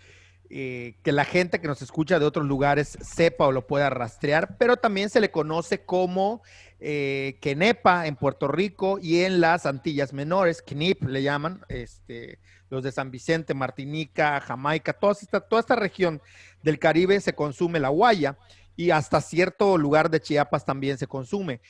eh, 0.52 0.96
que 1.04 1.12
la 1.12 1.24
gente 1.24 1.60
que 1.60 1.68
nos 1.68 1.80
escucha 1.80 2.18
de 2.18 2.24
otros 2.24 2.44
lugares 2.44 2.98
sepa 3.02 3.46
o 3.46 3.52
lo 3.52 3.68
pueda 3.68 3.88
rastrear, 3.88 4.56
pero 4.58 4.76
también 4.76 5.08
se 5.08 5.20
le 5.20 5.30
conoce 5.30 5.84
como 5.84 6.42
eh, 6.80 7.38
Kenepa 7.40 8.08
en 8.08 8.16
Puerto 8.16 8.48
Rico 8.48 8.98
y 9.00 9.20
en 9.20 9.40
las 9.40 9.64
Antillas 9.64 10.12
Menores, 10.12 10.60
KNIP 10.62 11.04
le 11.04 11.22
llaman, 11.22 11.60
este, 11.68 12.40
los 12.68 12.82
de 12.82 12.90
San 12.90 13.12
Vicente, 13.12 13.54
Martinica, 13.54 14.40
Jamaica, 14.40 14.92
toda 14.92 15.12
esta, 15.12 15.40
toda 15.40 15.60
esta 15.60 15.76
región 15.76 16.20
del 16.64 16.80
Caribe 16.80 17.20
se 17.20 17.34
consume 17.34 17.78
la 17.78 17.90
guaya 17.90 18.36
y 18.76 18.90
hasta 18.90 19.20
cierto 19.20 19.76
lugar 19.76 20.10
de 20.10 20.20
Chiapas 20.20 20.64
también 20.64 20.98
se 20.98 21.06
consume. 21.06 21.60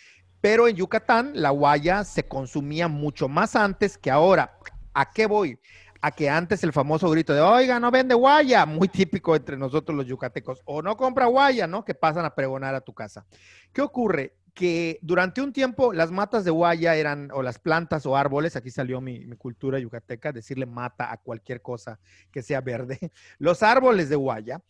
Pero 0.41 0.69
en 0.69 0.77
Yucatán 0.77 1.33
la 1.35 1.51
guaya 1.51 2.05
se 2.05 2.27
consumía 2.27 2.89
mucho 2.89 3.29
más 3.29 3.57
antes 3.57 3.99
que 3.99 4.11
ahora. 4.11 4.59
¿A 4.95 5.11
qué 5.11 5.27
voy? 5.27 5.59
A 6.01 6.11
que 6.11 6.31
antes 6.31 6.65
el 6.65 6.73
famoso 6.73 7.11
grito 7.11 7.35
de, 7.35 7.41
oiga, 7.41 7.79
no 7.79 7.91
vende 7.91 8.15
guaya, 8.15 8.65
muy 8.65 8.89
típico 8.89 9.37
entre 9.37 9.59
nosotros 9.59 9.95
los 9.97 10.07
yucatecos, 10.07 10.63
o 10.65 10.81
no 10.81 10.97
compra 10.97 11.27
guaya, 11.27 11.67
¿no? 11.67 11.85
Que 11.85 11.95
pasan 11.95 12.25
a 12.25 12.35
pregonar 12.35 12.75
a 12.75 12.81
tu 12.81 12.95
casa. 12.95 13.27
¿Qué 13.73 13.83
ocurre? 13.83 14.35
Que 14.55 14.99
durante 15.03 15.41
un 15.41 15.53
tiempo 15.53 15.93
las 15.93 16.11
matas 16.11 16.45
de 16.45 16.51
guaya 16.51 16.95
eran, 16.95 17.31
o 17.33 17.43
las 17.43 17.59
plantas 17.59 18.07
o 18.07 18.17
árboles, 18.17 18.57
aquí 18.57 18.71
salió 18.71 19.01
mi, 19.01 19.27
cultura 19.37 19.79
yucateca, 19.79 20.33
decirle 20.33 20.67
mata 20.67 21.13
a 21.13 21.17
cualquier 21.17 21.63
cosa 21.63 21.99
que 22.31 22.43
sea 22.43 22.61
verde, 22.61 22.99
los 23.39 23.63
árboles 23.63 24.09
de 24.09 24.17
guaya, 24.17 24.63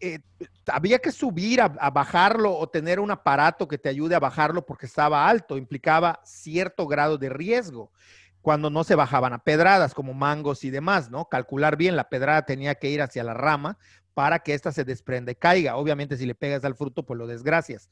eh, 0.00 0.20
había 0.66 0.98
que 0.98 1.12
subir 1.12 1.60
a, 1.60 1.64
a, 1.64 1.90
bajarlo 1.90 2.56
o 2.56 2.68
tener 2.68 3.00
un 3.00 3.10
aparato 3.10 3.66
que 3.66 3.78
te 3.78 3.88
ayude 3.88 4.14
a 4.14 4.20
bajarlo 4.20 4.64
porque 4.64 4.86
estaba 4.86 5.28
alto, 5.28 5.56
implicaba 5.56 6.20
cierto 6.24 6.86
grado 6.86 7.18
de 7.18 7.28
riesgo 7.28 7.90
cuando 8.40 8.70
no 8.70 8.84
se 8.84 8.94
bajaban 8.94 9.32
a 9.32 9.42
pedradas 9.42 9.94
como 9.94 10.14
mangos 10.14 10.64
y 10.64 10.70
demás, 10.70 11.10
¿no? 11.10 11.28
Calcular 11.28 11.76
bien, 11.76 11.96
la 11.96 12.08
pedrada 12.08 12.46
tenía 12.46 12.76
que 12.76 12.88
ir 12.88 13.02
hacia 13.02 13.24
la 13.24 13.34
rama 13.34 13.78
para 14.18 14.40
que 14.40 14.52
ésta 14.52 14.72
se 14.72 14.84
desprenda 14.84 15.30
y 15.30 15.36
caiga. 15.36 15.76
Obviamente, 15.76 16.16
si 16.16 16.26
le 16.26 16.34
pegas 16.34 16.64
al 16.64 16.74
fruto, 16.74 17.04
pues 17.04 17.16
lo 17.16 17.28
desgracias. 17.28 17.88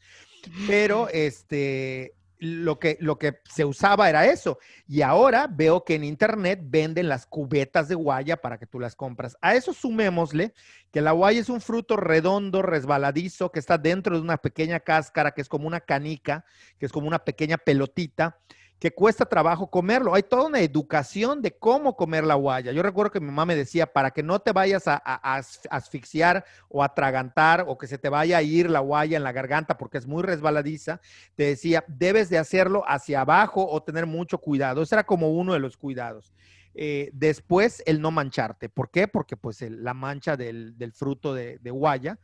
Pero 0.67 1.07
este, 1.13 2.17
lo 2.41 2.81
que, 2.81 2.97
lo 2.99 3.17
que 3.17 3.39
se 3.49 3.65
usaba 3.65 4.09
era 4.09 4.27
eso. 4.27 4.59
Y 4.89 5.03
ahora 5.03 5.47
veo 5.49 5.85
que 5.85 5.95
en 5.95 6.03
internet 6.03 6.59
venden 6.65 7.09
las 7.09 7.27
cubetas 7.27 7.87
de 7.87 7.95
guaya 7.95 8.39
para 8.39 8.59
que 8.59 8.67
tú 8.67 8.81
las 8.81 8.97
compras. 8.97 9.37
A 9.41 9.55
eso 9.55 9.73
sumémosle 9.73 10.53
que 10.91 11.01
la 11.01 11.13
guaya 11.13 11.41
es 11.41 11.49
un 11.49 11.61
fruto 11.61 11.97
redondo, 11.97 12.61
resbaladizo, 12.61 13.53
que 13.53 13.61
está 13.61 13.79
dentro 13.79 14.17
de 14.17 14.23
una 14.23 14.39
pequeña 14.39 14.81
cáscara, 14.81 15.31
que 15.31 15.43
es 15.43 15.49
como 15.49 15.69
una 15.69 15.79
canica, 15.79 16.45
que 16.81 16.87
es 16.87 16.93
como 16.93 17.07
una 17.07 17.21
pequeña 17.21 17.57
pelotita 17.57 18.37
que 18.79 18.91
cuesta 18.91 19.25
trabajo 19.25 19.71
comerlo. 19.71 20.15
Hay 20.15 20.23
toda 20.23 20.47
una 20.47 20.61
educación 20.61 21.41
de 21.41 21.53
cómo 21.53 21.97
comer 21.97 22.25
la 22.25 22.35
guaya. 22.35 22.73
Yo 22.73 22.83
recuerdo 22.83 23.11
que 23.11 23.21
mi 23.21 23.27
mamá 23.27 23.47
me 23.47 23.57
decía, 23.57 23.87
para 23.87 24.11
que 24.11 24.23
no 24.23 24.39
te 24.39 24.53
vayas 24.53 24.85
a, 24.87 24.97
asfixiar 25.71 26.45
o 26.69 26.83
atragantar 26.83 27.65
o 27.67 27.79
que 27.79 27.87
se 27.87 27.99
te 27.99 28.09
vaya 28.09 28.39
a 28.39 28.43
ir 28.43 28.69
la 28.69 28.81
guaya 28.81 29.17
en 29.17 29.25
la 29.25 29.33
garganta 29.33 29.79
porque 29.79 29.99
es 29.99 30.07
muy 30.07 30.23
resbaladiza, 30.23 31.01
te 31.35 31.45
decía, 31.45 31.85
debes 31.89 32.29
de 32.29 32.39
hacerlo 32.39 32.83
hacia 32.87 33.23
abajo 33.23 33.67
o 33.67 33.83
tener 33.83 34.07
mucho 34.07 34.39
cuidado. 34.39 34.83
Ese 34.83 34.95
era 34.95 35.05
como 35.05 35.31
uno 35.31 35.55
de 35.55 35.61
los 35.61 35.77
cuidados. 35.77 36.35
Eh, 36.75 37.11
después, 37.15 37.83
el 37.87 38.03
no 38.03 38.11
mancharte. 38.11 38.69
¿Por 38.69 38.91
qué? 38.91 39.09
Porque 39.09 39.37
pues 39.39 39.63
la 39.63 39.95
mancha 39.95 40.37
del, 40.37 40.75
fruto 40.95 41.33
de, 41.33 41.59
de 41.59 41.71
guaya 41.71 42.19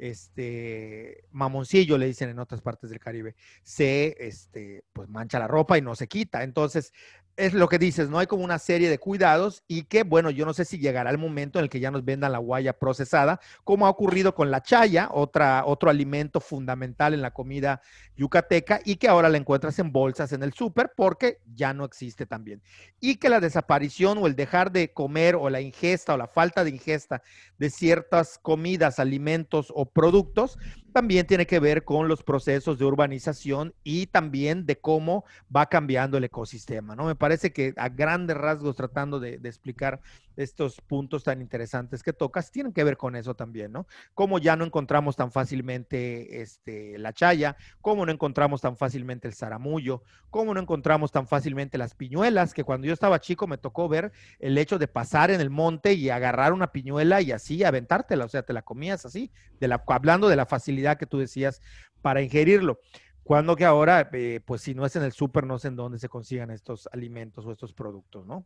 este, 0.00 1.24
mamoncillo, 1.30 1.98
le 1.98 2.06
dicen 2.06 2.30
en 2.30 2.38
otras 2.38 2.60
partes 2.62 2.90
del 2.90 2.98
Caribe, 2.98 3.36
se, 3.62 4.16
este, 4.18 4.84
pues 4.92 5.08
mancha 5.08 5.38
la 5.38 5.48
ropa 5.48 5.78
y 5.78 5.82
no 5.82 5.94
se 5.94 6.08
quita. 6.08 6.42
Entonces, 6.42 6.92
es 7.40 7.54
lo 7.54 7.68
que 7.68 7.78
dices, 7.78 8.10
¿no? 8.10 8.18
Hay 8.18 8.26
como 8.26 8.44
una 8.44 8.58
serie 8.58 8.90
de 8.90 8.98
cuidados 8.98 9.64
y 9.66 9.84
que, 9.84 10.02
bueno, 10.02 10.28
yo 10.28 10.44
no 10.44 10.52
sé 10.52 10.66
si 10.66 10.78
llegará 10.78 11.10
el 11.10 11.16
momento 11.16 11.58
en 11.58 11.64
el 11.64 11.70
que 11.70 11.80
ya 11.80 11.90
nos 11.90 12.04
vendan 12.04 12.32
la 12.32 12.38
guaya 12.38 12.74
procesada, 12.74 13.40
como 13.64 13.86
ha 13.86 13.90
ocurrido 13.90 14.34
con 14.34 14.50
la 14.50 14.62
chaya, 14.62 15.08
otra, 15.10 15.64
otro 15.64 15.88
alimento 15.88 16.40
fundamental 16.40 17.14
en 17.14 17.22
la 17.22 17.32
comida 17.32 17.80
yucateca 18.14 18.80
y 18.84 18.96
que 18.96 19.08
ahora 19.08 19.30
la 19.30 19.38
encuentras 19.38 19.78
en 19.78 19.90
bolsas 19.90 20.32
en 20.32 20.42
el 20.42 20.52
súper 20.52 20.92
porque 20.94 21.38
ya 21.54 21.72
no 21.72 21.86
existe 21.86 22.26
también. 22.26 22.62
Y 23.00 23.16
que 23.16 23.30
la 23.30 23.40
desaparición 23.40 24.18
o 24.18 24.26
el 24.26 24.36
dejar 24.36 24.70
de 24.70 24.92
comer 24.92 25.34
o 25.34 25.48
la 25.48 25.62
ingesta 25.62 26.12
o 26.12 26.18
la 26.18 26.28
falta 26.28 26.62
de 26.62 26.70
ingesta 26.70 27.22
de 27.56 27.70
ciertas 27.70 28.38
comidas, 28.38 28.98
alimentos 28.98 29.72
o 29.74 29.86
productos 29.86 30.58
también 30.90 31.26
tiene 31.26 31.46
que 31.46 31.60
ver 31.60 31.84
con 31.84 32.08
los 32.08 32.22
procesos 32.22 32.78
de 32.78 32.84
urbanización 32.84 33.74
y 33.82 34.06
también 34.06 34.66
de 34.66 34.78
cómo 34.78 35.24
va 35.54 35.66
cambiando 35.66 36.18
el 36.18 36.24
ecosistema, 36.24 36.94
¿no? 36.94 37.06
Me 37.06 37.14
parece 37.14 37.52
que 37.52 37.72
a 37.76 37.88
grandes 37.88 38.36
rasgos, 38.36 38.76
tratando 38.76 39.20
de, 39.20 39.40
explicar 39.44 40.00
estos 40.36 40.80
puntos 40.80 41.24
tan 41.24 41.40
interesantes 41.40 42.02
que 42.02 42.12
tocas 42.12 42.50
tienen 42.50 42.72
que 42.72 42.84
ver 42.84 42.96
con 42.96 43.16
eso 43.16 43.34
también, 43.34 43.72
¿no? 43.72 43.86
Como 44.14 44.38
ya 44.38 44.56
no 44.56 44.64
encontramos 44.64 45.16
tan 45.16 45.30
fácilmente 45.30 46.40
este, 46.40 46.98
la 46.98 47.12
chaya, 47.12 47.56
como 47.80 48.06
no 48.06 48.12
encontramos 48.12 48.60
tan 48.60 48.76
fácilmente 48.76 49.28
el 49.28 49.34
zaramullo, 49.34 50.02
como 50.30 50.54
no 50.54 50.60
encontramos 50.60 51.12
tan 51.12 51.26
fácilmente 51.26 51.78
las 51.78 51.94
piñuelas, 51.94 52.54
que 52.54 52.64
cuando 52.64 52.86
yo 52.86 52.92
estaba 52.92 53.20
chico 53.20 53.46
me 53.46 53.58
tocó 53.58 53.88
ver 53.88 54.12
el 54.38 54.56
hecho 54.56 54.78
de 54.78 54.88
pasar 54.88 55.30
en 55.30 55.40
el 55.40 55.50
monte 55.50 55.92
y 55.92 56.10
agarrar 56.10 56.52
una 56.52 56.72
piñuela 56.72 57.20
y 57.20 57.32
así 57.32 57.62
aventártela, 57.64 58.24
o 58.24 58.28
sea, 58.28 58.42
te 58.42 58.52
la 58.52 58.62
comías 58.62 59.04
así, 59.04 59.30
de 59.58 59.68
la, 59.68 59.82
hablando 59.86 60.28
de 60.28 60.36
la 60.36 60.46
facilidad 60.46 60.79
que 60.96 61.06
tú 61.06 61.18
decías 61.18 61.60
para 62.02 62.22
ingerirlo. 62.22 62.80
Cuando 63.22 63.54
que 63.56 63.64
ahora, 63.64 64.08
eh, 64.12 64.40
pues 64.44 64.62
si 64.62 64.74
no 64.74 64.84
es 64.84 64.96
en 64.96 65.02
el 65.02 65.12
súper, 65.12 65.46
no 65.46 65.58
sé 65.58 65.68
en 65.68 65.76
dónde 65.76 65.98
se 65.98 66.08
consigan 66.08 66.50
estos 66.50 66.88
alimentos 66.92 67.46
o 67.46 67.52
estos 67.52 67.72
productos, 67.72 68.26
¿no? 68.26 68.44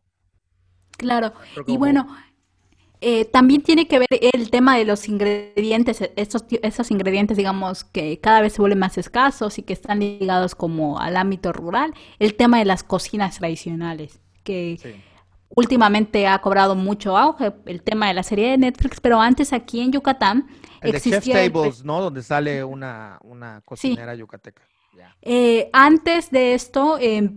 Claro, 0.97 1.33
y 1.67 1.77
bueno, 1.77 2.07
eh, 3.01 3.25
también 3.25 3.61
tiene 3.61 3.87
que 3.87 3.99
ver 3.99 4.07
el 4.33 4.49
tema 4.49 4.77
de 4.77 4.85
los 4.85 5.07
ingredientes, 5.07 6.01
estos, 6.15 6.45
esos 6.61 6.91
ingredientes, 6.91 7.35
digamos, 7.35 7.83
que 7.83 8.19
cada 8.19 8.41
vez 8.41 8.53
se 8.53 8.61
vuelven 8.61 8.79
más 8.79 8.97
escasos 8.97 9.57
y 9.57 9.63
que 9.63 9.73
están 9.73 9.99
ligados 9.99 10.55
como 10.55 10.99
al 10.99 11.17
ámbito 11.17 11.51
rural, 11.51 11.93
el 12.19 12.35
tema 12.35 12.59
de 12.59 12.65
las 12.65 12.83
cocinas 12.83 13.37
tradicionales, 13.37 14.21
que 14.43 15.03
últimamente 15.55 16.27
ha 16.27 16.39
cobrado 16.39 16.75
mucho 16.75 17.17
auge, 17.17 17.53
el 17.65 17.81
tema 17.81 18.07
de 18.07 18.13
la 18.13 18.23
serie 18.23 18.51
de 18.51 18.57
Netflix, 18.57 18.99
pero 18.99 19.19
antes 19.19 19.53
aquí 19.53 19.81
en 19.81 19.91
Yucatán 19.91 20.47
el 20.81 20.95
existía... 20.95 21.21
Chef 21.21 21.53
Tables, 21.53 21.83
¿no? 21.83 22.01
Donde 22.01 22.21
sale 22.21 22.63
una, 22.63 23.17
una 23.23 23.61
cocinera 23.61 24.13
yucateca. 24.15 24.61
Eh, 25.21 25.69
antes 25.73 26.29
de 26.29 26.53
esto, 26.53 26.97
eh, 26.99 27.31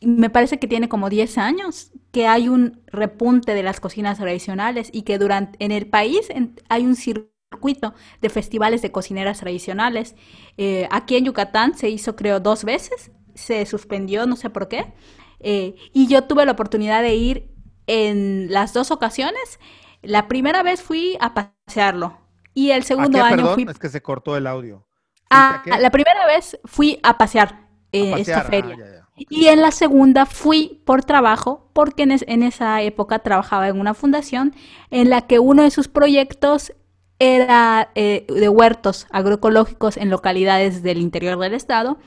me 0.00 0.30
parece 0.30 0.58
que 0.58 0.66
tiene 0.66 0.88
como 0.88 1.10
10 1.10 1.38
años 1.38 1.92
que 2.12 2.26
hay 2.26 2.48
un 2.48 2.82
repunte 2.86 3.54
de 3.54 3.62
las 3.62 3.80
cocinas 3.80 4.18
tradicionales 4.18 4.88
y 4.92 5.02
que 5.02 5.18
durante 5.18 5.62
en 5.64 5.72
el 5.72 5.86
país 5.86 6.28
hay 6.68 6.86
un 6.86 6.96
circuito 6.96 7.94
de 8.20 8.28
festivales 8.30 8.82
de 8.82 8.92
cocineras 8.92 9.40
tradicionales. 9.40 10.14
Eh, 10.56 10.88
aquí 10.90 11.16
en 11.16 11.24
Yucatán 11.24 11.76
se 11.76 11.88
hizo 11.90 12.16
creo 12.16 12.40
dos 12.40 12.64
veces, 12.64 13.10
se 13.34 13.66
suspendió, 13.66 14.26
no 14.26 14.36
sé 14.36 14.50
por 14.50 14.68
qué, 14.68 14.94
eh, 15.40 15.74
y 15.92 16.06
yo 16.06 16.24
tuve 16.24 16.46
la 16.46 16.52
oportunidad 16.52 17.02
de 17.02 17.14
ir 17.14 17.55
en 17.86 18.48
las 18.50 18.72
dos 18.72 18.90
ocasiones. 18.90 19.60
La 20.02 20.28
primera 20.28 20.62
vez 20.62 20.82
fui 20.82 21.16
a 21.20 21.34
pasearlo 21.34 22.18
y 22.54 22.70
el 22.70 22.84
segundo 22.84 23.22
año 23.22 23.54
fui... 23.54 23.66
Es 23.68 23.78
que 23.78 23.88
se 23.88 24.02
cortó 24.02 24.36
el 24.36 24.46
audio. 24.46 24.86
Ah, 25.30 25.62
la 25.80 25.90
primera 25.90 26.26
vez 26.26 26.58
fui 26.64 27.00
a 27.02 27.18
pasear, 27.18 27.68
eh, 27.92 28.14
esta 28.18 28.42
feria. 28.42 28.76
Ah, 29.02 29.06
y 29.16 29.46
en 29.46 29.62
la 29.62 29.70
segunda 29.70 30.26
fui 30.26 30.82
por 30.84 31.04
trabajo, 31.04 31.70
porque 31.72 32.02
en, 32.02 32.42
esa 32.42 32.82
época 32.82 33.20
trabajaba 33.20 33.68
en 33.68 33.80
una 33.80 33.94
fundación 33.94 34.54
en 34.90 35.10
la 35.10 35.22
que 35.22 35.38
uno 35.38 35.62
de 35.62 35.70
sus 35.70 35.88
proyectos 35.88 36.72
era 37.18 37.90
eh, 37.94 38.26
de 38.28 38.48
huertos 38.48 39.06
agroecológicos 39.10 39.96
en 39.96 40.10
localidades 40.10 40.82
del 40.82 40.98
interior 40.98 41.38
del 41.38 41.54
estado 41.54 41.98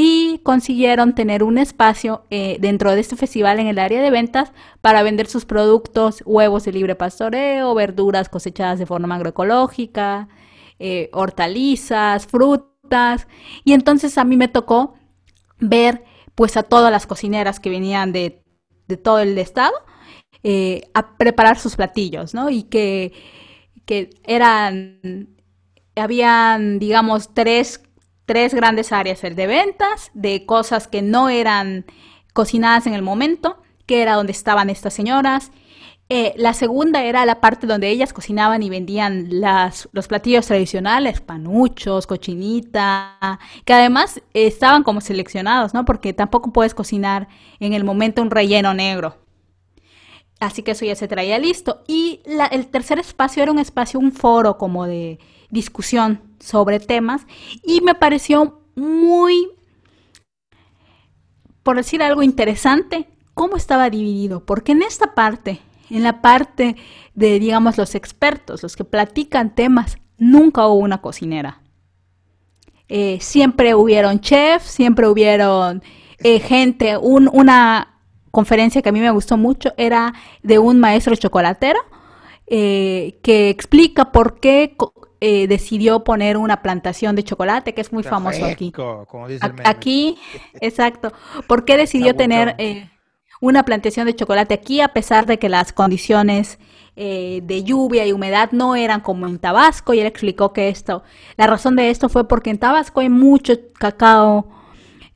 y 0.00 0.38
consiguieron 0.44 1.16
tener 1.16 1.42
un 1.42 1.58
espacio 1.58 2.24
eh, 2.30 2.58
dentro 2.60 2.92
de 2.92 3.00
este 3.00 3.16
festival 3.16 3.58
en 3.58 3.66
el 3.66 3.80
área 3.80 4.00
de 4.00 4.12
ventas 4.12 4.52
para 4.80 5.02
vender 5.02 5.26
sus 5.26 5.44
productos, 5.44 6.22
huevos 6.24 6.62
de 6.62 6.70
libre 6.70 6.94
pastoreo, 6.94 7.74
verduras 7.74 8.28
cosechadas 8.28 8.78
de 8.78 8.86
forma 8.86 9.16
agroecológica, 9.16 10.28
eh, 10.78 11.10
hortalizas, 11.12 12.28
frutas. 12.28 13.26
Y 13.64 13.72
entonces 13.72 14.18
a 14.18 14.24
mí 14.24 14.36
me 14.36 14.46
tocó 14.46 14.94
ver 15.58 16.04
pues 16.36 16.56
a 16.56 16.62
todas 16.62 16.92
las 16.92 17.08
cocineras 17.08 17.58
que 17.58 17.70
venían 17.70 18.12
de, 18.12 18.44
todo 19.02 19.18
el 19.18 19.36
estado 19.36 19.74
eh, 20.44 20.82
a 20.94 21.16
preparar 21.16 21.58
sus 21.58 21.74
platillos, 21.74 22.34
¿no? 22.34 22.50
Y 22.50 22.62
que, 22.62 23.14
que 23.84 24.10
eran, 24.22 25.34
habían, 25.96 26.78
digamos, 26.78 27.34
tres, 27.34 27.82
tres 28.28 28.52
grandes 28.52 28.92
áreas, 28.92 29.24
el 29.24 29.34
de 29.34 29.46
ventas, 29.46 30.10
de 30.12 30.44
cosas 30.44 30.86
que 30.86 31.00
no 31.00 31.30
eran 31.30 31.86
cocinadas 32.34 32.86
en 32.86 32.92
el 32.92 33.00
momento, 33.00 33.62
que 33.86 34.02
era 34.02 34.16
donde 34.16 34.32
estaban 34.32 34.68
estas 34.68 34.92
señoras, 34.92 35.50
eh, 36.10 36.34
la 36.36 36.52
segunda 36.52 37.04
era 37.04 37.24
la 37.24 37.40
parte 37.40 37.66
donde 37.66 37.88
ellas 37.88 38.12
cocinaban 38.12 38.62
y 38.62 38.68
vendían 38.68 39.40
las, 39.40 39.88
los 39.92 40.08
platillos 40.08 40.46
tradicionales, 40.46 41.22
panuchos, 41.22 42.06
cochinita, 42.06 43.38
que 43.64 43.72
además 43.72 44.20
estaban 44.34 44.82
como 44.82 45.00
seleccionados, 45.00 45.72
¿no? 45.72 45.86
Porque 45.86 46.12
tampoco 46.12 46.52
puedes 46.52 46.74
cocinar 46.74 47.28
en 47.60 47.72
el 47.72 47.82
momento 47.82 48.20
un 48.20 48.30
relleno 48.30 48.74
negro. 48.74 49.16
Así 50.38 50.62
que 50.62 50.72
eso 50.72 50.84
ya 50.84 50.96
se 50.96 51.08
traía 51.08 51.38
listo. 51.38 51.82
Y 51.88 52.20
el 52.50 52.68
tercer 52.68 52.98
espacio 52.98 53.42
era 53.42 53.52
un 53.52 53.58
espacio, 53.58 53.98
un 53.98 54.12
foro 54.12 54.58
como 54.58 54.86
de 54.86 55.18
discusión 55.50 56.27
sobre 56.48 56.80
temas. 56.80 57.26
Y 57.62 57.80
me 57.80 57.94
pareció 57.94 58.60
muy, 58.74 59.50
por 61.62 61.76
decir 61.76 62.02
algo 62.02 62.22
interesante, 62.22 63.08
cómo 63.34 63.56
estaba 63.56 63.90
dividido. 63.90 64.44
Porque 64.44 64.72
en 64.72 64.82
esta 64.82 65.14
parte 65.14 65.60
en 65.90 66.02
la 66.02 66.20
parte 66.20 66.76
de, 67.14 67.38
digamos, 67.38 67.78
los 67.78 67.94
expertos, 67.94 68.62
los 68.62 68.76
que 68.76 68.84
platican 68.84 69.54
temas, 69.54 69.98
nunca 70.16 70.66
hubo 70.66 70.80
una 70.80 71.00
cocinera. 71.00 71.62
Eh, 72.88 73.18
siempre 73.20 73.74
hubieron 73.74 74.20
chefs, 74.20 74.66
siempre 74.66 75.06
hubieron 75.08 75.82
eh, 76.18 76.40
gente, 76.40 76.96
una 76.96 77.98
conferencia 78.30 78.82
que 78.82 78.88
a 78.88 78.92
mí 78.92 79.00
me 79.00 79.10
gustó 79.10 79.36
mucho 79.36 79.72
era 79.76 80.14
de 80.42 80.58
un 80.58 80.78
maestro 80.80 81.14
chocolatero 81.16 81.80
eh, 82.46 83.18
que 83.22 83.50
explica 83.50 84.12
por 84.12 84.40
qué 84.40 84.76
decidió 85.20 86.04
poner 86.04 86.36
una 86.36 86.62
plantación 86.62 87.16
de 87.16 87.24
chocolate, 87.24 87.74
que 87.74 87.80
es 87.80 87.92
muy 87.92 88.02
famoso 88.02 88.44
aquí. 88.44 88.72
Aquí, 89.64 90.16
exacto. 90.60 91.12
¿Por 91.46 91.64
qué 91.64 91.76
decidió 91.76 92.14
tener 92.14 92.56
una 93.40 93.64
plantación 93.64 94.06
de 94.06 94.14
chocolate 94.14 94.54
aquí, 94.54 94.80
a 94.80 94.88
pesar 94.88 95.26
de 95.26 95.38
que 95.38 95.48
las 95.48 95.72
condiciones 95.72 96.58
eh, 97.00 97.42
de 97.44 97.62
lluvia 97.62 98.04
y 98.06 98.12
humedad 98.12 98.50
no 98.50 98.74
eran 98.74 99.00
como 99.00 99.28
en 99.28 99.38
Tabasco. 99.38 99.94
Y 99.94 100.00
él 100.00 100.06
explicó 100.06 100.52
que 100.52 100.68
esto, 100.68 101.04
la 101.36 101.46
razón 101.46 101.76
de 101.76 101.90
esto 101.90 102.08
fue 102.08 102.26
porque 102.26 102.50
en 102.50 102.58
Tabasco 102.58 102.98
hay 102.98 103.08
mucho 103.08 103.54
cacao 103.78 104.48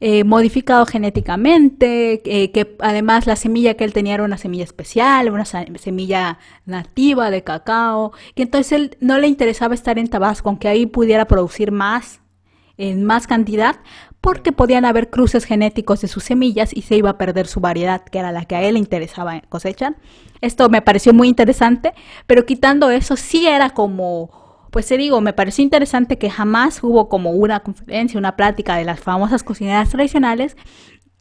eh, 0.04 0.24
modificado 0.24 0.84
genéticamente, 0.84 2.22
eh, 2.24 2.50
que 2.50 2.74
además 2.80 3.28
la 3.28 3.36
semilla 3.36 3.74
que 3.74 3.84
él 3.84 3.92
tenía 3.92 4.14
era 4.14 4.24
una 4.24 4.36
semilla 4.36 4.64
especial, 4.64 5.30
una 5.30 5.44
semilla 5.44 6.40
nativa 6.66 7.30
de 7.30 7.44
cacao, 7.44 8.10
que 8.34 8.42
entonces 8.42 8.72
él 8.72 8.96
no 8.98 9.20
le 9.20 9.28
interesaba 9.28 9.76
estar 9.76 10.00
en 10.00 10.08
Tabasco, 10.08 10.48
aunque 10.48 10.66
ahí 10.66 10.86
pudiera 10.86 11.26
producir 11.26 11.70
más, 11.70 12.20
en 12.78 13.04
más 13.04 13.28
cantidad, 13.28 13.76
porque 14.20 14.50
podían 14.50 14.86
haber 14.86 15.08
cruces 15.08 15.44
genéticos 15.44 16.00
de 16.00 16.08
sus 16.08 16.24
semillas 16.24 16.76
y 16.76 16.82
se 16.82 16.96
iba 16.96 17.10
a 17.10 17.16
perder 17.16 17.46
su 17.46 17.60
variedad, 17.60 18.02
que 18.02 18.18
era 18.18 18.32
la 18.32 18.44
que 18.44 18.56
a 18.56 18.62
él 18.62 18.74
le 18.74 18.80
interesaba 18.80 19.40
cosechar. 19.42 19.94
Esto 20.40 20.68
me 20.68 20.82
pareció 20.82 21.14
muy 21.14 21.28
interesante, 21.28 21.94
pero 22.26 22.44
quitando 22.44 22.90
eso, 22.90 23.14
sí 23.14 23.46
era 23.46 23.70
como, 23.70 24.41
pues 24.72 24.86
te 24.86 24.96
digo, 24.96 25.20
me 25.20 25.34
pareció 25.34 25.62
interesante 25.62 26.16
que 26.16 26.30
jamás 26.30 26.82
hubo 26.82 27.10
como 27.10 27.32
una 27.32 27.60
conferencia, 27.60 28.18
una 28.18 28.36
plática 28.36 28.74
de 28.76 28.84
las 28.84 29.00
famosas 29.00 29.42
cocineras 29.42 29.90
tradicionales, 29.90 30.56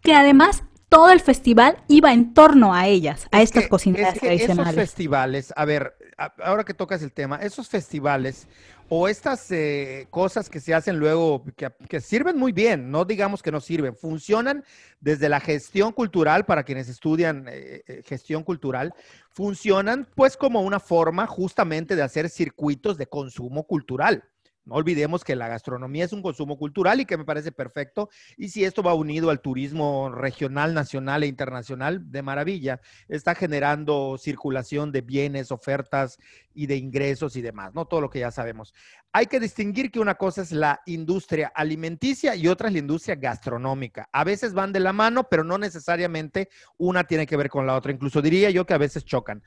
que 0.01 0.15
además 0.15 0.63
todo 0.87 1.11
el 1.11 1.19
festival 1.19 1.75
iba 1.89 2.13
en 2.13 2.33
torno 2.33 2.73
a 2.73 2.87
ellas, 2.87 3.27
a 3.29 3.41
estas 3.41 3.67
cocineras 3.67 4.13
tradicionales. 4.13 4.73
Esos 4.73 4.89
festivales, 4.89 5.53
a 5.57 5.65
ver, 5.65 5.93
ahora 6.41 6.63
que 6.63 6.73
tocas 6.73 7.03
el 7.03 7.11
tema, 7.11 7.35
esos 7.37 7.67
festivales 7.67 8.47
o 8.93 9.07
estas 9.07 9.49
eh, 9.51 10.07
cosas 10.09 10.49
que 10.49 10.59
se 10.59 10.73
hacen 10.73 10.99
luego, 10.99 11.45
que, 11.87 12.01
sirven 12.01 12.37
muy 12.37 12.51
bien, 12.51 12.91
no 12.91 13.05
digamos 13.05 13.41
que 13.41 13.49
no 13.49 13.61
sirven, 13.61 13.95
funcionan 13.95 14.65
desde 14.99 15.29
la 15.29 15.39
gestión 15.39 15.93
cultural, 15.93 16.43
para 16.43 16.63
quienes 16.63 16.89
estudian 16.89 17.47
eh, 17.47 17.83
eh, 17.87 18.01
gestión 18.05 18.43
cultural, 18.43 18.93
funcionan 19.29 20.05
pues 20.13 20.35
como 20.35 20.59
una 20.59 20.81
forma 20.81 21.25
justamente 21.25 21.95
de 21.95 22.01
hacer 22.01 22.27
circuitos 22.27 22.97
de 22.97 23.07
consumo 23.07 23.63
cultural. 23.63 24.25
No 24.63 24.75
olvidemos 24.75 25.23
que 25.23 25.35
la 25.35 25.47
gastronomía 25.47 26.05
es 26.05 26.13
un 26.13 26.21
consumo 26.21 26.57
cultural 26.57 26.99
y 26.99 27.05
que 27.05 27.17
me 27.17 27.25
parece 27.25 27.51
perfecto. 27.51 28.09
Y 28.37 28.49
si 28.49 28.63
esto 28.63 28.83
va 28.83 28.93
unido 28.93 29.31
al 29.31 29.41
turismo 29.41 30.11
regional, 30.11 30.73
nacional 30.73 31.23
e 31.23 31.27
internacional, 31.27 32.11
de 32.11 32.21
maravilla. 32.21 32.79
Está 33.07 33.33
generando 33.33 34.17
circulación 34.19 34.91
de 34.91 35.01
bienes, 35.01 35.51
ofertas 35.51 36.19
y 36.53 36.67
de 36.67 36.75
ingresos 36.75 37.35
y 37.35 37.41
demás, 37.41 37.73
¿no? 37.73 37.85
Todo 37.85 38.01
lo 38.01 38.09
que 38.09 38.19
ya 38.19 38.31
sabemos. 38.31 38.73
Hay 39.13 39.25
que 39.25 39.39
distinguir 39.39 39.91
que 39.91 39.99
una 39.99 40.15
cosa 40.15 40.41
es 40.41 40.51
la 40.51 40.81
industria 40.85 41.51
alimenticia 41.53 42.35
y 42.35 42.47
otra 42.47 42.67
es 42.67 42.73
la 42.73 42.79
industria 42.79 43.15
gastronómica. 43.15 44.09
A 44.11 44.23
veces 44.23 44.53
van 44.53 44.71
de 44.71 44.79
la 44.79 44.93
mano, 44.93 45.27
pero 45.29 45.43
no 45.43 45.57
necesariamente 45.57 46.49
una 46.77 47.03
tiene 47.03 47.25
que 47.25 47.37
ver 47.37 47.49
con 47.49 47.65
la 47.65 47.75
otra. 47.75 47.91
Incluso 47.91 48.21
diría 48.21 48.49
yo 48.51 48.65
que 48.65 48.73
a 48.73 48.77
veces 48.77 49.05
chocan. 49.05 49.43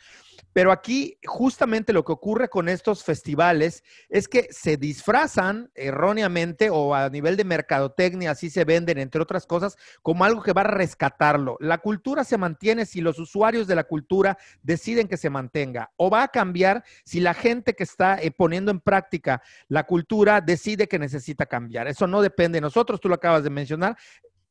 Pero 0.52 0.70
aquí 0.70 1.18
justamente 1.24 1.92
lo 1.92 2.04
que 2.04 2.12
ocurre 2.12 2.48
con 2.48 2.68
estos 2.68 3.04
festivales 3.04 3.82
es 4.08 4.28
que 4.28 4.48
se 4.50 4.76
disfrazan 5.04 5.70
erróneamente 5.74 6.70
o 6.70 6.94
a 6.94 7.10
nivel 7.10 7.36
de 7.36 7.44
mercadotecnia, 7.44 8.30
así 8.30 8.48
se 8.48 8.64
venden, 8.64 8.96
entre 8.96 9.20
otras 9.20 9.46
cosas, 9.46 9.76
como 10.00 10.24
algo 10.24 10.42
que 10.42 10.54
va 10.54 10.62
a 10.62 10.64
rescatarlo. 10.64 11.58
La 11.60 11.76
cultura 11.76 12.24
se 12.24 12.38
mantiene 12.38 12.86
si 12.86 13.02
los 13.02 13.18
usuarios 13.18 13.66
de 13.66 13.74
la 13.74 13.84
cultura 13.84 14.38
deciden 14.62 15.06
que 15.06 15.18
se 15.18 15.28
mantenga 15.28 15.92
o 15.96 16.08
va 16.08 16.22
a 16.22 16.28
cambiar 16.28 16.84
si 17.04 17.20
la 17.20 17.34
gente 17.34 17.74
que 17.74 17.84
está 17.84 18.18
eh, 18.18 18.30
poniendo 18.30 18.70
en 18.70 18.80
práctica 18.80 19.42
la 19.68 19.84
cultura 19.84 20.40
decide 20.40 20.88
que 20.88 20.98
necesita 20.98 21.44
cambiar. 21.44 21.86
Eso 21.86 22.06
no 22.06 22.22
depende 22.22 22.56
de 22.56 22.62
nosotros, 22.62 22.98
tú 22.98 23.10
lo 23.10 23.16
acabas 23.16 23.44
de 23.44 23.50
mencionar 23.50 23.98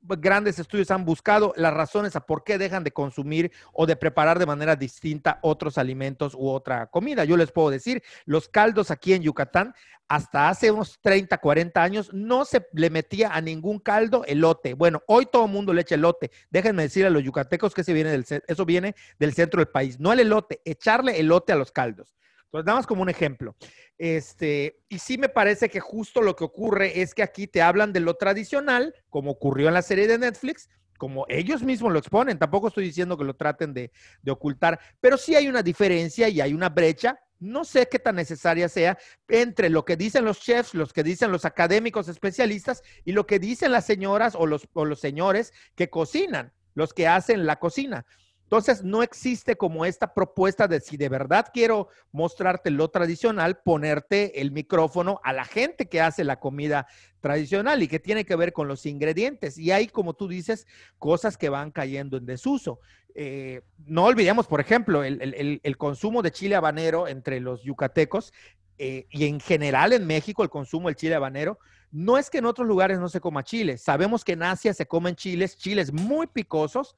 grandes 0.04 0.60
estudios 0.60 0.92
han 0.92 1.06
buscado 1.06 1.54
las 1.56 1.74
razones 1.74 2.16
a 2.16 2.26
por 2.26 2.44
qué 2.44 2.58
dejan 2.58 2.84
de 2.84 2.92
consumir 2.92 3.52
o 3.72 3.86
de 3.86 3.96
preparar 3.96 4.40
de 4.40 4.46
manera 4.46 4.76
distinta 4.76 5.40
otros 5.42 5.78
alimentos 5.78 6.34
u 6.36 6.50
otra 6.50 6.88
comida. 6.88 7.26
Yo 7.26 7.38
les 7.38 7.52
puedo 7.52 7.70
decir, 7.70 8.04
los 8.26 8.48
caldos 8.50 8.92
aquí 8.92 9.14
en 9.14 9.24
Yucatán, 9.24 9.74
hasta 10.08 10.50
hace 10.50 10.70
unos 10.70 11.00
30, 11.02 11.38
40 11.38 11.82
años, 11.82 12.14
no 12.14 12.46
se 12.46 12.68
le 12.74 12.90
metía 12.90 13.34
a 13.34 13.42
ningún 13.42 13.80
caldo 13.80 14.24
elote. 14.26 14.74
Bueno, 14.74 15.02
hoy 15.08 15.26
todo 15.26 15.46
el 15.46 15.52
mundo 15.52 15.74
le 15.74 15.82
echa 15.82 15.96
elote. 15.96 16.30
Déjenme 16.50 16.84
decir 16.84 17.06
a 17.06 17.10
los 17.10 17.24
yucatecos 17.24 17.74
que 17.74 17.82
ese 17.82 17.94
viene 17.94 18.12
del, 18.12 18.26
eso 18.48 18.66
viene 18.66 18.96
del 19.18 19.34
centro 19.34 19.60
del 19.60 19.70
país. 19.70 20.00
No 20.00 20.14
el 20.14 20.20
elote, 20.20 20.62
echarle 20.66 21.20
elote 21.20 21.54
a 21.54 21.56
los 21.56 21.72
caldos. 21.72 22.14
Entonces, 22.54 22.68
nada 22.68 22.78
más 22.78 22.88
como 22.88 23.02
un 23.02 23.10
ejemplo. 23.10 23.56
Este, 23.98 24.80
y 24.88 25.00
sí 25.00 25.18
me 25.18 25.28
parece 25.28 25.70
que 25.70 25.80
justo 25.80 26.22
lo 26.22 26.36
que 26.36 26.44
ocurre 26.44 27.02
es 27.02 27.16
que 27.16 27.24
aquí 27.24 27.48
te 27.48 27.64
hablan 27.64 27.92
de 27.94 28.00
lo 28.00 28.14
tradicional, 28.14 28.94
como 29.10 29.32
ocurrió 29.32 29.70
en 29.70 29.74
la 29.74 29.82
serie 29.82 30.08
de 30.08 30.20
Netflix, 30.20 30.70
como 31.00 31.26
ellos 31.30 31.64
mismos 31.64 31.92
lo 31.92 31.98
exponen. 31.98 32.38
Tampoco 32.38 32.68
estoy 32.68 32.84
diciendo 32.86 33.18
que 33.18 33.24
lo 33.24 33.36
traten 33.36 33.74
de, 33.74 33.92
de 34.22 34.32
ocultar, 34.32 34.80
pero 35.02 35.18
sí 35.18 35.34
hay 35.34 35.48
una 35.48 35.64
diferencia 35.64 36.30
y 36.30 36.42
hay 36.42 36.54
una 36.54 36.70
brecha 36.70 37.20
no 37.40 37.66
sé 37.66 37.90
qué 37.90 38.00
tan 38.00 38.16
necesaria 38.16 38.70
sea 38.70 38.98
entre 39.28 39.70
lo 39.70 39.84
que 39.84 39.98
dicen 39.98 40.24
los 40.24 40.40
chefs, 40.40 40.74
los 40.74 40.94
que 40.94 41.04
dicen 41.04 41.30
los 41.30 41.44
académicos 41.44 42.08
especialistas 42.08 42.82
y 43.04 43.12
lo 43.12 43.28
que 43.28 43.38
dicen 43.38 43.74
las 43.74 43.86
señoras 43.86 44.34
o 44.36 44.48
los, 44.48 44.70
o 44.72 44.86
los 44.86 45.02
señores 45.02 45.52
que 45.76 45.90
cocinan, 45.90 46.54
los 46.74 46.94
que 46.94 47.08
hacen 47.08 47.46
la 47.46 47.60
cocina. 47.60 48.06
Entonces, 48.54 48.84
no 48.84 49.02
existe 49.02 49.56
como 49.56 49.84
esta 49.84 50.14
propuesta 50.14 50.68
de 50.68 50.80
si 50.80 50.96
de 50.96 51.10
verdad 51.10 51.48
quiero 51.52 51.88
mostrarte 52.12 52.70
lo 52.70 52.88
tradicional, 52.88 53.58
ponerte 53.58 54.42
el 54.42 54.52
micrófono 54.52 55.20
a 55.24 55.34
la 55.34 55.44
gente 55.44 55.90
que 55.90 56.00
hace 56.00 56.24
la 56.24 56.40
comida 56.40 56.86
tradicional 57.20 57.82
y 57.82 57.88
que 57.88 57.98
tiene 57.98 58.26
que 58.26 58.36
ver 58.36 58.54
con 58.54 58.68
los 58.68 58.86
ingredientes. 58.86 59.58
Y 59.58 59.72
hay, 59.72 59.88
como 59.88 60.14
tú 60.14 60.28
dices, 60.28 60.68
cosas 61.00 61.36
que 61.36 61.50
van 61.50 61.72
cayendo 61.72 62.16
en 62.16 62.28
desuso. 62.28 62.80
Eh, 63.16 63.62
no 63.88 64.06
olvidemos, 64.06 64.46
por 64.46 64.62
ejemplo, 64.62 65.04
el, 65.04 65.76
consumo 65.80 66.22
de 66.22 66.30
chile 66.30 66.54
habanero 66.54 67.08
entre 67.08 67.40
los 67.40 67.64
yucatecos 67.64 68.34
eh, 68.78 69.08
y 69.10 69.26
en 69.26 69.40
general 69.40 69.94
en 69.94 70.06
México 70.06 70.44
el 70.44 70.52
consumo 70.52 70.90
del 70.90 70.96
chile 70.96 71.16
habanero. 71.16 71.58
No 71.90 72.20
es 72.20 72.30
que 72.30 72.38
en 72.38 72.46
otros 72.46 72.68
lugares 72.68 73.00
no 73.00 73.10
se 73.10 73.20
coma 73.20 73.44
chile. 73.44 73.80
Sabemos 73.80 74.24
que 74.24 74.34
en 74.34 74.44
Asia 74.44 74.76
se 74.76 74.86
comen 74.86 75.16
chiles, 75.16 75.58
chiles 75.58 75.92
muy 75.92 76.28
picosos, 76.28 76.96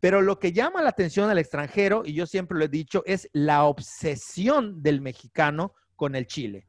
pero 0.00 0.22
lo 0.22 0.38
que 0.38 0.52
llama 0.52 0.82
la 0.82 0.90
atención 0.90 1.30
al 1.30 1.38
extranjero, 1.38 2.02
y 2.04 2.12
yo 2.12 2.26
siempre 2.26 2.58
lo 2.58 2.64
he 2.64 2.68
dicho, 2.68 3.02
es 3.06 3.28
la 3.32 3.64
obsesión 3.64 4.82
del 4.82 5.00
mexicano 5.00 5.74
con 5.96 6.14
el 6.14 6.26
chile. 6.26 6.66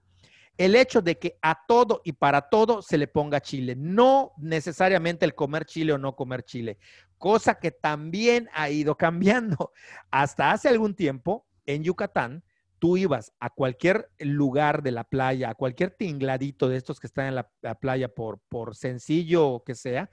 El 0.57 0.75
hecho 0.75 1.01
de 1.01 1.19
que 1.19 1.37
a 1.41 1.65
todo 1.67 2.01
y 2.03 2.13
para 2.13 2.49
todo 2.49 2.81
se 2.81 2.97
le 2.97 3.07
ponga 3.07 3.41
chile, 3.41 3.75
no 3.77 4.31
necesariamente 4.37 5.23
el 5.23 5.35
comer 5.35 5.65
chile 5.65 5.93
o 5.93 5.99
no 5.99 6.15
comer 6.15 6.43
chile, 6.43 6.79
cosa 7.17 7.59
que 7.59 7.71
también 7.71 8.49
ha 8.53 8.69
ido 8.69 8.95
cambiando. 8.95 9.71
Hasta 10.11 10.51
hace 10.51 10.69
algún 10.69 10.95
tiempo, 10.95 11.45
en 11.65 11.83
Yucatán, 11.83 12.43
tú 12.79 12.97
ibas 12.97 13.33
a 13.39 13.49
cualquier 13.49 14.09
lugar 14.19 14.81
de 14.81 14.91
la 14.91 15.03
playa, 15.03 15.49
a 15.49 15.55
cualquier 15.55 15.91
tingladito 15.91 16.69
de 16.69 16.77
estos 16.77 16.99
que 16.99 17.07
están 17.07 17.27
en 17.27 17.35
la, 17.35 17.75
playa, 17.79 18.07
por, 18.07 18.39
por 18.49 18.75
sencillo 18.75 19.63
que 19.65 19.75
sea, 19.75 20.09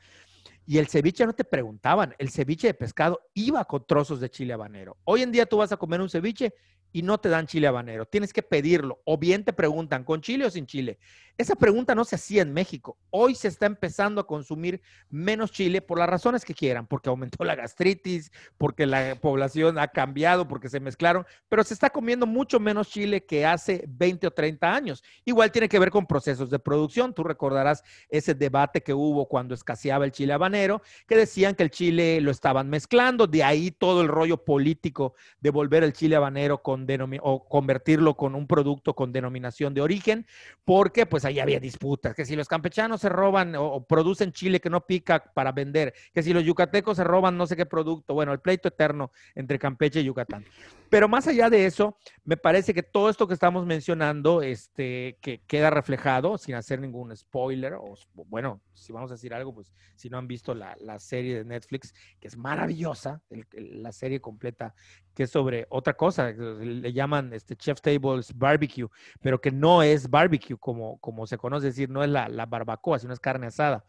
y 0.66 0.78
el 0.78 0.88
ceviche 0.88 1.26
no 1.26 1.32
te 1.34 1.44
preguntaban, 1.44 2.14
el 2.18 2.30
ceviche 2.30 2.68
de 2.68 2.74
pescado 2.74 3.20
iba 3.34 3.64
con 3.64 3.86
trozos 3.86 4.20
de 4.20 4.30
chile 4.30 4.52
habanero. 4.52 4.96
Hoy 5.04 5.22
en 5.22 5.32
día 5.32 5.46
tú 5.46 5.58
vas 5.58 5.72
a 5.72 5.76
comer 5.76 6.00
un 6.00 6.08
ceviche 6.08 6.54
y 6.92 7.02
no 7.02 7.18
te 7.18 7.28
dan 7.28 7.46
chile 7.46 7.66
habanero. 7.66 8.06
Tienes 8.06 8.32
que 8.32 8.42
pedirlo. 8.42 9.02
O 9.04 9.18
bien 9.18 9.44
te 9.44 9.52
preguntan, 9.52 10.04
¿con 10.04 10.20
chile 10.20 10.46
o 10.46 10.50
sin 10.50 10.64
chile? 10.64 10.98
Esa 11.36 11.56
pregunta 11.56 11.96
no 11.96 12.04
se 12.04 12.14
hacía 12.14 12.42
en 12.42 12.52
México. 12.52 12.96
Hoy 13.10 13.34
se 13.34 13.48
está 13.48 13.66
empezando 13.66 14.20
a 14.20 14.26
consumir 14.26 14.80
menos 15.10 15.50
chile 15.50 15.82
por 15.82 15.98
las 15.98 16.08
razones 16.08 16.44
que 16.44 16.54
quieran, 16.54 16.86
porque 16.86 17.08
aumentó 17.08 17.42
la 17.42 17.56
gastritis, 17.56 18.30
porque 18.56 18.86
la 18.86 19.16
población 19.16 19.76
ha 19.80 19.88
cambiado, 19.88 20.46
porque 20.46 20.68
se 20.68 20.78
mezclaron, 20.78 21.26
pero 21.48 21.64
se 21.64 21.74
está 21.74 21.90
comiendo 21.90 22.24
mucho 22.24 22.60
menos 22.60 22.88
chile 22.88 23.24
que 23.24 23.44
hace 23.44 23.84
20 23.88 24.28
o 24.28 24.30
30 24.30 24.72
años. 24.72 25.02
Igual 25.24 25.50
tiene 25.50 25.68
que 25.68 25.80
ver 25.80 25.90
con 25.90 26.06
procesos 26.06 26.50
de 26.50 26.60
producción. 26.60 27.12
Tú 27.12 27.24
recordarás 27.24 27.82
ese 28.08 28.34
debate 28.34 28.84
que 28.84 28.94
hubo 28.94 29.26
cuando 29.26 29.54
escaseaba 29.54 30.04
el 30.04 30.12
chile 30.12 30.34
habanero, 30.34 30.82
que 31.08 31.16
decían 31.16 31.56
que 31.56 31.64
el 31.64 31.70
chile 31.70 32.20
lo 32.20 32.30
estaban 32.30 32.70
mezclando, 32.70 33.26
de 33.26 33.42
ahí 33.42 33.72
todo 33.72 34.02
el 34.02 34.08
rollo 34.08 34.44
político 34.44 35.14
de 35.40 35.50
volver 35.50 35.82
el 35.82 35.94
chile 35.94 36.14
habanero 36.14 36.62
con 36.62 36.86
o 37.22 37.48
convertirlo 37.48 38.14
con 38.16 38.36
un 38.36 38.46
producto 38.46 38.94
con 38.94 39.12
denominación 39.12 39.74
de 39.74 39.80
origen, 39.80 40.26
porque 40.64 41.06
pues 41.06 41.23
ahí 41.24 41.40
había 41.40 41.60
disputas, 41.60 42.14
que 42.14 42.24
si 42.24 42.36
los 42.36 42.48
campechanos 42.48 43.00
se 43.00 43.08
roban 43.08 43.54
o, 43.56 43.84
producen 43.84 44.32
chile 44.32 44.60
que 44.60 44.70
no 44.70 44.86
pica 44.86 45.22
para 45.34 45.52
vender, 45.52 45.94
que 46.12 46.22
si 46.22 46.32
los 46.32 46.44
yucatecos 46.44 46.96
se 46.96 47.04
roban 47.04 47.36
no 47.36 47.46
sé 47.46 47.56
qué 47.56 47.66
producto, 47.66 48.14
bueno, 48.14 48.32
el 48.32 48.40
pleito 48.40 48.68
eterno 48.68 49.12
entre 49.34 49.58
Campeche 49.58 50.00
y 50.00 50.04
Yucatán. 50.04 50.44
Pero 50.90 51.08
más 51.08 51.26
allá 51.26 51.50
de 51.50 51.66
eso, 51.66 51.98
me 52.24 52.36
parece 52.36 52.72
que 52.72 52.82
todo 52.82 53.10
esto 53.10 53.26
que 53.26 53.34
estamos 53.34 53.66
mencionando, 53.66 54.42
este, 54.42 55.18
que 55.20 55.40
queda 55.46 55.70
reflejado, 55.70 56.38
sin 56.38 56.54
hacer 56.54 56.80
ningún 56.80 57.16
spoiler, 57.16 57.74
o 57.74 57.94
bueno, 58.26 58.60
si 58.74 58.92
vamos 58.92 59.10
a 59.10 59.14
decir 59.14 59.34
algo, 59.34 59.54
pues 59.54 59.72
si 59.96 60.10
no 60.10 60.18
han 60.18 60.28
visto 60.28 60.54
la, 60.54 60.76
serie 60.98 61.38
de 61.38 61.44
Netflix, 61.44 61.94
que 62.20 62.28
es 62.28 62.36
maravillosa, 62.36 63.20
la 63.52 63.92
serie 63.92 64.20
completa, 64.20 64.74
que 65.14 65.24
es 65.24 65.30
sobre 65.30 65.66
otra 65.68 65.94
cosa, 65.94 66.30
le 66.30 66.92
llaman 66.92 67.32
este 67.32 67.56
Chef 67.56 67.80
Tables 67.80 68.36
Barbecue, 68.36 68.88
pero 69.20 69.40
que 69.40 69.50
no 69.50 69.82
es 69.82 70.10
barbecue 70.10 70.56
como, 70.56 70.98
como 70.98 71.13
se 71.26 71.38
conoce, 71.38 71.68
es 71.68 71.74
decir, 71.74 71.90
no 71.90 72.02
es 72.02 72.10
la, 72.10 72.28
la 72.28 72.46
barbacoa, 72.46 72.98
sino 72.98 73.12
es 73.12 73.20
carne 73.20 73.46
asada. 73.46 73.84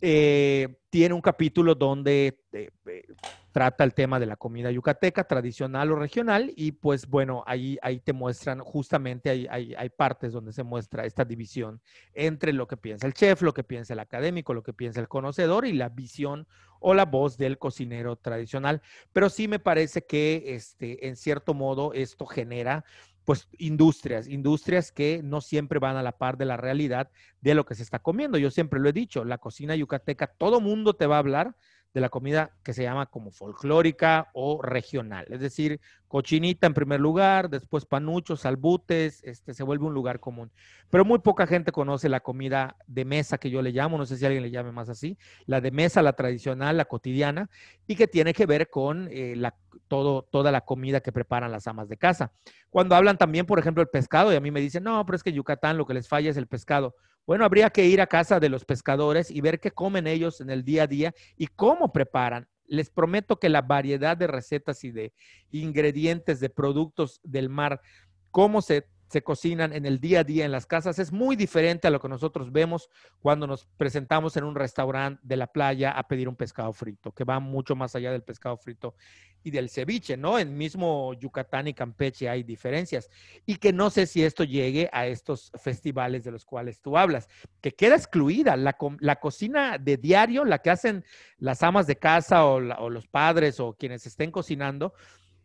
Eh, 0.00 0.78
tiene 0.90 1.12
un 1.12 1.20
capítulo 1.20 1.74
donde 1.74 2.44
eh, 2.52 2.70
eh, 2.86 3.02
trata 3.50 3.82
el 3.82 3.94
tema 3.94 4.20
de 4.20 4.26
la 4.26 4.36
comida 4.36 4.70
yucateca, 4.70 5.24
tradicional 5.24 5.90
o 5.90 5.96
regional, 5.96 6.52
y 6.54 6.72
pues 6.72 7.08
bueno, 7.08 7.42
ahí, 7.46 7.78
ahí 7.82 7.98
te 7.98 8.12
muestran, 8.12 8.60
justamente 8.60 9.28
hay, 9.28 9.74
hay, 9.76 9.88
partes 9.88 10.32
donde 10.32 10.52
se 10.52 10.62
muestra 10.62 11.04
esta 11.04 11.24
división 11.24 11.82
entre 12.14 12.52
lo 12.52 12.68
que 12.68 12.76
piensa 12.76 13.08
el 13.08 13.14
chef, 13.14 13.42
lo 13.42 13.52
que 13.52 13.64
piensa 13.64 13.94
el 13.94 13.98
académico, 13.98 14.54
lo 14.54 14.62
que 14.62 14.72
piensa 14.72 15.00
el 15.00 15.08
conocedor 15.08 15.66
y 15.66 15.72
la 15.72 15.88
visión 15.88 16.46
o 16.78 16.94
la 16.94 17.04
voz 17.04 17.36
del 17.36 17.58
cocinero 17.58 18.14
tradicional. 18.14 18.80
Pero 19.12 19.28
sí 19.28 19.48
me 19.48 19.58
parece 19.58 20.06
que 20.06 20.54
este, 20.54 21.08
en 21.08 21.16
cierto 21.16 21.54
modo 21.54 21.92
esto 21.92 22.24
genera 22.24 22.84
pues 23.28 23.46
industrias, 23.58 24.26
industrias 24.26 24.90
que 24.90 25.20
no 25.22 25.42
siempre 25.42 25.78
van 25.78 25.98
a 25.98 26.02
la 26.02 26.16
par 26.16 26.38
de 26.38 26.46
la 26.46 26.56
realidad 26.56 27.10
de 27.42 27.54
lo 27.54 27.66
que 27.66 27.74
se 27.74 27.82
está 27.82 27.98
comiendo. 27.98 28.38
Yo 28.38 28.50
siempre 28.50 28.80
lo 28.80 28.88
he 28.88 28.94
dicho, 28.94 29.22
la 29.22 29.36
cocina 29.36 29.76
yucateca, 29.76 30.28
todo 30.28 30.62
mundo 30.62 30.94
te 30.94 31.06
va 31.06 31.16
a 31.16 31.18
hablar 31.18 31.54
de 31.98 32.02
la 32.02 32.08
comida 32.08 32.52
que 32.62 32.72
se 32.72 32.84
llama 32.84 33.06
como 33.06 33.32
folclórica 33.32 34.28
o 34.32 34.62
regional. 34.62 35.26
Es 35.30 35.40
decir, 35.40 35.80
cochinita 36.06 36.68
en 36.68 36.74
primer 36.74 37.00
lugar, 37.00 37.50
después 37.50 37.86
panuchos, 37.86 38.40
salbutes, 38.40 39.20
este, 39.24 39.52
se 39.52 39.64
vuelve 39.64 39.84
un 39.84 39.94
lugar 39.94 40.20
común. 40.20 40.52
Pero 40.90 41.04
muy 41.04 41.18
poca 41.18 41.46
gente 41.46 41.72
conoce 41.72 42.08
la 42.08 42.20
comida 42.20 42.76
de 42.86 43.04
mesa 43.04 43.38
que 43.38 43.50
yo 43.50 43.62
le 43.62 43.72
llamo, 43.72 43.98
no 43.98 44.06
sé 44.06 44.16
si 44.16 44.24
alguien 44.24 44.44
le 44.44 44.50
llame 44.50 44.70
más 44.70 44.88
así, 44.88 45.18
la 45.46 45.60
de 45.60 45.72
mesa, 45.72 46.00
la 46.00 46.12
tradicional, 46.12 46.76
la 46.76 46.84
cotidiana, 46.84 47.50
y 47.86 47.96
que 47.96 48.06
tiene 48.06 48.32
que 48.32 48.46
ver 48.46 48.70
con 48.70 49.08
eh, 49.10 49.34
la, 49.36 49.56
todo, 49.88 50.22
toda 50.22 50.52
la 50.52 50.60
comida 50.60 51.00
que 51.00 51.10
preparan 51.10 51.50
las 51.50 51.66
amas 51.66 51.88
de 51.88 51.96
casa. 51.96 52.32
Cuando 52.70 52.94
hablan 52.94 53.18
también, 53.18 53.44
por 53.44 53.58
ejemplo, 53.58 53.82
el 53.82 53.88
pescado, 53.88 54.32
y 54.32 54.36
a 54.36 54.40
mí 54.40 54.52
me 54.52 54.60
dicen, 54.60 54.84
no, 54.84 55.04
pero 55.04 55.16
es 55.16 55.24
que 55.24 55.32
Yucatán 55.32 55.76
lo 55.76 55.84
que 55.84 55.94
les 55.94 56.06
falla 56.06 56.30
es 56.30 56.36
el 56.36 56.46
pescado. 56.46 56.94
Bueno, 57.28 57.44
habría 57.44 57.68
que 57.68 57.84
ir 57.84 58.00
a 58.00 58.06
casa 58.06 58.40
de 58.40 58.48
los 58.48 58.64
pescadores 58.64 59.30
y 59.30 59.42
ver 59.42 59.60
qué 59.60 59.70
comen 59.70 60.06
ellos 60.06 60.40
en 60.40 60.48
el 60.48 60.64
día 60.64 60.84
a 60.84 60.86
día 60.86 61.14
y 61.36 61.46
cómo 61.46 61.92
preparan. 61.92 62.48
Les 62.64 62.88
prometo 62.88 63.38
que 63.38 63.50
la 63.50 63.60
variedad 63.60 64.16
de 64.16 64.26
recetas 64.26 64.82
y 64.82 64.92
de 64.92 65.12
ingredientes 65.50 66.40
de 66.40 66.48
productos 66.48 67.20
del 67.22 67.50
mar, 67.50 67.82
cómo 68.30 68.62
se 68.62 68.86
se 69.08 69.22
cocinan 69.22 69.72
en 69.72 69.86
el 69.86 70.00
día 70.00 70.20
a 70.20 70.24
día 70.24 70.44
en 70.44 70.52
las 70.52 70.66
casas 70.66 70.98
es 70.98 71.12
muy 71.12 71.34
diferente 71.34 71.88
a 71.88 71.90
lo 71.90 72.00
que 72.00 72.08
nosotros 72.08 72.52
vemos 72.52 72.90
cuando 73.20 73.46
nos 73.46 73.66
presentamos 73.76 74.36
en 74.36 74.44
un 74.44 74.54
restaurante 74.54 75.20
de 75.24 75.36
la 75.36 75.46
playa 75.46 75.90
a 75.92 76.06
pedir 76.06 76.28
un 76.28 76.36
pescado 76.36 76.72
frito, 76.72 77.12
que 77.12 77.24
va 77.24 77.40
mucho 77.40 77.74
más 77.74 77.94
allá 77.94 78.12
del 78.12 78.22
pescado 78.22 78.56
frito 78.56 78.94
y 79.42 79.50
del 79.50 79.70
ceviche, 79.70 80.16
¿no? 80.16 80.38
En 80.38 80.56
mismo 80.56 81.14
Yucatán 81.14 81.68
y 81.68 81.74
Campeche 81.74 82.28
hay 82.28 82.42
diferencias 82.42 83.08
y 83.46 83.56
que 83.56 83.72
no 83.72 83.88
sé 83.88 84.06
si 84.06 84.22
esto 84.22 84.44
llegue 84.44 84.90
a 84.92 85.06
estos 85.06 85.52
festivales 85.54 86.24
de 86.24 86.32
los 86.32 86.44
cuales 86.44 86.80
tú 86.80 86.98
hablas, 86.98 87.28
que 87.60 87.74
queda 87.74 87.96
excluida 87.96 88.56
la, 88.56 88.76
la 89.00 89.16
cocina 89.16 89.78
de 89.78 89.96
diario, 89.96 90.44
la 90.44 90.58
que 90.58 90.70
hacen 90.70 91.04
las 91.38 91.62
amas 91.62 91.86
de 91.86 91.96
casa 91.96 92.44
o, 92.44 92.56
o 92.56 92.90
los 92.90 93.06
padres 93.06 93.58
o 93.60 93.74
quienes 93.74 94.06
estén 94.06 94.30
cocinando 94.30 94.92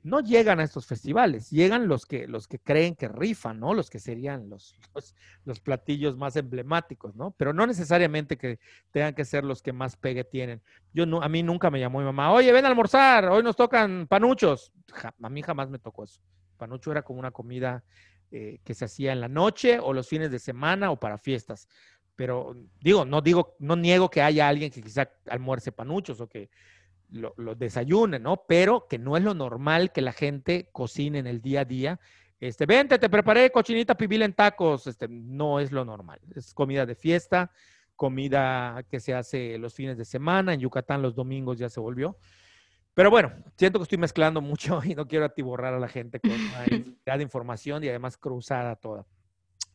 no 0.03 0.19
llegan 0.19 0.59
a 0.59 0.63
estos 0.63 0.85
festivales, 0.85 1.49
llegan 1.49 1.87
los 1.87 2.05
que, 2.05 2.27
los 2.27 2.47
que 2.47 2.59
creen 2.59 2.95
que 2.95 3.07
rifan, 3.07 3.59
¿no? 3.59 3.73
Los 3.73 3.89
que 3.89 3.99
serían 3.99 4.49
los, 4.49 4.75
los, 5.45 5.59
platillos 5.61 6.17
más 6.17 6.35
emblemáticos, 6.35 7.15
¿no? 7.15 7.31
Pero 7.31 7.53
no 7.53 7.65
necesariamente 7.65 8.37
que 8.37 8.59
tengan 8.91 9.15
que 9.15 9.25
ser 9.25 9.45
los 9.45 9.61
que 9.61 9.71
más 9.71 9.95
pegue 9.95 10.23
tienen. 10.23 10.61
Yo 10.93 11.05
no, 11.05 11.21
a 11.21 11.29
mí 11.29 11.41
nunca 11.41 11.71
me 11.71 11.79
llamó 11.79 11.99
mi 11.99 12.05
mamá, 12.05 12.31
oye, 12.31 12.51
ven 12.51 12.65
a 12.65 12.67
almorzar, 12.67 13.29
hoy 13.29 13.43
nos 13.43 13.55
tocan 13.55 14.07
panuchos. 14.07 14.73
a 15.21 15.29
mí 15.29 15.41
jamás 15.41 15.69
me 15.69 15.79
tocó 15.79 16.03
eso. 16.03 16.21
Panucho 16.57 16.91
era 16.91 17.01
como 17.01 17.19
una 17.19 17.31
comida 17.31 17.83
eh, 18.31 18.59
que 18.63 18.73
se 18.73 18.85
hacía 18.85 19.13
en 19.13 19.21
la 19.21 19.27
noche 19.29 19.79
o 19.79 19.93
los 19.93 20.07
fines 20.07 20.31
de 20.31 20.39
semana 20.39 20.91
o 20.91 20.99
para 20.99 21.17
fiestas. 21.17 21.69
Pero 22.15 22.55
digo, 22.79 23.05
no 23.05 23.21
digo, 23.21 23.55
no 23.59 23.75
niego 23.75 24.09
que 24.09 24.21
haya 24.21 24.47
alguien 24.47 24.69
que 24.69 24.81
quizá 24.81 25.09
almuerce 25.27 25.71
panuchos 25.71 26.19
o 26.19 26.27
que 26.27 26.49
lo, 27.13 27.55
desayune, 27.55 28.19
¿no? 28.19 28.43
Pero 28.47 28.87
que 28.87 28.97
no 28.97 29.15
es 29.17 29.23
lo 29.23 29.33
normal 29.33 29.91
que 29.91 30.01
la 30.01 30.13
gente 30.13 30.69
cocine 30.71 31.19
en 31.19 31.27
el 31.27 31.41
día 31.41 31.61
a 31.61 31.65
día. 31.65 31.99
Este, 32.39 32.65
vente, 32.65 32.99
te 32.99 33.09
preparé 33.09 33.51
cochinita 33.51 33.95
pibil 33.95 34.23
en 34.23 34.33
tacos. 34.33 34.87
Este, 34.87 35.07
no 35.07 35.59
es 35.59 35.71
lo 35.71 35.85
normal. 35.85 36.19
Es 36.35 36.53
comida 36.53 36.85
de 36.85 36.95
fiesta, 36.95 37.51
comida 37.95 38.83
que 38.89 38.99
se 38.99 39.13
hace 39.13 39.57
los 39.57 39.73
fines 39.73 39.97
de 39.97 40.05
semana. 40.05 40.53
En 40.53 40.59
Yucatán 40.59 41.01
los 41.01 41.15
domingos 41.15 41.57
ya 41.57 41.69
se 41.69 41.79
volvió. 41.79 42.17
Pero 42.93 43.09
bueno, 43.09 43.31
siento 43.57 43.79
que 43.79 43.83
estoy 43.83 43.97
mezclando 43.97 44.41
mucho 44.41 44.81
y 44.83 44.95
no 44.95 45.07
quiero 45.07 45.25
atiborrar 45.25 45.73
a 45.73 45.79
la 45.79 45.87
gente 45.87 46.19
con 46.19 46.31
una 47.05 47.17
de 47.17 47.23
información 47.23 47.83
y 47.83 47.89
además 47.89 48.17
cruzada 48.17 48.75
toda. 48.75 49.05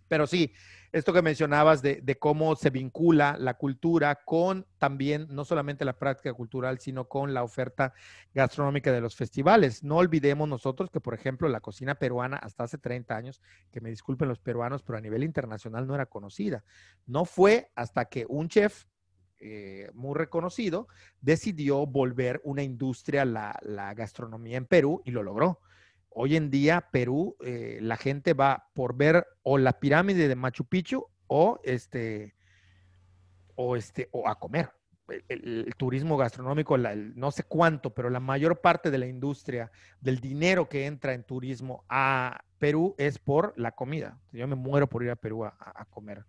Pero 0.09 0.27
sí, 0.27 0.53
esto 0.91 1.13
que 1.13 1.21
mencionabas 1.21 1.83
de, 1.83 2.17
cómo 2.19 2.57
se 2.57 2.71
vincula 2.71 3.37
la 3.39 3.55
cultura 3.55 4.25
con 4.25 4.67
también, 4.79 5.27
no 5.31 5.45
solamente 5.45 5.85
la 5.85 5.99
práctica 5.99 6.33
cultural, 6.33 6.79
sino 6.79 7.09
con 7.09 7.35
la 7.35 7.43
oferta 7.43 7.93
gastronómica 8.35 8.91
de 8.91 9.03
los 9.03 9.15
festivales. 9.15 9.85
No 9.85 9.97
olvidemos 9.97 10.49
nosotros 10.49 10.91
que, 10.91 11.01
por 11.01 11.15
ejemplo, 11.15 11.49
la 11.49 11.61
cocina 11.61 11.97
peruana 11.97 12.39
hasta 12.39 12.65
hace 12.65 12.79
30 12.79 13.15
años, 13.15 13.43
que 13.71 13.83
me 13.83 13.91
disculpen 13.91 14.29
los 14.29 14.41
peruanos, 14.41 14.83
pero 14.83 14.97
a 14.97 15.03
nivel 15.03 15.25
internacional 15.25 15.87
no 15.87 15.95
era 15.95 16.07
conocida. 16.07 16.65
No 17.07 17.27
fue 17.27 17.71
hasta 17.75 18.07
que 18.07 18.25
un 18.27 18.49
chef 18.49 18.87
eh, 19.41 19.91
muy 19.95 20.17
reconocido 20.17 20.89
decidió 21.21 21.87
volver 21.87 22.41
una 22.45 22.63
industria 22.63 23.25
la, 23.25 23.57
la 23.63 23.95
gastronomía 23.95 24.57
en 24.57 24.67
Perú 24.67 25.03
y 25.05 25.11
lo 25.11 25.23
logró 25.23 25.61
hoy 26.11 26.37
en 26.37 26.51
día 26.51 26.89
Perú, 26.91 27.37
eh, 27.45 27.79
la 27.81 27.97
gente 27.97 28.35
va 28.35 28.69
por 28.75 28.97
ver 28.97 29.27
o 29.43 29.59
la 29.59 29.79
pirámide 29.79 30.29
de 30.29 30.37
Machu 30.37 30.65
Picchu 30.65 31.07
o 31.27 31.61
este, 31.63 32.35
o 33.55 33.77
este, 33.77 34.09
o 34.13 34.29
a 34.29 34.39
comer. 34.39 34.71
El, 35.29 35.73
turismo 35.79 36.19
gastronómico, 36.19 36.77
no 36.77 37.31
sé 37.31 37.43
cuánto, 37.45 37.95
pero 37.95 38.11
la 38.11 38.21
mayor 38.21 38.61
parte 38.61 38.91
de 38.91 38.99
la 38.99 39.07
industria, 39.07 39.71
del 40.01 40.21
dinero 40.21 40.69
que 40.69 40.85
entra 40.85 41.15
en 41.15 41.25
turismo 41.25 41.85
a 41.89 42.45
Perú 42.59 42.95
es 42.99 43.19
por 43.19 43.55
la 43.57 43.73
comida. 43.73 44.19
Yo 44.33 44.47
me 44.47 44.55
muero 44.55 44.87
por 44.87 45.03
ir 45.03 45.11
a 45.11 45.17
Perú 45.17 45.47
a, 45.47 45.87
comer 45.89 46.27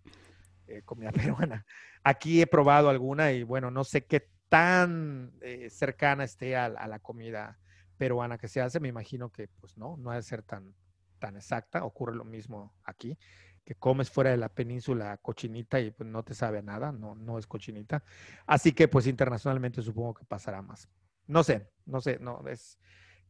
eh, 0.66 0.80
comida 0.84 1.12
peruana. 1.12 1.66
Aquí 2.02 2.40
he 2.40 2.46
probado 2.46 2.88
alguna 2.88 3.32
y 3.32 3.42
bueno, 3.42 3.70
no 3.70 3.84
sé 3.84 4.06
qué 4.06 4.30
tan 4.48 5.32
eh, 5.42 5.68
cercana 5.68 6.24
esté 6.24 6.56
a, 6.56 6.64
a 6.66 6.88
la 6.88 7.00
comida 7.00 7.58
peruana 8.00 8.38
que 8.38 8.48
se 8.48 8.62
hace, 8.62 8.80
me 8.80 8.88
imagino 8.88 9.28
que 9.28 9.48
pues 9.60 9.76
no, 9.76 9.98
no 9.98 10.10
ha 10.10 10.14
de 10.14 10.22
ser 10.22 10.42
tan, 10.42 10.74
tan 11.18 11.36
exacta. 11.36 11.84
Ocurre 11.84 12.16
lo 12.16 12.24
mismo 12.24 12.72
aquí, 12.82 13.18
que 13.62 13.74
comes 13.74 14.08
fuera 14.08 14.30
de 14.30 14.38
la 14.38 14.48
península 14.48 15.18
cochinita 15.18 15.78
y 15.80 15.90
pues 15.90 16.08
no 16.08 16.22
te 16.22 16.32
sabe 16.32 16.62
nada, 16.62 16.92
no, 16.92 17.14
no 17.14 17.38
es 17.38 17.46
cochinita. 17.46 18.02
Así 18.46 18.72
que 18.72 18.88
pues 18.88 19.06
internacionalmente 19.06 19.82
supongo 19.82 20.14
que 20.14 20.24
pasará 20.24 20.62
más. 20.62 20.88
No 21.26 21.42
sé, 21.44 21.68
no 21.84 22.00
sé, 22.00 22.18
no, 22.20 22.42
es, 22.48 22.78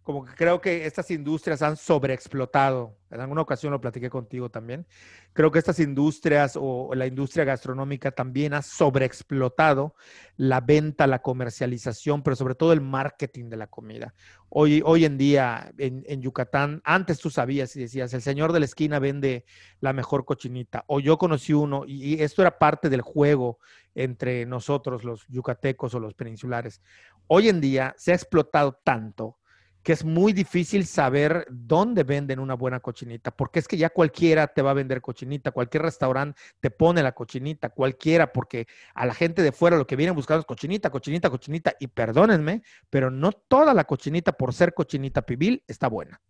como 0.03 0.24
que 0.24 0.34
creo 0.34 0.61
que 0.61 0.86
estas 0.86 1.11
industrias 1.11 1.61
han 1.62 1.76
sobreexplotado. 1.76 2.96
En 3.11 3.20
alguna 3.20 3.42
ocasión 3.42 3.72
lo 3.72 3.80
platiqué 3.80 4.09
contigo 4.09 4.48
también. 4.48 4.86
Creo 5.32 5.51
que 5.51 5.59
estas 5.59 5.78
industrias 5.78 6.57
o 6.59 6.94
la 6.94 7.07
industria 7.07 7.44
gastronómica 7.44 8.11
también 8.11 8.55
ha 8.55 8.62
sobreexplotado 8.62 9.94
la 10.36 10.61
venta, 10.61 11.07
la 11.07 11.20
comercialización, 11.20 12.22
pero 12.22 12.34
sobre 12.34 12.55
todo 12.55 12.72
el 12.72 12.80
marketing 12.80 13.51
de 13.51 13.57
la 13.59 13.66
comida. 13.66 14.14
Hoy, 14.48 14.82
hoy 14.84 15.05
en 15.05 15.18
día 15.18 15.72
en, 15.76 16.22
Yucatán, 16.22 16.80
antes 16.84 17.18
tú 17.18 17.28
sabías 17.30 17.76
y 17.76 17.80
decías, 17.80 18.14
el 18.14 18.22
señor 18.22 18.53
de 18.53 18.61
la 18.61 18.66
esquina 18.66 18.98
vende 19.01 19.44
la 19.80 19.92
mejor 19.92 20.24
cochinita. 20.24 20.84
O 20.86 21.01
yo 21.01 21.18
conocí 21.18 21.53
uno 21.53 21.84
y, 21.86 22.14
y 22.14 22.22
esto 22.22 22.42
era 22.42 22.59
parte 22.59 22.88
del 22.88 23.03
juego 23.03 23.59
entre 23.94 24.46
nosotros, 24.46 25.05
los 25.05 25.26
yucatecos 25.28 25.94
o 25.94 26.01
los 26.01 26.14
peninsulares. 26.14 26.80
Hoy 27.26 27.48
en 27.48 27.61
día 27.61 27.94
se 27.98 28.12
ha 28.12 28.14
explotado 28.14 28.80
tanto 28.82 29.39
que 29.83 29.93
es 29.93 30.05
muy 30.05 30.33
difícil 30.33 30.87
saber 30.87 31.47
dónde 31.51 32.05
venden 32.05 32.39
una 32.39 32.55
buena 32.55 32.81
cochinita, 32.81 33.31
porque 33.31 33.59
es 33.59 33.68
que 33.68 33.76
ya 33.76 33.91
cualquiera 33.91 34.47
te 34.47 34.62
va 34.62 34.72
a 34.72 34.74
vender 34.74 35.01
cochinita, 35.01 35.53
cualquier 35.53 35.85
restaurante 35.85 36.39
te 36.61 36.70
pone 36.70 37.03
la 37.03 37.12
cochinita, 37.12 37.70
cualquiera, 37.70 38.33
porque 38.33 38.66
a 38.95 39.07
la 39.07 39.14
gente 39.14 39.43
de 39.43 39.53
fuera 39.53 39.78
lo 39.78 39.87
que 39.87 39.97
vienen 39.97 40.14
buscando 40.14 40.41
es 40.41 40.47
cochinita, 40.47 40.91
cochinita, 40.91 41.31
cochinita, 41.31 41.74
y 41.81 41.87
perdónenme, 41.87 42.62
pero 42.91 43.11
no 43.11 43.33
toda 43.33 43.72
la 43.72 43.85
cochinita 43.85 44.33
por 44.33 44.53
ser 44.53 44.74
cochinita 44.74 45.22
pibil 45.22 45.64
está 45.66 45.89
buena. 45.89 46.20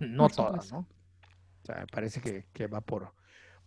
No 0.00 0.28
toda, 0.28 0.60
¿no? 0.70 0.78
O 0.78 1.66
sea, 1.66 1.86
parece 1.90 2.20
que, 2.20 2.46
que, 2.52 2.66
va 2.66 2.80
por 2.80 3.12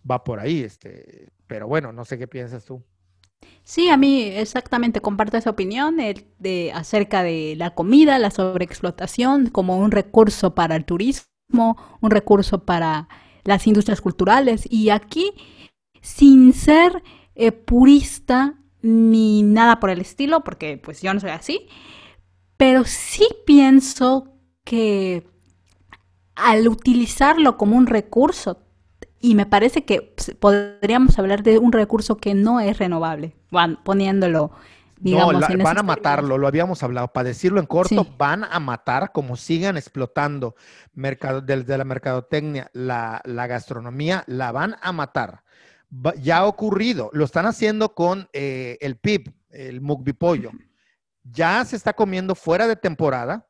va 0.10 0.24
por 0.24 0.40
ahí, 0.40 0.64
este, 0.64 1.30
pero 1.48 1.68
bueno, 1.68 1.92
no 1.92 2.06
sé 2.06 2.18
qué 2.18 2.28
piensas 2.28 2.66
tú. 2.66 2.84
Sí, 3.64 3.90
a 3.90 3.98
mí 3.98 4.24
exactamente 4.24 5.00
comparto 5.00 5.38
esa 5.38 5.52
opinión 5.52 5.98
de, 5.98 6.72
acerca 6.74 7.22
de 7.22 7.54
la 7.56 7.76
comida, 7.76 8.18
la 8.18 8.32
sobreexplotación 8.32 9.50
como 9.50 9.78
un 9.78 9.92
recurso 9.92 10.56
para 10.56 10.76
el 10.76 10.86
turismo, 10.86 11.78
un 12.02 12.10
recurso 12.10 12.66
para 12.66 13.08
las 13.44 13.68
industrias 13.68 14.02
culturales. 14.02 14.68
Y 14.72 14.90
aquí, 14.90 15.34
sin 16.02 16.54
ser 16.54 17.04
eh, 17.36 17.52
purista 17.52 18.56
ni 18.82 19.44
nada 19.44 19.80
por 19.80 19.92
el 19.92 20.02
estilo, 20.02 20.44
porque 20.44 20.78
pues 20.78 21.04
yo 21.04 21.14
no 21.14 21.20
soy 21.20 21.30
así, 21.30 21.68
pero 22.58 22.86
sí 22.86 23.28
pienso 23.46 24.34
que 24.64 25.28
al 26.36 26.68
utilizarlo 26.68 27.58
como 27.58 27.78
un 27.78 27.86
recurso 27.86 28.64
y 29.22 29.36
me 29.36 29.46
parece 29.46 29.84
que 29.84 30.16
podríamos 30.40 31.20
hablar 31.20 31.44
de 31.44 31.58
un 31.58 31.72
recurso 31.72 32.18
que 32.18 32.34
no 32.34 32.60
es 32.60 32.78
renovable, 32.78 33.36
poniéndolo, 33.84 34.52
digamos. 34.98 35.34
No, 35.34 35.64
van 35.64 35.78
a 35.78 35.84
matarlo, 35.84 36.38
lo 36.38 36.48
habíamos 36.48 36.84
hablado. 36.84 37.10
Para 37.10 37.28
decirlo 37.28 37.60
en 37.60 37.66
corto, 37.66 38.08
van 38.18 38.46
a 38.46 38.60
matar 38.60 39.12
como 39.12 39.36
sigan 39.36 39.76
explotando 39.76 40.56
mercado, 40.94 41.42
desde 41.42 41.78
la 41.78 41.84
mercadotecnia, 41.84 42.70
la, 42.74 43.22
la 43.26 43.48
gastronomía, 43.48 44.24
la 44.28 44.52
van 44.54 44.78
a 44.82 44.92
matar. 44.94 45.44
ya 46.22 46.38
ha 46.38 46.46
ocurrido, 46.46 47.10
lo 47.12 47.26
están 47.26 47.46
haciendo 47.46 47.94
con 47.94 48.30
eh, 48.32 48.78
el 48.80 48.98
PIB, 48.98 49.34
el 49.50 49.82
mukbi 49.82 50.14
pollo. 50.14 50.52
Ya 51.24 51.64
se 51.66 51.76
está 51.76 51.94
comiendo 51.94 52.36
fuera 52.36 52.68
de 52.68 52.78
temporada 52.78 53.49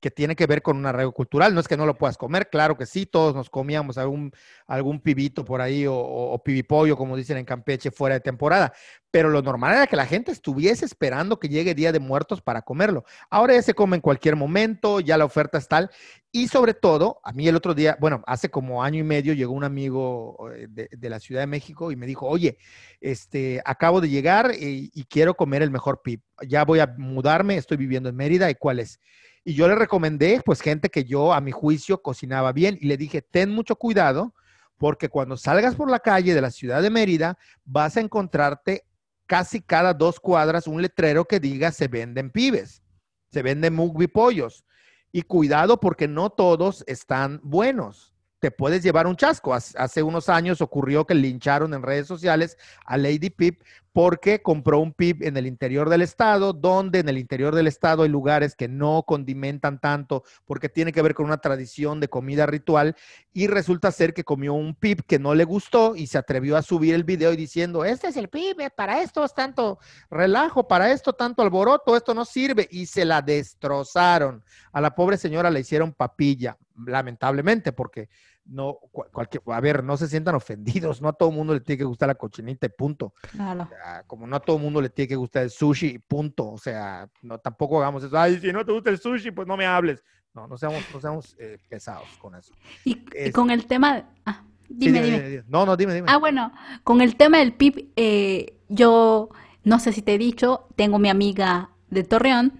que 0.00 0.10
tiene 0.10 0.36
que 0.36 0.46
ver 0.46 0.62
con 0.62 0.76
un 0.76 0.86
arraigo 0.86 1.12
cultural. 1.12 1.54
No 1.54 1.60
es 1.60 1.68
que 1.68 1.76
no 1.76 1.86
lo 1.86 1.96
puedas 1.96 2.18
comer, 2.18 2.48
claro 2.50 2.76
que 2.76 2.86
sí, 2.86 3.06
todos 3.06 3.34
nos 3.34 3.50
comíamos 3.50 3.98
algún, 3.98 4.32
algún 4.66 5.00
pibito 5.00 5.44
por 5.44 5.60
ahí 5.60 5.86
o, 5.86 5.96
o, 5.96 6.42
pibipollo, 6.42 6.96
como 6.96 7.16
dicen 7.16 7.38
en 7.38 7.44
Campeche, 7.44 7.90
fuera 7.90 8.14
de 8.14 8.20
temporada. 8.20 8.72
Pero 9.10 9.30
lo 9.30 9.40
normal 9.40 9.74
era 9.74 9.86
que 9.86 9.96
la 9.96 10.06
gente 10.06 10.32
estuviese 10.32 10.84
esperando 10.84 11.38
que 11.38 11.48
llegue 11.48 11.74
Día 11.74 11.92
de 11.92 12.00
Muertos 12.00 12.42
para 12.42 12.62
comerlo. 12.62 13.04
Ahora 13.30 13.54
ya 13.54 13.62
se 13.62 13.74
come 13.74 13.96
en 13.96 14.02
cualquier 14.02 14.36
momento, 14.36 15.00
ya 15.00 15.16
la 15.16 15.24
oferta 15.24 15.58
es 15.58 15.68
tal. 15.68 15.90
Y 16.30 16.48
sobre 16.48 16.74
todo, 16.74 17.20
a 17.24 17.32
mí 17.32 17.48
el 17.48 17.56
otro 17.56 17.72
día, 17.72 17.96
bueno, 17.98 18.22
hace 18.26 18.50
como 18.50 18.82
año 18.82 19.00
y 19.00 19.04
medio 19.04 19.32
llegó 19.32 19.54
un 19.54 19.64
amigo 19.64 20.50
eh, 20.54 20.68
de, 20.68 21.08
la 21.08 21.18
Ciudad 21.18 21.40
de 21.40 21.46
México 21.46 21.90
y 21.90 21.96
me 21.96 22.04
dijo, 22.04 22.26
oye, 22.26 22.58
este, 23.00 23.62
acabo 23.64 24.02
de 24.02 24.10
llegar 24.10 24.52
y, 24.52 24.90
y 24.92 25.04
quiero 25.04 25.34
comer 25.34 25.62
el 25.62 25.70
mejor 25.70 26.02
pib. 26.02 26.20
Ya 26.46 26.66
voy 26.66 26.80
a 26.80 26.94
mudarme, 26.98 27.56
estoy 27.56 27.78
viviendo 27.78 28.10
en 28.10 28.16
Mérida, 28.16 28.50
¿y 28.50 28.54
cuál 28.54 28.80
es? 28.80 29.00
Y 29.48 29.54
yo 29.54 29.68
le 29.68 29.76
recomendé, 29.76 30.42
pues, 30.44 30.60
gente 30.60 30.90
que 30.90 31.04
yo, 31.04 31.32
a 31.32 31.40
mi 31.40 31.52
juicio, 31.52 32.02
cocinaba 32.02 32.50
bien. 32.50 32.76
Y 32.80 32.86
le 32.88 32.96
dije, 32.96 33.22
ten 33.22 33.48
mucho 33.48 33.76
cuidado, 33.76 34.34
porque 34.76 35.08
cuando 35.08 35.36
salgas 35.36 35.76
por 35.76 35.88
la 35.88 36.00
calle 36.00 36.34
de 36.34 36.40
la 36.40 36.50
ciudad 36.50 36.82
de 36.82 36.90
Mérida, 36.90 37.38
vas 37.64 37.96
a 37.96 38.00
encontrarte 38.00 38.84
casi 39.24 39.62
cada 39.62 39.94
dos 39.94 40.18
cuadras 40.18 40.66
un 40.66 40.82
letrero 40.82 41.24
que 41.26 41.38
diga 41.38 41.70
se 41.70 41.86
venden 41.86 42.32
pibes, 42.32 42.82
se 43.30 43.44
venden 43.44 43.72
mugby 43.76 44.08
pollos. 44.08 44.64
Y 45.12 45.22
cuidado 45.22 45.78
porque 45.78 46.08
no 46.08 46.30
todos 46.30 46.82
están 46.88 47.38
buenos. 47.44 48.15
Te 48.46 48.52
puedes 48.52 48.80
llevar 48.80 49.08
un 49.08 49.16
chasco. 49.16 49.54
Hace 49.54 50.04
unos 50.04 50.28
años 50.28 50.60
ocurrió 50.60 51.04
que 51.04 51.16
lincharon 51.16 51.74
en 51.74 51.82
redes 51.82 52.06
sociales 52.06 52.56
a 52.84 52.96
Lady 52.96 53.28
Pip 53.28 53.60
porque 53.92 54.40
compró 54.40 54.78
un 54.78 54.92
PIB 54.92 55.26
en 55.26 55.36
el 55.36 55.46
interior 55.46 55.88
del 55.88 56.02
estado, 56.02 56.52
donde 56.52 57.00
en 57.00 57.08
el 57.08 57.18
interior 57.18 57.54
del 57.54 57.66
estado 57.66 58.04
hay 58.04 58.08
lugares 58.08 58.54
que 58.54 58.68
no 58.68 59.02
condimentan 59.04 59.80
tanto 59.80 60.22
porque 60.44 60.68
tiene 60.68 60.92
que 60.92 61.02
ver 61.02 61.14
con 61.14 61.24
una 61.24 61.38
tradición 61.38 61.98
de 61.98 62.08
comida 62.08 62.46
ritual 62.46 62.94
y 63.32 63.48
resulta 63.48 63.90
ser 63.90 64.14
que 64.14 64.22
comió 64.22 64.52
un 64.52 64.74
PIB 64.76 65.06
que 65.06 65.18
no 65.18 65.34
le 65.34 65.44
gustó 65.44 65.96
y 65.96 66.06
se 66.06 66.18
atrevió 66.18 66.56
a 66.56 66.62
subir 66.62 66.94
el 66.94 67.04
video 67.04 67.32
y 67.32 67.36
diciendo, 67.36 67.84
este 67.84 68.08
es 68.08 68.16
el 68.16 68.28
PIB, 68.28 68.60
eh, 68.60 68.70
para 68.70 69.00
esto 69.00 69.24
es 69.24 69.34
tanto 69.34 69.78
relajo, 70.08 70.68
para 70.68 70.92
esto 70.92 71.14
tanto 71.14 71.42
alboroto, 71.42 71.96
esto 71.96 72.14
no 72.14 72.26
sirve 72.26 72.68
y 72.70 72.86
se 72.86 73.06
la 73.06 73.22
destrozaron. 73.22 74.44
A 74.72 74.80
la 74.80 74.94
pobre 74.94 75.16
señora 75.16 75.50
le 75.50 75.60
hicieron 75.60 75.94
papilla, 75.94 76.58
lamentablemente, 76.84 77.72
porque 77.72 78.10
no, 78.48 78.78
cualquier, 79.12 79.42
a 79.46 79.60
ver, 79.60 79.82
no 79.82 79.96
se 79.96 80.08
sientan 80.08 80.34
ofendidos, 80.34 81.02
no 81.02 81.08
a 81.08 81.12
todo 81.12 81.30
mundo 81.30 81.54
le 81.54 81.60
tiene 81.60 81.78
que 81.78 81.84
gustar 81.84 82.08
la 82.08 82.14
cochinita 82.14 82.66
y 82.66 82.70
punto. 82.70 83.12
Claro. 83.32 83.68
como 84.06 84.26
no 84.26 84.36
a 84.36 84.40
todo 84.40 84.58
mundo 84.58 84.80
le 84.80 84.88
tiene 84.88 85.08
que 85.08 85.16
gustar 85.16 85.42
el 85.42 85.50
sushi 85.50 85.86
y 85.86 85.98
punto. 85.98 86.50
O 86.50 86.58
sea, 86.58 87.08
no, 87.22 87.38
tampoco 87.38 87.78
hagamos 87.78 88.04
eso. 88.04 88.16
Ay, 88.18 88.38
si 88.40 88.52
no 88.52 88.64
te 88.64 88.72
gusta 88.72 88.90
el 88.90 88.98
sushi, 88.98 89.30
pues 89.30 89.46
no 89.46 89.56
me 89.56 89.66
hables. 89.66 90.02
No, 90.34 90.46
no 90.46 90.58
seamos, 90.58 90.82
no 90.92 91.00
seamos 91.00 91.36
eh, 91.38 91.58
pesados 91.68 92.08
con 92.18 92.34
eso. 92.34 92.52
Y, 92.84 92.96
con 93.32 93.50
el 93.50 93.66
tema... 93.66 94.04
Ah, 94.24 94.42
dime, 94.68 95.02
dime, 95.02 95.44
No, 95.48 95.64
no, 95.64 95.76
dime, 95.76 95.94
dime. 95.94 96.08
Ah, 96.10 96.18
bueno, 96.18 96.52
con 96.84 97.00
el 97.00 97.16
tema 97.16 97.38
del 97.38 97.54
PIB, 97.54 97.92
eh, 97.96 98.58
yo 98.68 99.30
no 99.64 99.78
sé 99.80 99.92
si 99.92 100.02
te 100.02 100.14
he 100.14 100.18
dicho, 100.18 100.68
tengo 100.76 100.98
mi 100.98 101.08
amiga 101.08 101.70
de 101.88 102.04
Torreón, 102.04 102.52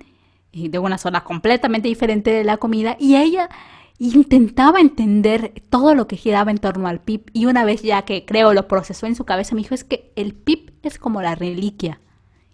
y 0.57 0.69
de 0.69 0.79
una 0.79 0.97
zona 0.97 1.23
completamente 1.23 1.87
diferente 1.87 2.31
de 2.31 2.43
la 2.43 2.57
comida, 2.57 2.97
y 2.99 3.17
ella 3.17 3.51
intentaba 3.99 4.81
entender 4.81 5.63
todo 5.71 5.95
lo 5.95 6.07
que 6.07 6.17
giraba 6.17 6.51
en 6.51 6.59
torno 6.59 6.89
al 6.89 7.01
PIB 7.01 7.31
y 7.33 7.47
una 7.47 7.65
vez 7.65 7.83
ya 7.83 8.03
que 8.03 8.25
creo 8.25 8.53
lo 8.53 8.69
procesó 8.69 9.07
en 9.07 9.15
su 9.15 9.25
cabeza 9.25 9.55
me 9.55 9.63
dijo 9.63 9.75
es 9.75 9.85
que 9.85 10.13
el 10.17 10.35
PIB 10.35 10.73
es 10.83 10.99
como 10.99 11.23
la 11.23 11.35
reliquia. 11.35 12.01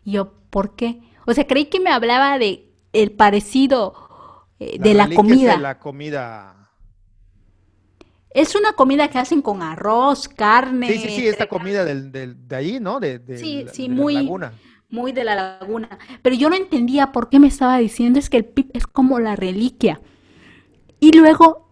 Y 0.04 0.12
yo, 0.12 0.32
¿por 0.50 0.76
qué? 0.76 1.00
O 1.26 1.34
sea, 1.34 1.46
creí 1.46 1.66
que 1.66 1.80
me 1.80 1.90
hablaba 1.90 2.38
de 2.38 2.68
el 2.92 3.12
parecido 3.12 3.94
eh, 4.58 4.78
de 4.78 4.94
la 4.94 5.08
comida. 5.08 5.54
Es 5.54 5.60
la 5.60 5.78
comida. 5.78 6.56
Es 8.30 8.54
una 8.54 8.72
comida 8.72 9.08
que 9.08 9.18
hacen 9.18 9.42
con 9.42 9.62
arroz, 9.62 10.28
carne. 10.28 10.88
Sí, 10.88 10.98
sí, 10.98 11.08
sí, 11.10 11.28
esta 11.28 11.46
comida 11.46 11.84
del, 11.84 12.12
de 12.12 12.56
ahí, 12.56 12.80
¿no? 12.80 12.98
De, 12.98 13.20
sí, 13.36 13.66
sí, 13.72 13.90
muy, 13.90 14.14
laguna. 14.14 14.54
muy 14.88 15.12
de 15.12 15.24
la 15.24 15.34
laguna. 15.34 15.98
Pero 16.22 16.34
yo 16.34 16.48
no 16.48 16.56
entendía 16.56 17.12
por 17.12 17.28
qué 17.28 17.38
me 17.38 17.48
estaba 17.48 17.76
diciendo 17.76 18.18
es 18.18 18.30
que 18.30 18.38
el 18.38 18.46
PIB 18.46 18.70
es 18.72 18.86
como 18.86 19.18
la 19.18 19.36
reliquia. 19.36 20.00
Y 21.02 21.10
luego 21.18 21.66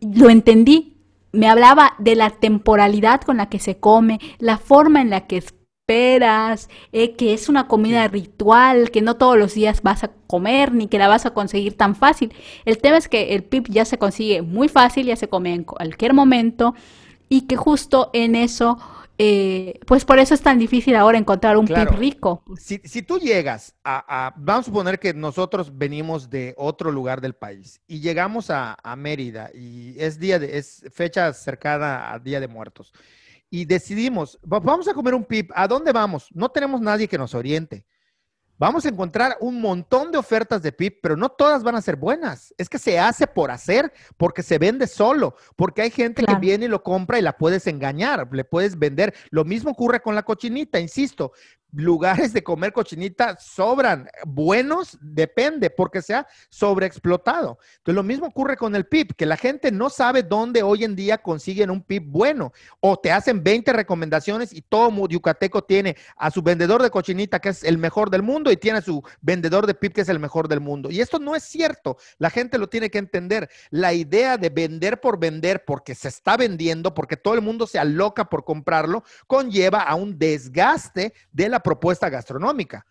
lo 0.00 0.30
entendí. 0.30 0.96
Me 1.32 1.50
hablaba 1.50 1.92
de 1.98 2.16
la 2.16 2.30
temporalidad 2.30 3.20
con 3.20 3.36
la 3.36 3.50
que 3.50 3.58
se 3.58 3.76
come, 3.76 4.18
la 4.38 4.56
forma 4.56 5.02
en 5.02 5.10
la 5.10 5.26
que 5.26 5.36
esperas, 5.36 6.70
eh, 6.90 7.14
que 7.14 7.34
es 7.34 7.50
una 7.50 7.68
comida 7.68 8.08
ritual, 8.08 8.90
que 8.90 9.02
no 9.02 9.18
todos 9.18 9.36
los 9.36 9.52
días 9.52 9.82
vas 9.82 10.02
a 10.02 10.10
comer 10.26 10.72
ni 10.72 10.88
que 10.88 10.98
la 10.98 11.08
vas 11.08 11.26
a 11.26 11.34
conseguir 11.34 11.76
tan 11.76 11.94
fácil. 11.94 12.32
El 12.64 12.78
tema 12.78 12.96
es 12.96 13.08
que 13.08 13.34
el 13.34 13.44
pip 13.44 13.66
ya 13.68 13.84
se 13.84 13.98
consigue 13.98 14.40
muy 14.40 14.68
fácil, 14.68 15.06
ya 15.06 15.16
se 15.16 15.28
come 15.28 15.52
en 15.52 15.64
cualquier 15.64 16.14
momento 16.14 16.74
y 17.28 17.42
que 17.42 17.56
justo 17.56 18.08
en 18.14 18.34
eso 18.34 18.78
eh, 19.22 19.78
pues 19.86 20.06
por 20.06 20.18
eso 20.18 20.32
es 20.32 20.40
tan 20.40 20.58
difícil 20.58 20.96
ahora 20.96 21.18
encontrar 21.18 21.58
un 21.58 21.66
claro. 21.66 21.92
rico. 21.92 22.42
Si, 22.56 23.02
tú 23.02 23.18
llegas 23.18 23.74
a, 23.84 24.32
vamos 24.38 24.62
a 24.62 24.70
suponer 24.70 24.98
que 24.98 25.12
nosotros 25.12 25.76
venimos 25.76 26.30
de 26.30 26.54
otro 26.56 26.90
lugar 26.90 27.20
del 27.20 27.34
país 27.34 27.82
y 27.86 28.00
llegamos 28.00 28.48
a, 28.48 28.78
Mérida 28.96 29.50
y 29.52 29.94
es 29.98 30.18
día 30.18 30.38
de, 30.38 30.56
es 30.56 30.84
fecha 30.90 31.34
cercana 31.34 32.12
a 32.12 32.18
Día 32.18 32.40
de 32.40 32.48
Muertos 32.48 32.94
y 33.50 33.66
decidimos, 33.66 34.38
vamos 34.42 34.88
a 34.88 34.94
comer 34.94 35.14
un 35.14 35.24
pip, 35.24 35.50
¿a 35.54 35.68
dónde 35.68 35.92
vamos? 35.92 36.28
No 36.32 36.48
tenemos 36.48 36.80
nadie 36.80 37.06
que 37.06 37.18
nos 37.18 37.34
oriente 37.34 37.84
vamos 38.60 38.84
a 38.84 38.90
encontrar 38.90 39.38
un 39.40 39.58
montón 39.58 40.12
de 40.12 40.18
ofertas 40.18 40.60
de 40.60 40.70
PIP, 40.70 40.98
pero 41.00 41.16
no 41.16 41.30
todas 41.30 41.62
van 41.62 41.76
a 41.76 41.80
ser 41.80 41.96
buenas. 41.96 42.54
Es 42.58 42.68
que 42.68 42.78
se 42.78 42.98
hace 42.98 43.26
por 43.26 43.50
hacer, 43.50 43.90
porque 44.18 44.42
se 44.42 44.58
vende 44.58 44.86
solo, 44.86 45.34
porque 45.56 45.80
hay 45.80 45.90
gente 45.90 46.22
que 46.22 46.34
viene 46.34 46.66
y 46.66 46.68
lo 46.68 46.82
compra 46.82 47.18
y 47.18 47.22
la 47.22 47.38
puedes 47.38 47.66
engañar, 47.66 48.28
le 48.30 48.44
puedes 48.44 48.78
vender. 48.78 49.14
Lo 49.30 49.46
mismo 49.46 49.70
ocurre 49.70 50.00
con 50.00 50.14
la 50.14 50.24
cochinita, 50.24 50.78
insisto 50.78 51.32
lugares 51.72 52.32
de 52.32 52.42
comer 52.42 52.72
cochinita 52.72 53.36
sobran. 53.38 54.08
Buenos, 54.26 54.98
depende, 55.00 55.70
porque 55.70 56.02
se 56.02 56.14
ha 56.14 56.26
sobreexplotado. 56.48 57.58
Entonces, 57.78 57.94
lo 57.94 58.02
mismo 58.02 58.26
ocurre 58.26 58.56
con 58.56 58.74
el 58.74 58.86
PIB, 58.86 59.14
que 59.14 59.26
la 59.26 59.36
gente 59.36 59.70
no 59.70 59.90
sabe 59.90 60.22
dónde 60.22 60.62
hoy 60.62 60.84
en 60.84 60.96
día 60.96 61.18
consiguen 61.18 61.70
un 61.70 61.82
PIB 61.82 62.04
bueno. 62.06 62.52
O 62.80 62.98
te 62.98 63.12
hacen 63.12 63.42
20 63.42 63.72
recomendaciones 63.72 64.52
y 64.52 64.62
todo 64.62 64.90
yucateco 65.08 65.62
tiene 65.62 65.96
a 66.16 66.30
su 66.30 66.42
vendedor 66.42 66.82
de 66.82 66.90
cochinita, 66.90 67.40
que 67.40 67.50
es 67.50 67.64
el 67.64 67.78
mejor 67.78 68.10
del 68.10 68.22
mundo, 68.22 68.50
y 68.50 68.56
tiene 68.56 68.78
a 68.78 68.82
su 68.82 69.02
vendedor 69.20 69.66
de 69.66 69.74
PIB, 69.74 69.92
que 69.92 70.00
es 70.02 70.08
el 70.08 70.18
mejor 70.18 70.48
del 70.48 70.60
mundo. 70.60 70.90
Y 70.90 71.00
esto 71.00 71.18
no 71.18 71.34
es 71.34 71.42
cierto. 71.42 71.96
La 72.18 72.30
gente 72.30 72.58
lo 72.58 72.68
tiene 72.68 72.90
que 72.90 72.98
entender. 72.98 73.48
La 73.70 73.92
idea 73.92 74.36
de 74.36 74.50
vender 74.50 75.00
por 75.00 75.18
vender, 75.18 75.64
porque 75.64 75.94
se 75.94 76.08
está 76.08 76.36
vendiendo, 76.36 76.94
porque 76.94 77.16
todo 77.16 77.34
el 77.34 77.42
mundo 77.42 77.66
se 77.66 77.78
aloca 77.78 78.28
por 78.28 78.44
comprarlo, 78.44 79.04
conlleva 79.26 79.82
a 79.82 79.94
un 79.94 80.18
desgaste 80.18 81.14
de 81.32 81.48
la 81.48 81.59
propuesta 81.60 82.08
gastronómica. 82.08 82.86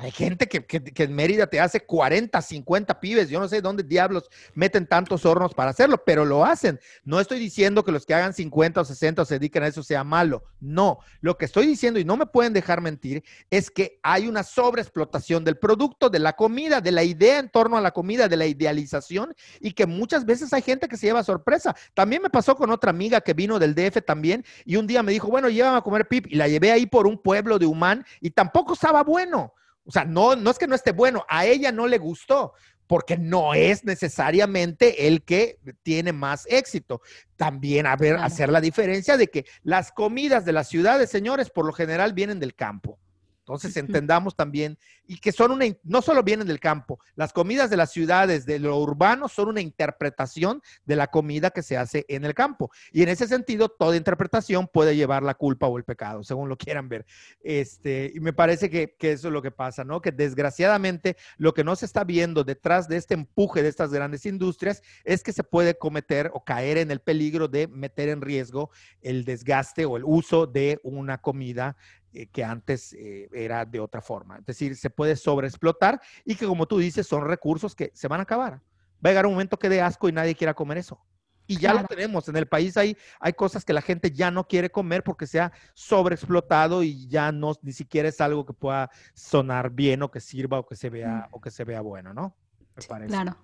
Hay 0.00 0.12
gente 0.12 0.46
que, 0.46 0.64
en 1.02 1.12
Mérida 1.12 1.48
te 1.48 1.58
hace 1.58 1.80
40, 1.80 2.40
50 2.40 3.00
pibes. 3.00 3.30
Yo 3.30 3.40
no 3.40 3.48
sé 3.48 3.60
dónde 3.60 3.82
diablos 3.82 4.30
meten 4.54 4.86
tantos 4.86 5.26
hornos 5.26 5.54
para 5.54 5.70
hacerlo, 5.70 6.04
pero 6.06 6.24
lo 6.24 6.44
hacen. 6.44 6.78
No 7.02 7.18
estoy 7.18 7.40
diciendo 7.40 7.84
que 7.84 7.90
los 7.90 8.06
que 8.06 8.14
hagan 8.14 8.32
50 8.32 8.80
o 8.80 8.84
60 8.84 9.22
o 9.22 9.24
se 9.24 9.40
dediquen 9.40 9.64
a 9.64 9.66
eso 9.66 9.82
sea 9.82 10.04
malo. 10.04 10.44
No. 10.60 11.00
Lo 11.20 11.36
que 11.36 11.46
estoy 11.46 11.66
diciendo, 11.66 11.98
y 11.98 12.04
no 12.04 12.16
me 12.16 12.26
pueden 12.26 12.52
dejar 12.52 12.80
mentir, 12.80 13.24
es 13.50 13.72
que 13.72 13.98
hay 14.04 14.28
una 14.28 14.44
sobreexplotación 14.44 15.42
del 15.42 15.58
producto, 15.58 16.08
de 16.08 16.20
la 16.20 16.34
comida, 16.34 16.80
de 16.80 16.92
la 16.92 17.02
idea 17.02 17.40
en 17.40 17.50
torno 17.50 17.76
a 17.76 17.80
la 17.80 17.90
comida, 17.90 18.28
de 18.28 18.36
la 18.36 18.46
idealización, 18.46 19.34
y 19.58 19.72
que 19.72 19.86
muchas 19.86 20.24
veces 20.24 20.52
hay 20.52 20.62
gente 20.62 20.86
que 20.86 20.96
se 20.96 21.08
lleva 21.08 21.24
sorpresa. 21.24 21.74
También 21.94 22.22
me 22.22 22.30
pasó 22.30 22.54
con 22.54 22.70
otra 22.70 22.90
amiga 22.90 23.20
que 23.20 23.34
vino 23.34 23.58
del 23.58 23.74
DF 23.74 24.04
también, 24.06 24.44
y 24.64 24.76
un 24.76 24.86
día 24.86 25.02
me 25.02 25.10
dijo, 25.10 25.26
bueno, 25.26 25.48
llévame 25.48 25.78
a 25.78 25.82
comer 25.82 26.06
pip, 26.06 26.28
y 26.28 26.36
la 26.36 26.46
llevé 26.46 26.70
ahí 26.70 26.86
por 26.86 27.08
un 27.08 27.18
pueblo 27.18 27.58
de 27.58 27.66
Humán, 27.66 28.06
y 28.20 28.30
tampoco 28.30 28.74
estaba 28.74 29.02
bueno. 29.02 29.54
O 29.88 29.90
sea, 29.90 30.04
no, 30.04 30.36
no 30.36 30.50
es 30.50 30.58
que 30.58 30.66
no 30.66 30.74
esté 30.74 30.92
bueno, 30.92 31.24
a 31.30 31.46
ella 31.46 31.72
no 31.72 31.86
le 31.86 31.96
gustó, 31.96 32.52
porque 32.86 33.16
no 33.16 33.54
es 33.54 33.84
necesariamente 33.84 35.06
el 35.06 35.22
que 35.22 35.58
tiene 35.82 36.12
más 36.12 36.44
éxito. 36.50 37.00
También 37.36 37.86
a 37.86 37.96
ver, 37.96 38.16
hacer 38.16 38.50
la 38.50 38.60
diferencia 38.60 39.16
de 39.16 39.28
que 39.28 39.46
las 39.62 39.90
comidas 39.90 40.44
de 40.44 40.52
las 40.52 40.68
ciudades, 40.68 41.08
señores, 41.08 41.48
por 41.48 41.64
lo 41.64 41.72
general 41.72 42.12
vienen 42.12 42.38
del 42.38 42.54
campo. 42.54 42.98
Entonces 43.38 43.74
entendamos 43.78 44.36
también, 44.36 44.78
y 45.08 45.18
que 45.18 45.32
son 45.32 45.50
una, 45.50 45.64
no 45.82 46.02
solo 46.02 46.22
vienen 46.22 46.46
del 46.46 46.60
campo, 46.60 47.00
las 47.16 47.32
comidas 47.32 47.70
de 47.70 47.78
las 47.78 47.90
ciudades, 47.90 48.44
de 48.44 48.58
lo 48.58 48.76
urbano, 48.76 49.26
son 49.26 49.48
una 49.48 49.62
interpretación 49.62 50.62
de 50.84 50.96
la 50.96 51.08
comida 51.08 51.50
que 51.50 51.62
se 51.62 51.78
hace 51.78 52.04
en 52.08 52.26
el 52.26 52.34
campo. 52.34 52.70
Y 52.92 53.02
en 53.02 53.08
ese 53.08 53.26
sentido, 53.26 53.70
toda 53.70 53.96
interpretación 53.96 54.68
puede 54.68 54.94
llevar 54.94 55.22
la 55.22 55.34
culpa 55.34 55.66
o 55.66 55.78
el 55.78 55.84
pecado, 55.84 56.22
según 56.22 56.50
lo 56.50 56.58
quieran 56.58 56.90
ver. 56.90 57.06
Este, 57.40 58.12
y 58.14 58.20
me 58.20 58.34
parece 58.34 58.68
que, 58.68 58.94
que 58.98 59.12
eso 59.12 59.28
es 59.28 59.32
lo 59.32 59.40
que 59.40 59.50
pasa, 59.50 59.82
¿no? 59.82 60.02
Que 60.02 60.12
desgraciadamente 60.12 61.16
lo 61.38 61.54
que 61.54 61.64
no 61.64 61.74
se 61.74 61.86
está 61.86 62.04
viendo 62.04 62.44
detrás 62.44 62.86
de 62.86 62.98
este 62.98 63.14
empuje 63.14 63.62
de 63.62 63.70
estas 63.70 63.90
grandes 63.90 64.26
industrias 64.26 64.82
es 65.04 65.22
que 65.22 65.32
se 65.32 65.42
puede 65.42 65.78
cometer 65.78 66.30
o 66.34 66.44
caer 66.44 66.76
en 66.76 66.90
el 66.90 67.00
peligro 67.00 67.48
de 67.48 67.66
meter 67.66 68.10
en 68.10 68.20
riesgo 68.20 68.70
el 69.00 69.24
desgaste 69.24 69.86
o 69.86 69.96
el 69.96 70.02
uso 70.04 70.46
de 70.46 70.78
una 70.82 71.18
comida 71.18 71.76
eh, 72.14 72.26
que 72.32 72.42
antes 72.42 72.94
eh, 72.94 73.28
era 73.32 73.66
de 73.66 73.80
otra 73.80 74.00
forma. 74.00 74.38
Es 74.38 74.46
decir, 74.46 74.76
se 74.76 74.88
puede 74.98 75.14
sobreexplotar 75.14 76.00
y 76.24 76.34
que 76.34 76.44
como 76.44 76.66
tú 76.66 76.76
dices, 76.78 77.06
son 77.06 77.24
recursos 77.24 77.76
que 77.76 77.92
se 77.94 78.08
van 78.08 78.18
a 78.18 78.24
acabar. 78.24 78.54
Va 78.54 79.04
a 79.04 79.08
llegar 79.10 79.26
un 79.26 79.34
momento 79.34 79.56
que 79.56 79.68
dé 79.68 79.80
asco 79.80 80.08
y 80.08 80.12
nadie 80.12 80.34
quiera 80.34 80.54
comer 80.54 80.78
eso. 80.78 81.00
Y 81.46 81.56
ya 81.56 81.72
lo 81.72 81.84
tenemos. 81.84 82.28
En 82.28 82.36
el 82.36 82.48
país 82.48 82.76
hay, 82.76 82.96
hay 83.20 83.32
cosas 83.32 83.64
que 83.64 83.72
la 83.72 83.80
gente 83.80 84.10
ya 84.10 84.32
no 84.32 84.48
quiere 84.48 84.70
comer 84.70 85.04
porque 85.04 85.28
se 85.28 85.38
ha 85.38 85.52
sobreexplotado 85.72 86.82
y 86.82 87.06
ya 87.06 87.30
no 87.30 87.54
ni 87.62 87.72
siquiera 87.72 88.08
es 88.08 88.20
algo 88.20 88.44
que 88.44 88.52
pueda 88.52 88.90
sonar 89.14 89.70
bien 89.70 90.02
o 90.02 90.10
que 90.10 90.18
sirva 90.18 90.58
o 90.58 90.66
que 90.66 90.74
se 90.74 90.90
vea 90.90 91.28
mm. 91.30 91.34
o 91.36 91.40
que 91.40 91.52
se 91.52 91.62
vea 91.62 91.80
bueno, 91.80 92.12
¿no? 92.12 92.36
Me 92.76 92.82
parece. 92.82 93.12
Claro. 93.12 93.36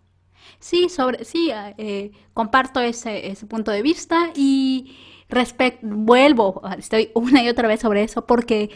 Sí, 0.58 0.88
sobre, 0.88 1.24
sí, 1.24 1.52
eh, 1.54 2.10
comparto 2.34 2.80
ese, 2.80 3.28
ese 3.30 3.46
punto 3.46 3.70
de 3.70 3.80
vista 3.80 4.32
y 4.34 4.92
vuelvo, 5.82 6.62
estoy 6.76 7.10
una 7.14 7.42
y 7.42 7.48
otra 7.48 7.68
vez 7.68 7.80
sobre 7.80 8.02
eso, 8.02 8.26
porque 8.26 8.70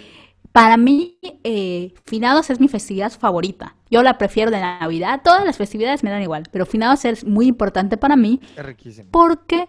para 0.58 0.76
mí 0.76 1.20
eh, 1.44 1.94
Finados 2.04 2.50
es 2.50 2.58
mi 2.58 2.66
festividad 2.66 3.12
favorita. 3.12 3.76
Yo 3.92 4.02
la 4.02 4.18
prefiero 4.18 4.50
de 4.50 4.60
Navidad, 4.60 5.20
todas 5.22 5.44
las 5.44 5.56
festividades 5.56 6.02
me 6.02 6.10
dan 6.10 6.20
igual, 6.20 6.48
pero 6.50 6.66
Finados 6.66 7.04
es 7.04 7.24
muy 7.24 7.46
importante 7.46 7.96
para 7.96 8.16
mí. 8.16 8.40
Es 8.56 8.66
riquísimo. 8.66 9.08
Porque 9.12 9.68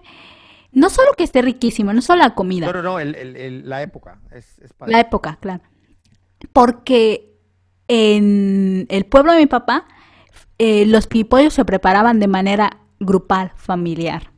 no 0.71 0.89
solo 0.89 1.11
que 1.15 1.23
esté 1.23 1.43
riquísimo, 1.43 1.93
no 1.93 2.01
solo 2.01 2.23
la 2.23 2.33
comida. 2.33 2.65
No, 2.65 2.81
no, 2.81 2.81
no, 2.81 2.97
la 2.99 3.83
época. 3.83 4.19
Es, 4.31 4.59
la 4.87 4.99
época, 4.99 5.37
claro. 5.39 5.61
Porque 6.53 7.37
en 7.87 8.87
el 8.89 9.05
pueblo 9.05 9.33
de 9.33 9.41
mi 9.41 9.45
papá, 9.45 9.85
eh, 10.57 10.87
los 10.87 11.05
pipollos 11.05 11.53
se 11.53 11.65
preparaban 11.65 12.19
de 12.19 12.27
manera 12.27 12.79
grupal, 12.99 13.51
familiar. 13.57 14.31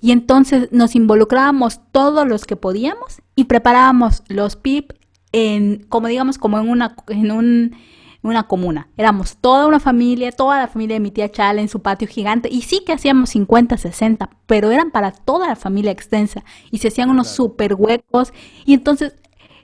Y 0.00 0.10
entonces 0.10 0.72
nos 0.72 0.96
involucrábamos 0.96 1.78
todos 1.92 2.26
los 2.26 2.46
que 2.46 2.56
podíamos 2.56 3.22
y 3.36 3.44
preparábamos 3.44 4.24
los 4.26 4.56
PIP 4.56 4.92
en, 5.34 5.84
como 5.88 6.06
digamos, 6.06 6.38
como 6.38 6.60
en 6.60 6.68
una, 6.68 6.94
en 7.08 7.32
un, 7.32 7.76
una 8.22 8.44
comuna. 8.44 8.88
Éramos 8.96 9.36
toda 9.36 9.66
una 9.66 9.80
familia, 9.80 10.30
toda 10.30 10.60
la 10.60 10.68
familia 10.68 10.94
de 10.94 11.00
mi 11.00 11.10
tía 11.10 11.28
Chala 11.28 11.60
en 11.60 11.68
su 11.68 11.82
patio 11.82 12.06
gigante. 12.06 12.48
Y 12.48 12.62
sí 12.62 12.84
que 12.86 12.92
hacíamos 12.92 13.30
50, 13.30 13.76
60, 13.76 14.30
pero 14.46 14.70
eran 14.70 14.92
para 14.92 15.10
toda 15.10 15.48
la 15.48 15.56
familia 15.56 15.90
extensa. 15.90 16.44
Y 16.70 16.78
se 16.78 16.88
hacían 16.88 17.10
unos 17.10 17.28
super 17.28 17.74
huecos. 17.74 18.32
Y 18.64 18.74
entonces 18.74 19.16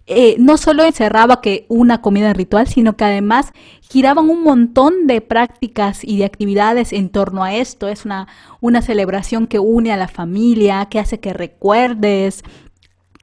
eh, 0.09 0.35
no 0.41 0.57
solo 0.57 0.83
encerraba 0.83 1.41
que 1.41 1.67
una 1.69 2.03
comida 2.03 2.33
ritual, 2.33 2.67
sino 2.67 2.97
que 2.97 3.05
además 3.05 3.53
giraban 3.81 4.29
un 4.29 4.43
montón 4.43 5.07
de 5.07 5.21
prácticas 5.21 6.03
y 6.03 6.19
de 6.19 6.25
actividades 6.25 6.93
en 6.93 7.11
torno 7.11 7.45
a 7.45 7.55
esto. 7.55 7.87
Es 7.87 8.05
una, 8.05 8.27
una 8.61 8.83
celebración 8.83 9.47
que 9.47 9.61
une 9.61 9.93
a 9.93 9.97
la 9.97 10.09
familia, 10.09 10.87
que 10.87 10.99
hace 10.99 11.21
que 11.21 11.33
recuerdes, 11.33 12.43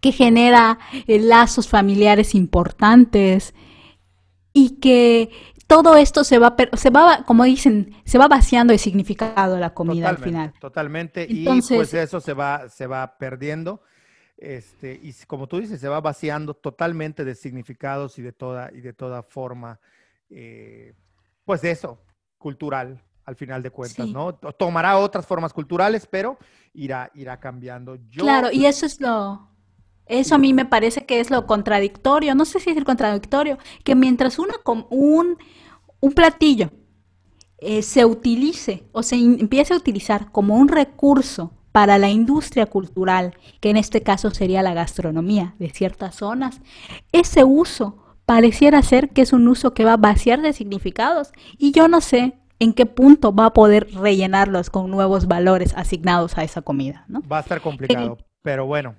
que 0.02 0.12
genera 0.12 0.80
eh, 1.08 1.20
lazos 1.20 1.68
familiares 1.68 2.36
importantes 2.36 3.54
y 4.54 4.80
que 4.80 5.30
todo 5.68 5.98
esto 5.98 6.24
se 6.24 6.40
va, 6.40 6.56
se 6.74 6.90
va, 6.90 7.24
como 7.26 7.44
dicen, 7.44 7.94
se 8.06 8.18
va 8.18 8.28
vaciando 8.28 8.72
de 8.72 8.78
significado 8.78 9.58
la 9.58 9.74
comida 9.74 10.10
al 10.10 10.18
final. 10.18 10.54
Totalmente, 10.60 11.28
y 11.30 11.46
pues 11.46 11.94
eso 11.94 12.22
se 12.22 12.34
va, 12.34 12.70
se 12.70 12.88
va 12.88 13.18
perdiendo. 13.18 13.82
Este, 14.38 15.00
y 15.02 15.14
como 15.26 15.48
tú 15.48 15.60
dices, 15.60 15.82
se 15.82 15.90
va 15.90 16.00
vaciando 16.00 16.54
totalmente 16.54 17.26
de 17.26 17.36
significados 17.36 18.18
y 18.18 18.22
de 18.22 18.32
toda, 18.32 18.72
y 18.72 18.82
de 18.82 18.94
toda 18.94 19.24
forma, 19.24 19.80
eh, 20.30 20.94
pues 21.44 21.62
de 21.62 21.72
eso, 21.72 22.00
cultural, 22.38 23.02
al 23.26 23.36
final 23.36 23.62
de 23.62 23.72
cuentas, 23.72 24.08
¿no? 24.08 24.36
Tomará 24.36 24.98
otras 24.98 25.26
formas 25.26 25.52
culturales, 25.52 26.08
pero 26.10 26.38
irá, 26.74 27.12
irá 27.14 27.40
cambiando. 27.40 27.98
claro, 28.16 28.50
y 28.54 28.68
eso 28.68 28.86
es 28.86 29.02
lo, 29.02 29.47
eso 30.10 30.36
a 30.36 30.38
mí 30.38 30.54
me 30.54 30.66
parece 30.66 31.06
que 31.06 31.20
es 31.20 31.30
lo 31.30 31.46
contradictorio, 31.46 32.36
no 32.36 32.46
sé 32.46 32.60
si 32.60 32.70
es 32.70 32.78
el 32.78 32.86
contradictorio, 32.86 33.58
que 33.84 33.96
mientras 33.96 34.40
una, 34.40 34.56
un, 34.90 35.38
un 36.00 36.12
platillo 36.14 36.72
eh, 37.60 37.82
se 37.82 38.06
utilice 38.06 38.84
o 38.92 39.04
se 39.04 39.16
empiece 39.16 39.74
a 39.74 39.78
utilizar 39.78 40.32
como 40.32 40.56
un 40.56 40.68
recurso 40.68 41.54
para 41.72 41.98
la 41.98 42.10
industria 42.10 42.66
cultural, 42.66 43.36
que 43.60 43.70
en 43.70 43.78
este 43.78 44.02
caso 44.02 44.32
sería 44.32 44.64
la 44.64 44.74
gastronomía 44.74 45.56
de 45.60 45.70
ciertas 45.70 46.16
zonas, 46.16 46.62
ese 47.12 47.44
uso 47.44 47.98
pareciera 48.26 48.82
ser 48.82 49.10
que 49.10 49.22
es 49.22 49.32
un 49.34 49.48
uso 49.48 49.74
que 49.74 49.86
va 49.86 49.94
a 49.94 49.98
vaciar 49.98 50.42
de 50.42 50.54
significados 50.54 51.32
y 51.58 51.72
yo 51.72 51.88
no 51.88 52.02
sé 52.02 52.34
en 52.60 52.74
qué 52.74 52.86
punto 52.86 53.34
va 53.34 53.46
a 53.46 53.54
poder 53.54 53.88
rellenarlos 53.94 54.70
con 54.70 54.90
nuevos 54.90 55.28
valores 55.28 55.74
asignados 55.76 56.38
a 56.38 56.44
esa 56.44 56.62
comida, 56.62 57.06
¿no? 57.08 57.22
Va 57.22 57.38
a 57.38 57.42
estar 57.42 57.62
complicado, 57.62 58.18
pero 58.42 58.66
bueno. 58.66 58.96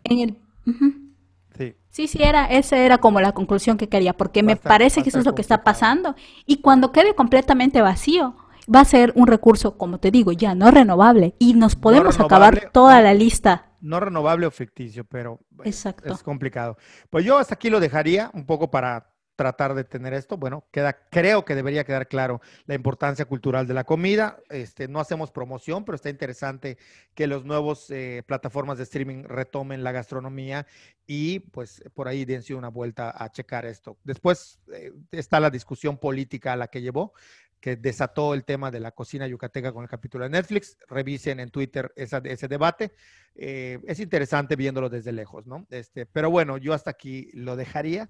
Sí. 1.56 1.76
Sí, 1.88 2.06
sí, 2.06 2.22
era, 2.22 2.46
esa 2.46 2.78
era 2.78 2.98
como 2.98 3.20
la 3.20 3.32
conclusión 3.32 3.76
que 3.76 3.88
quería, 3.88 4.12
porque 4.12 4.42
me 4.42 4.56
parece 4.56 5.02
que 5.02 5.08
eso 5.08 5.18
es 5.18 5.24
lo 5.24 5.34
que 5.34 5.42
está 5.42 5.64
pasando. 5.64 6.14
Y 6.46 6.60
cuando 6.60 6.92
quede 6.92 7.14
completamente 7.14 7.82
vacío, 7.82 8.36
va 8.72 8.80
a 8.80 8.84
ser 8.84 9.12
un 9.16 9.26
recurso, 9.26 9.76
como 9.76 9.98
te 9.98 10.10
digo, 10.10 10.32
ya 10.32 10.54
no 10.54 10.70
renovable 10.70 11.34
y 11.38 11.54
nos 11.54 11.76
podemos 11.76 12.20
acabar 12.20 12.70
toda 12.72 13.00
la 13.00 13.14
lista. 13.14 13.72
No 13.80 14.00
renovable 14.00 14.46
o 14.46 14.50
ficticio, 14.50 15.04
pero 15.04 15.40
Exacto. 15.64 16.12
es 16.12 16.22
complicado. 16.22 16.76
Pues 17.10 17.24
yo 17.24 17.38
hasta 17.38 17.54
aquí 17.54 17.70
lo 17.70 17.80
dejaría 17.80 18.30
un 18.34 18.44
poco 18.44 18.70
para 18.70 19.10
tratar 19.38 19.74
de 19.74 19.84
tener 19.84 20.14
esto. 20.14 20.36
Bueno, 20.36 20.66
queda, 20.72 20.92
creo 21.10 21.44
que 21.44 21.54
debería 21.54 21.84
quedar 21.84 22.08
claro 22.08 22.40
la 22.66 22.74
importancia 22.74 23.24
cultural 23.24 23.68
de 23.68 23.74
la 23.74 23.84
comida. 23.84 24.40
Este, 24.50 24.88
no 24.88 24.98
hacemos 24.98 25.30
promoción, 25.30 25.84
pero 25.84 25.94
está 25.94 26.10
interesante 26.10 26.76
que 27.14 27.28
los 27.28 27.44
nuevos 27.44 27.88
eh, 27.90 28.24
plataformas 28.26 28.78
de 28.78 28.82
streaming 28.82 29.22
retomen 29.22 29.84
la 29.84 29.92
gastronomía 29.92 30.66
y 31.06 31.38
pues 31.38 31.84
por 31.94 32.08
ahí 32.08 32.24
dense 32.24 32.52
una 32.52 32.66
vuelta 32.66 33.14
a 33.16 33.30
checar 33.30 33.64
esto. 33.64 33.96
Después 34.02 34.58
eh, 34.72 34.90
está 35.12 35.38
la 35.38 35.50
discusión 35.50 35.98
política 35.98 36.54
a 36.54 36.56
la 36.56 36.66
que 36.66 36.82
llevó 36.82 37.12
que 37.60 37.74
desató 37.76 38.34
el 38.34 38.44
tema 38.44 38.70
de 38.70 38.78
la 38.78 38.92
cocina 38.92 39.26
yucateca 39.26 39.72
con 39.72 39.82
el 39.82 39.88
capítulo 39.88 40.24
de 40.24 40.30
Netflix. 40.30 40.78
Revisen 40.88 41.40
en 41.40 41.50
Twitter 41.50 41.92
ese 41.96 42.46
debate. 42.46 42.92
Eh, 43.34 43.80
es 43.84 43.98
interesante 43.98 44.54
viéndolo 44.54 44.88
desde 44.88 45.10
lejos, 45.10 45.44
¿no? 45.44 45.66
Este, 45.70 46.06
pero 46.06 46.30
bueno, 46.30 46.56
yo 46.58 46.72
hasta 46.72 46.90
aquí 46.90 47.30
lo 47.32 47.56
dejaría. 47.56 48.08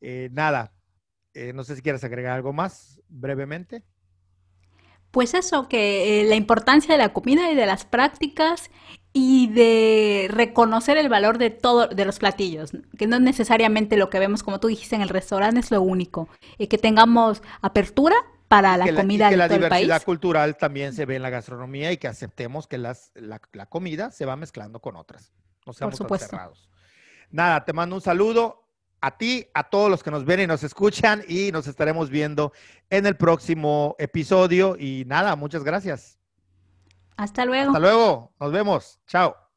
Eh, 0.00 0.28
nada, 0.32 0.72
eh, 1.34 1.52
no 1.52 1.64
sé 1.64 1.76
si 1.76 1.82
quieres 1.82 2.04
agregar 2.04 2.32
algo 2.32 2.52
más 2.52 3.00
brevemente. 3.08 3.84
Pues 5.10 5.34
eso, 5.34 5.68
que 5.68 6.24
la 6.28 6.34
importancia 6.34 6.92
de 6.94 6.98
la 6.98 7.12
comida 7.12 7.50
y 7.50 7.54
de 7.54 7.64
las 7.64 7.84
prácticas 7.86 8.70
y 9.12 9.48
de 9.48 10.28
reconocer 10.30 10.98
el 10.98 11.08
valor 11.08 11.38
de 11.38 11.50
todo 11.50 11.88
de 11.88 12.04
los 12.04 12.18
platillos, 12.18 12.72
que 12.98 13.06
no 13.06 13.18
necesariamente 13.18 13.96
lo 13.96 14.10
que 14.10 14.18
vemos 14.18 14.42
como 14.42 14.60
tú 14.60 14.68
dijiste 14.68 14.96
en 14.96 15.02
el 15.02 15.08
restaurante 15.08 15.60
es 15.60 15.70
lo 15.70 15.80
único, 15.80 16.28
y 16.58 16.66
que 16.66 16.76
tengamos 16.76 17.42
apertura 17.62 18.16
para 18.48 18.76
la 18.76 18.94
comida 18.94 19.28
y 19.28 19.30
que 19.30 19.36
la 19.36 19.48
diversidad 19.48 20.02
cultural 20.02 20.56
también 20.56 20.92
se 20.92 21.06
ve 21.06 21.16
en 21.16 21.22
la 21.22 21.30
gastronomía 21.30 21.92
y 21.92 21.96
que 21.98 22.08
aceptemos 22.08 22.66
que 22.66 22.78
las, 22.78 23.12
la, 23.14 23.38
comida 23.66 24.10
se 24.10 24.24
va 24.24 24.36
mezclando 24.36 24.80
con 24.80 24.96
otras. 24.96 25.32
No 25.66 25.72
seamos 25.72 25.98
Por 25.98 26.18
cerrados. 26.18 26.68
Nada, 27.30 27.64
te 27.64 27.72
mando 27.74 27.96
un 27.96 28.02
saludo 28.02 28.67
a 29.00 29.16
ti, 29.16 29.46
a 29.54 29.68
todos 29.68 29.90
los 29.90 30.02
que 30.02 30.10
nos 30.10 30.24
ven 30.24 30.40
y 30.40 30.46
nos 30.46 30.62
escuchan 30.62 31.22
y 31.28 31.52
nos 31.52 31.66
estaremos 31.66 32.10
viendo 32.10 32.52
en 32.90 33.06
el 33.06 33.16
próximo 33.16 33.96
episodio. 33.98 34.76
Y 34.78 35.04
nada, 35.06 35.36
muchas 35.36 35.64
gracias. 35.64 36.18
Hasta 37.16 37.44
luego. 37.44 37.70
Hasta 37.70 37.80
luego. 37.80 38.32
Nos 38.38 38.52
vemos. 38.52 39.00
Chao. 39.06 39.47